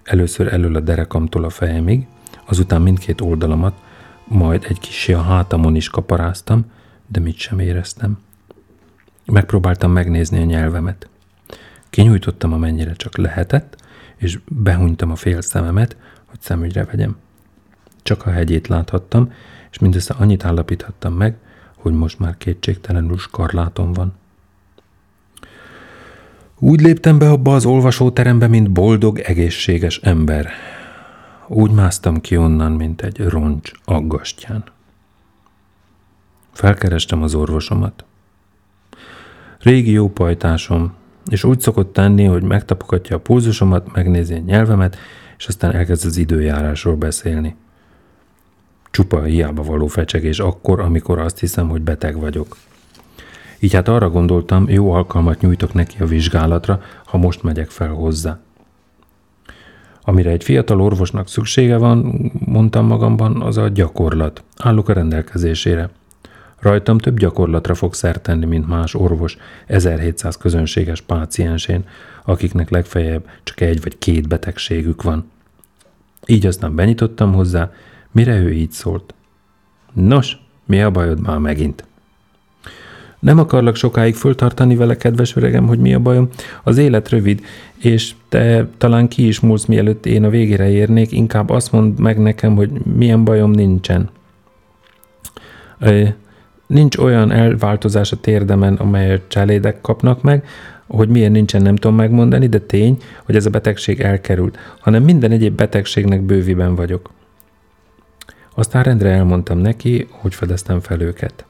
először 0.04 0.54
elől 0.54 0.76
a 0.76 0.80
derekamtól 0.80 1.44
a 1.44 1.50
fejemig, 1.50 2.08
azután 2.46 2.82
mindkét 2.82 3.22
oldalamat, 3.22 3.82
majd 4.28 4.66
egy 4.68 4.80
kicsi 4.80 5.14
a 5.14 5.22
hátamon 5.22 5.76
is 5.76 5.90
kaparáztam, 5.90 6.72
de 7.08 7.20
mit 7.20 7.38
sem 7.38 7.60
éreztem. 7.60 8.18
Megpróbáltam 9.26 9.92
megnézni 9.92 10.42
a 10.42 10.46
nyelvemet. 10.46 11.10
Kinyújtottam, 11.90 12.54
amennyire 12.54 12.94
csak 12.94 13.18
lehetett, 13.18 13.84
és 14.16 14.40
behunytam 14.48 15.12
a 15.12 15.16
fél 15.16 15.42
szememet, 15.42 15.98
hogy 16.26 16.42
szemügyre 16.42 16.84
vegyem. 16.84 17.18
Csak 18.04 18.26
a 18.26 18.30
hegyét 18.30 18.68
láthattam, 18.68 19.32
és 19.72 19.80
mindössze 19.80 20.16
annyit 20.18 20.46
állapíthattam 20.46 21.14
meg, 21.14 21.38
hogy 21.76 21.94
most 21.94 22.20
már 22.20 22.38
kétségtelenül 22.38 23.18
skarlátom 23.18 23.94
van. 23.94 24.14
Úgy 26.60 26.82
léptem 26.82 27.18
be 27.18 27.30
abba 27.30 27.56
az 27.56 27.66
olvasóterembe, 27.66 28.48
mint 28.48 28.72
boldog, 28.72 29.20
egészséges 29.20 29.98
ember. 29.98 30.50
Úgy 31.48 31.72
másztam 31.72 32.22
ki 32.22 32.38
onnan, 32.38 32.72
mint 32.72 33.02
egy 33.02 33.20
roncs 33.20 33.72
aggastyán. 33.86 34.64
Felkerestem 36.52 37.24
az 37.24 37.36
orvosomat. 37.36 38.06
Régi 39.60 39.92
jó 39.92 40.10
pajtásom, 40.10 40.94
és 41.28 41.44
úgy 41.44 41.60
szokott 41.60 41.94
tenni, 41.94 42.24
hogy 42.24 42.44
megtapogatja 42.44 43.16
a 43.16 43.20
pulzusomat, 43.20 43.94
megnézi 43.94 44.34
a 44.34 44.38
nyelvemet, 44.38 44.98
és 45.38 45.48
aztán 45.48 45.72
elkezd 45.72 46.06
az 46.06 46.18
időjárásról 46.18 46.96
beszélni. 46.96 47.56
Csupa 48.92 49.22
hiába 49.22 49.64
való 49.64 49.88
fecsegés 49.88 50.40
akkor, 50.40 50.80
amikor 50.80 51.20
azt 51.20 51.40
hiszem, 51.40 51.70
hogy 51.70 51.82
beteg 51.82 52.20
vagyok. 52.20 52.58
Így 53.60 53.74
hát 53.74 53.88
arra 53.88 54.10
gondoltam, 54.10 54.70
jó 54.70 54.92
alkalmat 54.92 55.42
nyújtok 55.42 55.74
neki 55.74 56.02
a 56.02 56.06
vizsgálatra, 56.06 56.82
ha 57.06 57.18
most 57.18 57.44
megyek 57.44 57.70
fel 57.70 57.90
hozzá. 57.90 58.40
Amire 60.08 60.30
egy 60.30 60.44
fiatal 60.44 60.82
orvosnak 60.82 61.28
szüksége 61.28 61.78
van, 61.78 62.32
mondtam 62.46 62.86
magamban, 62.86 63.42
az 63.42 63.58
a 63.58 63.68
gyakorlat. 63.68 64.44
Állok 64.58 64.90
a 64.90 64.94
rendelkezésére. 64.94 65.90
Rajtam 66.60 66.98
több 66.98 67.20
gyakorlatra 67.20 67.76
fog 67.76 67.94
szert 67.94 68.36
mint 68.46 68.68
más 68.68 68.94
orvos 68.94 69.38
1700 69.68 70.38
közönséges 70.38 71.02
páciensén, 71.02 71.86
akiknek 72.24 72.70
legfeljebb 72.70 73.30
csak 73.44 73.62
egy 73.62 73.82
vagy 73.82 73.98
két 73.98 74.28
betegségük 74.28 75.04
van. 75.04 75.32
Így 76.26 76.46
aztán 76.46 76.76
benyitottam 76.76 77.34
hozzá, 77.34 77.72
mire 78.12 78.40
ő 78.40 78.54
így 78.54 78.72
szólt. 78.72 79.14
Nos, 79.94 80.38
mi 80.66 80.82
a 80.82 80.92
bajod 80.92 81.22
már 81.22 81.38
megint? 81.38 81.86
Nem 83.26 83.40
akarlak 83.40 83.76
sokáig 83.76 84.16
föltartani 84.16 84.76
vele, 84.76 84.98
kedves 84.98 85.36
öregem, 85.36 85.68
hogy 85.68 85.80
mi 85.80 85.94
a 85.94 86.00
bajom. 86.00 86.30
Az 86.64 86.78
élet 86.78 87.10
rövid, 87.10 87.42
és 87.78 88.14
te 88.30 88.68
talán 88.78 89.08
ki 89.08 89.28
is 89.28 89.40
múlsz, 89.40 89.66
mielőtt 89.66 90.06
én 90.06 90.24
a 90.24 90.30
végére 90.30 90.70
érnék, 90.70 91.12
inkább 91.12 91.50
azt 91.50 91.72
mondd 91.72 92.02
meg 92.02 92.20
nekem, 92.20 92.56
hogy 92.56 92.70
milyen 92.96 93.24
bajom 93.24 93.52
nincsen. 93.52 94.10
Nincs 96.68 96.98
olyan 96.98 97.32
elváltozás 97.32 98.12
a 98.12 98.20
térdemen, 98.20 98.74
amelyet 98.74 99.22
cselédek 99.28 99.82
kapnak 99.82 100.22
meg, 100.22 100.46
hogy 100.88 101.10
milyen 101.10 101.32
nincsen, 101.32 101.62
nem 101.62 101.76
tudom 101.76 101.96
megmondani, 101.96 102.48
de 102.48 102.60
tény, 102.60 102.98
hogy 103.24 103.36
ez 103.36 103.46
a 103.46 103.50
betegség 103.50 104.02
elkerült, 104.02 104.58
hanem 104.80 105.04
minden 105.04 105.32
egyéb 105.32 105.56
betegségnek 105.56 106.22
bőviben 106.22 106.76
vagyok. 106.76 107.10
Aztán 108.56 108.84
rendre 108.84 109.10
elmondtam 109.10 109.58
neki, 109.58 110.08
hogy 110.10 110.36
fedeztem 110.36 110.80
fel 110.80 111.02
őket. 111.02 111.46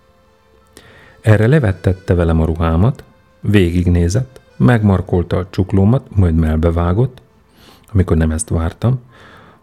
Erre 1.25 1.47
levettette 1.47 2.13
velem 2.13 2.41
a 2.41 2.45
ruhámat, 2.45 3.03
végignézett, 3.39 4.41
megmarkolta 4.57 5.37
a 5.37 5.47
csuklómat, 5.49 6.07
majd 6.15 6.35
melbevágott, 6.35 7.21
amikor 7.93 8.17
nem 8.17 8.31
ezt 8.31 8.49
vártam, 8.49 8.99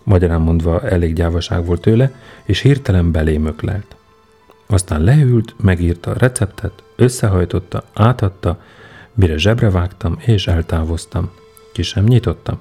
magyarán 0.02 0.40
mondva 0.40 0.80
elég 0.80 1.14
gyávaság 1.14 1.64
volt 1.64 1.80
tőle, 1.80 2.12
és 2.44 2.60
hirtelen 2.60 3.12
belémöklelt. 3.12 3.96
Aztán 4.66 5.00
leült, 5.00 5.54
megírta 5.60 6.10
a 6.10 6.18
receptet, 6.18 6.82
összehajtotta, 6.96 7.84
átadta, 7.92 8.60
mire 9.14 9.36
zsebre 9.36 9.70
vágtam, 9.70 10.16
és 10.18 10.46
eltávoztam. 10.46 11.30
Ki 11.72 11.82
sem 11.82 12.04
nyitottam. 12.04 12.58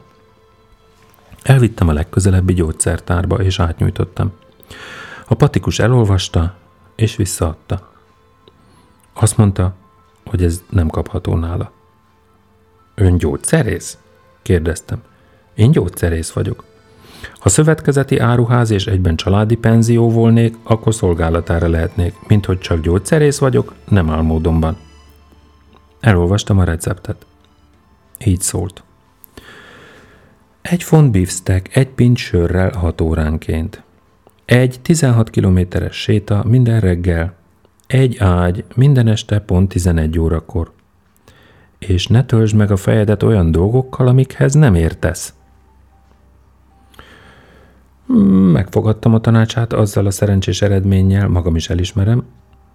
Elvittem 1.43 1.87
a 1.87 1.93
legközelebbi 1.93 2.53
gyógyszertárba, 2.53 3.35
és 3.35 3.59
átnyújtottam. 3.59 4.31
A 5.27 5.35
patikus 5.35 5.79
elolvasta, 5.79 6.55
és 6.95 7.15
visszaadta. 7.15 7.90
Azt 9.13 9.37
mondta, 9.37 9.73
hogy 10.25 10.43
ez 10.43 10.63
nem 10.69 10.87
kapható 10.87 11.35
nála. 11.35 11.71
Ön 12.95 13.17
gyógyszerész? 13.17 13.97
kérdeztem. 14.41 15.01
Én 15.55 15.71
gyógyszerész 15.71 16.31
vagyok. 16.31 16.63
Ha 17.39 17.49
szövetkezeti 17.49 18.17
áruház 18.17 18.69
és 18.69 18.87
egyben 18.87 19.15
családi 19.15 19.55
penzió 19.55 20.09
volnék, 20.09 20.55
akkor 20.63 20.93
szolgálatára 20.93 21.67
lehetnék, 21.67 22.15
mint 22.27 22.45
hogy 22.45 22.59
csak 22.59 22.81
gyógyszerész 22.81 23.37
vagyok, 23.37 23.73
nem 23.89 24.09
álmódomban. 24.09 24.77
Elolvastam 25.99 26.59
a 26.59 26.63
receptet. 26.63 27.25
Így 28.25 28.41
szólt. 28.41 28.83
Egy 30.61 30.83
font 30.83 31.11
beefsteak, 31.11 31.75
egy 31.75 31.87
pint 31.87 32.17
sörrel 32.17 32.71
hat 32.71 33.01
óránként. 33.01 33.83
Egy 34.45 34.79
16 34.81 35.29
kilométeres 35.29 35.95
séta 35.95 36.43
minden 36.47 36.79
reggel. 36.79 37.35
Egy 37.91 38.17
ágy 38.19 38.63
minden 38.75 39.07
este 39.07 39.39
pont 39.39 39.69
11 39.69 40.19
órakor. 40.19 40.71
És 41.79 42.07
ne 42.07 42.25
töltsd 42.25 42.55
meg 42.55 42.71
a 42.71 42.77
fejedet 42.77 43.23
olyan 43.23 43.51
dolgokkal, 43.51 44.07
amikhez 44.07 44.53
nem 44.53 44.75
értesz. 44.75 45.33
Megfogadtam 48.51 49.13
a 49.13 49.19
tanácsát 49.19 49.73
azzal 49.73 50.05
a 50.05 50.11
szerencsés 50.11 50.61
eredménnyel, 50.61 51.27
magam 51.27 51.55
is 51.55 51.69
elismerem, 51.69 52.23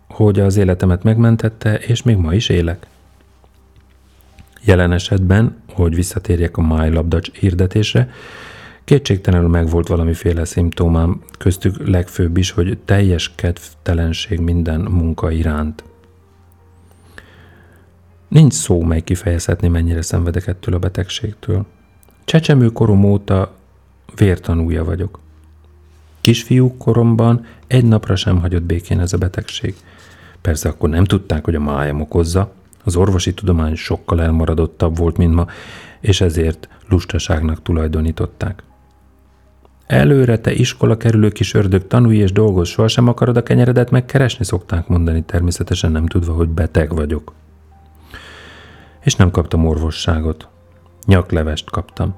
hogy 0.09 0.41
az 0.41 0.57
életemet 0.57 1.03
megmentette, 1.03 1.75
és 1.75 2.03
még 2.03 2.17
ma 2.17 2.35
is 2.35 2.49
élek. 2.49 2.87
Jelen 4.65 4.93
esetben, 4.93 5.57
hogy 5.73 5.95
visszatérjek 5.95 6.57
a 6.57 6.63
májlabdacs 6.63 7.31
hirdetésre, 7.33 8.11
kétségtelenül 8.87 9.49
megvolt 9.49 9.89
valamiféle 9.89 10.45
szimptomám, 10.45 11.21
köztük 11.39 11.89
legfőbb 11.89 12.37
is, 12.37 12.51
hogy 12.51 12.79
teljes 12.85 13.35
kedvtelenség 13.35 14.41
minden 14.41 14.81
munka 14.81 15.31
iránt. 15.31 15.85
Nincs 18.29 18.53
szó, 18.53 18.83
mely 18.83 19.03
kifejezhetni, 19.03 19.69
mennyire 19.69 20.03
szenvedek 20.03 20.47
ettől 20.47 20.75
a 20.75 20.79
betegségtől. 20.79 21.67
Csecsemő 22.25 22.69
korom 22.69 23.05
óta 23.05 23.55
vértanúja 24.17 24.85
vagyok. 24.85 25.19
Kisfiú 26.21 26.77
koromban 26.77 27.45
egy 27.67 27.85
napra 27.85 28.17
sem 28.17 28.41
hagyott 28.41 28.63
békén 28.63 29.01
ez 29.01 29.13
a 29.13 29.19
betegség. 29.19 29.75
Persze 30.41 30.69
akkor 30.69 30.89
nem 30.89 31.05
tudták, 31.05 31.45
hogy 31.45 31.55
a 31.55 31.61
májam 31.61 32.01
okozza, 32.01 32.53
az 32.85 32.97
orvosi 32.97 33.35
tudomány 33.35 33.75
sokkal 33.75 34.23
elmaradottabb 34.23 34.97
volt, 34.97 35.17
mint 35.17 35.35
ma, 35.35 35.47
és 36.01 36.21
ezért 36.21 36.69
lustaságnak 36.89 37.63
tulajdonították. 37.63 38.63
Előre 39.87 40.39
te 40.39 40.53
iskola 40.53 40.97
kerülő 40.97 41.29
kis 41.29 41.55
ördög, 41.55 41.87
tanulj 41.87 42.17
és 42.17 42.33
dolgoz, 42.33 42.69
sohasem 42.69 43.09
akarod 43.09 43.37
a 43.37 43.43
kenyeredet 43.43 43.91
megkeresni, 43.91 44.45
szokták 44.45 44.89
mondani, 44.89 45.23
természetesen 45.23 45.93
nem 45.93 46.07
tudva, 46.07 46.33
hogy 46.33 46.49
beteg 46.49 46.95
vagyok. 46.95 47.33
És 49.05 49.15
nem 49.15 49.31
kaptam 49.31 49.67
orvosságot. 49.67 50.49
Nyaklevest 51.07 51.71
kaptam. 51.71 52.15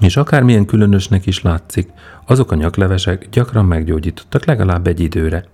És 0.00 0.16
akármilyen 0.16 0.64
különösnek 0.64 1.26
is 1.26 1.42
látszik, 1.42 1.92
azok 2.26 2.52
a 2.52 2.54
nyaklevesek 2.54 3.28
gyakran 3.28 3.64
meggyógyítottak 3.64 4.44
legalább 4.44 4.86
egy 4.86 5.00
időre. 5.00 5.44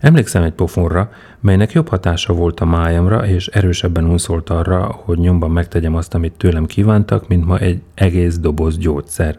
Emlékszem 0.00 0.42
egy 0.42 0.52
pofonra, 0.52 1.10
melynek 1.40 1.72
jobb 1.72 1.88
hatása 1.88 2.32
volt 2.32 2.60
a 2.60 2.64
májamra, 2.64 3.26
és 3.26 3.46
erősebben 3.46 4.04
unszolt 4.04 4.50
arra, 4.50 4.84
hogy 5.04 5.18
nyomban 5.18 5.50
megtegyem 5.50 5.94
azt, 5.94 6.14
amit 6.14 6.32
tőlem 6.32 6.66
kívántak, 6.66 7.28
mint 7.28 7.44
ma 7.44 7.58
egy 7.58 7.82
egész 7.94 8.38
doboz 8.38 8.78
gyógyszer. 8.78 9.38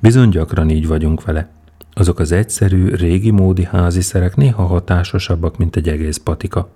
Bizony 0.00 0.28
gyakran 0.28 0.70
így 0.70 0.86
vagyunk 0.86 1.24
vele. 1.24 1.48
Azok 1.92 2.18
az 2.18 2.32
egyszerű, 2.32 2.88
régi 2.88 3.30
módi 3.30 3.64
házi 3.64 4.00
szerek 4.00 4.36
néha 4.36 4.62
hatásosabbak, 4.62 5.56
mint 5.58 5.76
egy 5.76 5.88
egész 5.88 6.16
patika. 6.16 6.68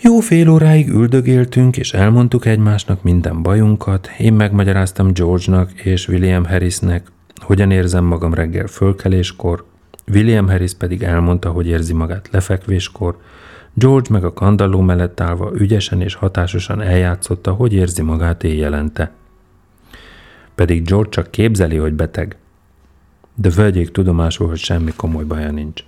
Jó 0.00 0.20
fél 0.20 0.48
óráig 0.48 0.88
üldögéltünk, 0.88 1.76
és 1.76 1.92
elmondtuk 1.92 2.44
egymásnak 2.44 3.02
minden 3.02 3.42
bajunkat. 3.42 4.08
Én 4.18 4.32
megmagyaráztam 4.32 5.12
George-nak 5.12 5.72
és 5.72 6.08
William 6.08 6.44
Harrisnek, 6.44 7.10
hogyan 7.34 7.70
érzem 7.70 8.04
magam 8.04 8.34
reggel 8.34 8.66
fölkeléskor, 8.66 9.64
William 10.12 10.48
Harris 10.48 10.74
pedig 10.74 11.02
elmondta, 11.02 11.50
hogy 11.50 11.66
érzi 11.66 11.92
magát 11.92 12.28
lefekvéskor, 12.32 13.18
George 13.74 14.08
meg 14.10 14.24
a 14.24 14.32
kandalló 14.32 14.80
mellett 14.80 15.20
állva 15.20 15.50
ügyesen 15.54 16.00
és 16.00 16.14
hatásosan 16.14 16.80
eljátszotta, 16.80 17.52
hogy 17.52 17.72
érzi 17.72 18.02
magát 18.02 18.44
éjjelente. 18.44 19.10
Pedig 20.58 20.84
George 20.84 21.08
csak 21.10 21.30
képzeli, 21.30 21.76
hogy 21.76 21.92
beteg. 21.92 22.36
de 23.34 23.50
vegyék 23.50 23.90
tudomásul, 23.90 24.48
hogy 24.48 24.58
semmi 24.58 24.92
komoly 24.96 25.24
baja 25.24 25.50
nincs. 25.50 25.84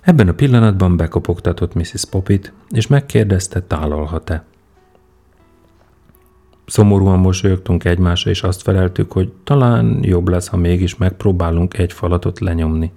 Ebben 0.00 0.28
a 0.28 0.32
pillanatban 0.32 0.96
bekopogtatott 0.96 1.74
Mrs. 1.74 2.04
Poppit, 2.10 2.52
és 2.70 2.86
megkérdezte, 2.86 3.62
tálalhat-e. 3.62 4.44
Szomorúan 6.66 7.18
mosolyogtunk 7.18 7.84
egymásra, 7.84 8.30
és 8.30 8.42
azt 8.42 8.62
feleltük, 8.62 9.12
hogy 9.12 9.32
talán 9.44 9.98
jobb 10.02 10.28
lesz, 10.28 10.48
ha 10.48 10.56
mégis 10.56 10.96
megpróbálunk 10.96 11.78
egy 11.78 11.92
falatot 11.92 12.40
lenyomni. 12.40 12.92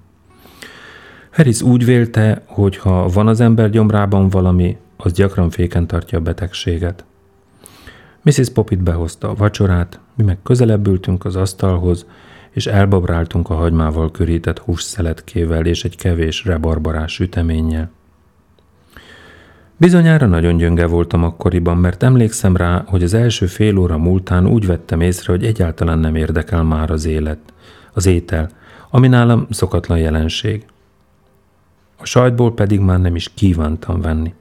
Harris 1.31 1.61
úgy 1.61 1.85
vélte, 1.85 2.43
hogy 2.45 2.77
ha 2.77 3.07
van 3.07 3.27
az 3.27 3.39
ember 3.39 3.69
gyomrában 3.69 4.29
valami, 4.29 4.77
az 4.97 5.13
gyakran 5.13 5.49
féken 5.49 5.87
tartja 5.87 6.17
a 6.17 6.21
betegséget. 6.21 7.05
Mrs. 8.21 8.49
Poppit 8.49 8.83
behozta 8.83 9.29
a 9.29 9.35
vacsorát, 9.35 9.99
mi 10.15 10.23
meg 10.23 10.37
közelebb 10.43 10.87
ültünk 10.87 11.25
az 11.25 11.35
asztalhoz, 11.35 12.05
és 12.51 12.67
elbabráltunk 12.67 13.49
a 13.49 13.53
hagymával 13.53 14.11
körített 14.11 14.59
hússzeletkével 14.59 15.65
és 15.65 15.83
egy 15.83 15.97
kevés 15.97 16.45
rebarbarás 16.45 17.13
süteménnyel. 17.13 17.91
Bizonyára 19.77 20.25
nagyon 20.25 20.57
gyönge 20.57 20.85
voltam 20.85 21.23
akkoriban, 21.23 21.77
mert 21.77 22.03
emlékszem 22.03 22.55
rá, 22.55 22.83
hogy 22.87 23.03
az 23.03 23.13
első 23.13 23.45
fél 23.45 23.77
óra 23.77 23.97
múltán 23.97 24.47
úgy 24.47 24.65
vettem 24.65 25.01
észre, 25.01 25.31
hogy 25.31 25.45
egyáltalán 25.45 25.99
nem 25.99 26.15
érdekel 26.15 26.63
már 26.63 26.91
az 26.91 27.05
élet, 27.05 27.39
az 27.93 28.05
étel, 28.05 28.49
ami 28.89 29.07
nálam 29.07 29.47
szokatlan 29.49 29.97
jelenség. 29.97 30.65
A 31.97 32.05
sajtból 32.05 32.53
pedig 32.53 32.79
már 32.79 32.99
nem 32.99 33.15
is 33.15 33.33
kívántam 33.33 34.01
venni. 34.01 34.33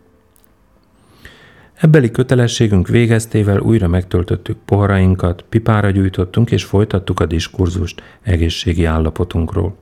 Ebbeli 1.85 2.11
kötelességünk 2.11 2.89
végeztével 2.89 3.61
újra 3.61 3.89
megtöltöttük 3.89 4.57
poharainkat, 4.65 5.45
pipára 5.49 5.91
gyújtottunk 5.91 6.51
és 6.51 6.65
folytattuk 6.65 7.21
a 7.21 7.27
diskurzust 7.27 8.03
egészségi 8.23 8.85
állapotunkról. 8.85 9.77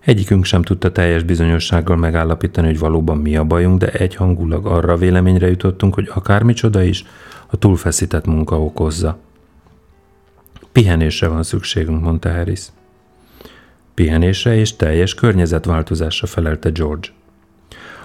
Egyikünk 0.00 0.44
sem 0.44 0.62
tudta 0.62 0.92
teljes 0.92 1.22
bizonyossággal 1.22 1.96
megállapítani, 1.96 2.66
hogy 2.66 2.78
valóban 2.78 3.18
mi 3.18 3.36
a 3.36 3.44
bajunk, 3.44 3.78
de 3.78 3.90
egyhangulag 3.92 4.66
arra 4.66 4.96
véleményre 4.96 5.48
jutottunk, 5.48 5.94
hogy 5.94 6.10
akármicsoda 6.14 6.82
is 6.82 7.04
a 7.46 7.56
túlfeszített 7.56 8.26
munka 8.26 8.62
okozza. 8.62 9.18
Pihenésre 10.72 11.28
van 11.28 11.42
szükségünk, 11.42 12.02
mondta 12.02 12.32
Harris. 12.32 12.66
Pihenésre 13.94 14.56
és 14.56 14.76
teljes 14.76 15.14
környezetváltozásra 15.14 16.26
felelte 16.26 16.70
George. 16.70 17.08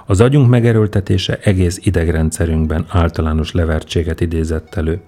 Az 0.08 0.22
agyunk 0.22 0.50
megerőltetése 0.50 1.40
egész 1.44 1.80
idegrendszerünkben 1.84 2.86
általános 2.90 3.52
levertséget 3.52 4.22
idézett 4.22 4.76
elő. 4.76 5.02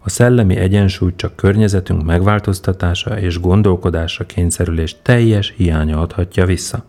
A 0.00 0.10
szellemi 0.10 0.56
egyensúly 0.56 1.12
csak 1.16 1.36
környezetünk 1.36 2.04
megváltoztatása 2.04 3.20
és 3.20 3.40
gondolkodásra 3.40 4.26
kényszerülés 4.26 4.96
teljes 5.02 5.54
hiánya 5.56 6.00
adhatja 6.00 6.46
vissza. 6.46 6.84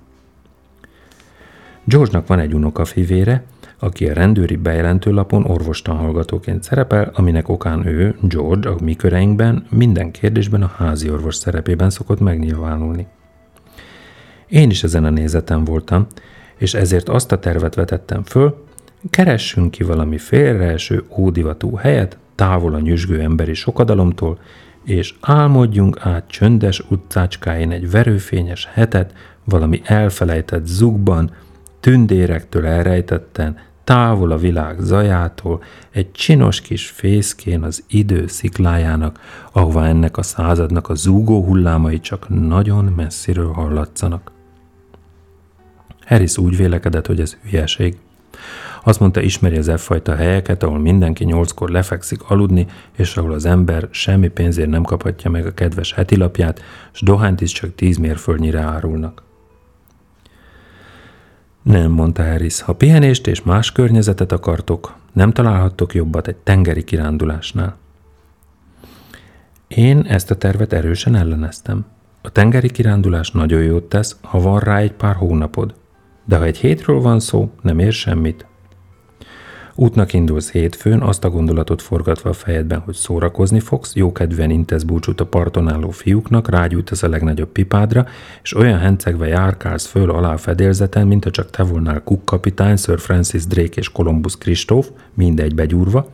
George-nak 1.84 2.28
van 2.28 2.39
egy 2.39 2.53
unokafivére, 2.53 3.43
aki 3.80 4.09
a 4.09 4.14
rendőri 4.14 4.55
bejelentőlapon 4.55 5.45
orvostanhallgatóként 5.45 6.64
szerepel, 6.64 7.11
aminek 7.14 7.49
okán 7.49 7.86
ő, 7.86 8.16
George, 8.22 8.70
a 8.70 8.76
mi 8.82 8.95
köreinkben 8.95 9.66
minden 9.70 10.11
kérdésben 10.11 10.61
a 10.64 10.72
házi 10.78 11.09
orvos 11.09 11.36
szerepében 11.36 11.89
szokott 11.89 12.20
megnyilvánulni. 12.20 13.07
Én 14.47 14.70
is 14.70 14.84
ezen 14.84 15.05
a 15.05 15.09
nézetem 15.09 15.64
voltam, 15.64 16.07
és 16.64 16.74
ezért 16.74 17.09
azt 17.09 17.32
a 17.32 17.39
tervet 17.39 17.76
vetettem 17.76 18.24
föl, 18.24 18.64
keressünk 19.09 19.72
ki 19.72 19.84
valami 19.84 20.18
félreeső 20.18 21.03
ódivatú 21.18 21.76
helyet, 21.76 22.18
távol 22.36 22.74
a 22.74 22.80
nyüzsgő 22.80 23.20
emberi 23.20 23.53
sokadalomtól, 23.53 24.39
és 24.84 25.14
álmodjunk 25.22 25.97
át 25.99 26.28
csöndes 26.28 26.84
utcácskáin 26.89 27.72
egy 27.72 27.91
verőfényes 27.91 28.70
hetet, 28.74 29.14
valami 29.43 29.82
elfelejtett 29.84 30.66
zugban, 30.66 31.32
tündérektől 31.80 32.66
elrejtetten, 32.66 33.57
távol 33.84 34.32
a 34.32 34.38
világ 34.38 34.80
zajától, 34.80 35.64
egy 35.91 36.11
csinos 36.11 36.61
kis 36.61 36.88
fészkén 36.88 37.64
az 37.64 37.84
idő 37.88 38.28
sziklájának, 38.28 39.20
ahova 39.51 39.86
ennek 39.86 40.18
a 40.18 40.24
századnak 40.24 40.89
a 40.89 40.95
zúgó 40.95 41.43
hullámai 41.43 41.99
csak 41.99 42.30
nagyon 42.30 42.86
messziről 42.86 43.51
hallatszanak. 43.51 44.32
Harris 46.05 46.37
úgy 46.37 46.57
vélekedett, 46.57 47.05
hogy 47.05 47.19
ez 47.19 47.37
hülyeség. 47.49 47.97
Azt 48.83 48.99
mondta, 48.99 49.21
ismeri 49.21 49.57
az 49.57 49.67
e-fajta 49.67 50.15
helyeket, 50.15 50.63
ahol 50.63 50.79
mindenki 50.79 51.23
nyolckor 51.23 51.69
lefekszik 51.69 52.29
aludni, 52.29 52.67
és 52.97 53.17
ahol 53.17 53.33
az 53.33 53.45
ember 53.45 53.87
semmi 53.91 54.27
pénzért 54.27 54.69
nem 54.69 54.83
kaphatja 54.83 55.29
meg 55.29 55.45
a 55.45 55.53
kedves 55.53 55.93
hetilapját, 55.93 56.61
s 56.91 57.01
dohányt 57.01 57.41
is 57.41 57.51
csak 57.51 57.75
tíz 57.75 57.97
mérföldnyire 57.97 58.59
árulnak. 58.59 59.23
Nem, 61.61 61.91
mondta 61.91 62.23
Harris, 62.23 62.61
ha 62.61 62.73
pihenést 62.73 63.27
és 63.27 63.43
más 63.43 63.71
környezetet 63.71 64.31
akartok, 64.31 64.95
nem 65.13 65.31
találhattok 65.31 65.93
jobbat 65.93 66.27
egy 66.27 66.35
tengeri 66.35 66.83
kirándulásnál. 66.83 67.77
Én 69.67 69.99
ezt 69.99 70.31
a 70.31 70.35
tervet 70.35 70.73
erősen 70.73 71.15
elleneztem. 71.15 71.85
A 72.21 72.29
tengeri 72.29 72.71
kirándulás 72.71 73.31
nagyon 73.31 73.61
jót 73.61 73.83
tesz, 73.83 74.17
ha 74.21 74.39
van 74.39 74.59
rá 74.59 74.77
egy 74.77 74.93
pár 74.93 75.15
hónapod. 75.15 75.73
De 76.26 76.38
ha 76.38 76.43
egy 76.43 76.57
hétről 76.57 76.99
van 76.99 77.19
szó, 77.19 77.51
nem 77.61 77.80
ér 77.80 77.93
semmit. 77.93 78.45
Útnak 79.76 80.13
indulsz 80.13 80.51
hétfőn, 80.51 81.01
azt 81.01 81.24
a 81.24 81.30
gondolatot 81.30 81.82
forgatva 81.82 82.30
a 82.30 82.34
fejedben, 82.34 82.80
hogy 82.80 82.93
szórakozni 82.93 83.59
fogsz, 83.59 83.95
jókedven 83.95 84.49
intesz 84.49 84.84
búcsút 84.84 85.21
a 85.21 85.26
parton 85.26 85.69
álló 85.69 85.89
fiúknak, 85.89 86.49
rágyújtasz 86.49 87.03
a 87.03 87.09
legnagyobb 87.09 87.51
pipádra, 87.51 88.05
és 88.43 88.55
olyan 88.55 88.80
hencegve 88.80 89.28
járkálsz 89.28 89.86
föl 89.86 90.11
alá 90.11 90.34
a 90.34 90.38
fedélzeten, 90.38 91.07
mint 91.07 91.24
ha 91.24 91.32
csak 91.32 91.49
te 91.49 91.63
volnál 91.63 92.03
Cook 92.03 92.39
Sir 92.76 92.99
Francis 92.99 93.45
Drake 93.45 93.76
és 93.76 93.91
Columbus 93.91 94.38
Kristóf, 94.38 94.89
mindegy 95.13 95.55
begyúrva, 95.55 96.07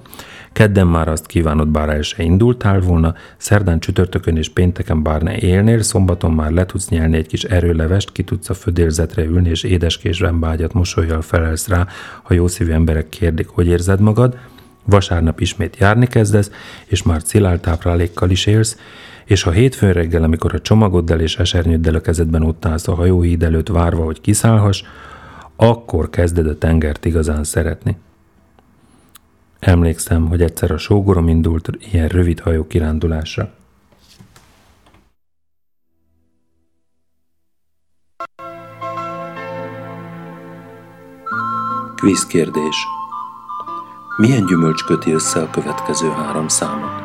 Kedden 0.51 0.87
már 0.87 1.07
azt 1.07 1.25
kívánod, 1.25 1.67
bár 1.67 1.89
el 1.89 2.01
se 2.01 2.23
indultál 2.23 2.79
volna, 2.79 3.15
szerdán, 3.37 3.79
csütörtökön 3.79 4.37
és 4.37 4.49
pénteken 4.49 5.03
bár 5.03 5.21
ne 5.21 5.37
élnél, 5.37 5.81
szombaton 5.81 6.31
már 6.31 6.51
le 6.51 6.65
tudsz 6.65 6.89
nyelni 6.89 7.17
egy 7.17 7.27
kis 7.27 7.43
erőlevest, 7.43 8.11
ki 8.11 8.23
tudsz 8.23 8.49
a 8.49 8.53
födélzetre 8.53 9.23
ülni, 9.23 9.49
és 9.49 9.63
édeskésben 9.63 10.39
bágyat 10.39 10.73
mosolyjal 10.73 11.21
felelsz 11.21 11.67
rá, 11.67 11.87
ha 12.23 12.33
jószívű 12.33 12.71
emberek 12.71 13.09
kérdik, 13.09 13.47
hogy 13.47 13.67
érzed 13.67 13.99
magad, 13.99 14.37
vasárnap 14.85 15.39
ismét 15.39 15.77
járni 15.77 16.07
kezdesz, 16.07 16.51
és 16.85 17.03
már 17.03 17.23
ciláltáplálékkal 17.23 18.29
is 18.29 18.45
élsz, 18.45 18.77
és 19.25 19.43
ha 19.43 19.51
hétfőn 19.51 19.93
reggel, 19.93 20.23
amikor 20.23 20.53
a 20.53 20.61
csomagoddal 20.61 21.19
és 21.19 21.37
esernyőddel 21.37 21.95
a 21.95 22.01
kezedben 22.01 22.43
ott 22.43 22.65
állsz 22.65 22.87
a 22.87 22.95
hajóhíd 22.95 23.43
előtt 23.43 23.67
várva, 23.67 24.03
hogy 24.03 24.21
kiszállhass, 24.21 24.83
akkor 25.55 26.09
kezded 26.09 26.47
a 26.47 26.57
tengert 26.57 27.05
igazán 27.05 27.43
szeretni. 27.43 27.97
Emlékszem, 29.59 30.27
hogy 30.27 30.41
egyszer 30.41 30.71
a 30.71 30.77
sógorom 30.77 31.27
indult 31.27 31.69
ilyen 31.79 32.07
rövid 32.07 32.39
hajó 32.39 32.67
kirándulásra. 32.67 33.51
Quiz 41.95 42.25
kérdés. 42.25 42.87
Milyen 44.17 44.45
gyümölcs 44.45 44.83
köti 44.83 45.11
össze 45.11 45.41
a 45.41 45.49
következő 45.49 46.09
három 46.09 46.47
számot? 46.47 47.01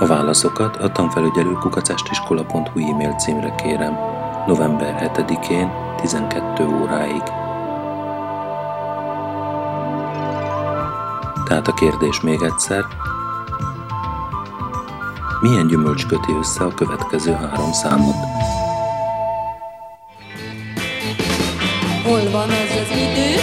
A 0.00 0.06
válaszokat 0.06 0.76
a 0.76 0.92
tanfelügyelő 0.92 1.52
kukacástiskola.hu 1.52 2.80
e-mail 2.90 3.12
címre 3.12 3.54
kérem 3.54 3.92
november 4.46 5.12
7-én 5.14 5.70
12 5.96 6.66
óráig. 6.66 7.41
Tehát 11.52 11.68
a 11.68 11.74
kérdés 11.74 12.20
még 12.20 12.42
egyszer. 12.42 12.84
Milyen 15.40 15.66
gyümölcs 15.66 16.06
köti 16.06 16.32
össze 16.38 16.64
a 16.64 16.74
következő 16.74 17.32
három 17.32 17.72
számot? 17.72 18.14
Hol 22.04 22.30
van 22.30 22.48
az 22.48 22.72
az 22.82 22.96
idő, 22.96 23.34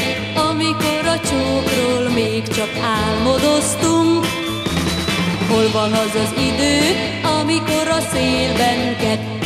amikor 0.50 1.06
a 1.06 1.20
csókról 1.20 2.10
még 2.14 2.48
csak 2.48 2.70
álmodoztunk? 2.84 4.26
Hol 5.50 5.70
van 5.74 5.92
az 5.92 6.16
az 6.16 6.34
idő, 6.38 6.80
amikor 7.40 7.88
a 7.88 8.00
szélben 8.00 8.98
ketten 8.98 9.39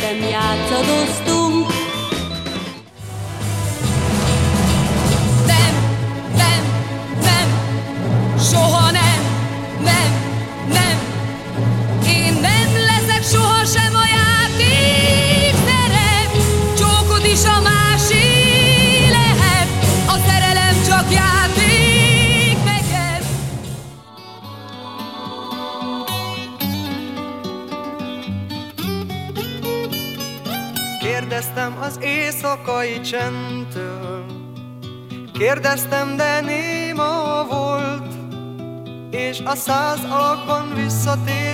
éjszakai 32.00 33.00
csendtől. 33.00 34.24
Kérdeztem, 35.32 36.16
de 36.16 36.40
néma 36.40 37.46
volt, 37.50 38.12
és 39.10 39.40
a 39.44 39.54
száz 39.54 40.04
alakban 40.04 40.74
visszatérő 40.74 41.53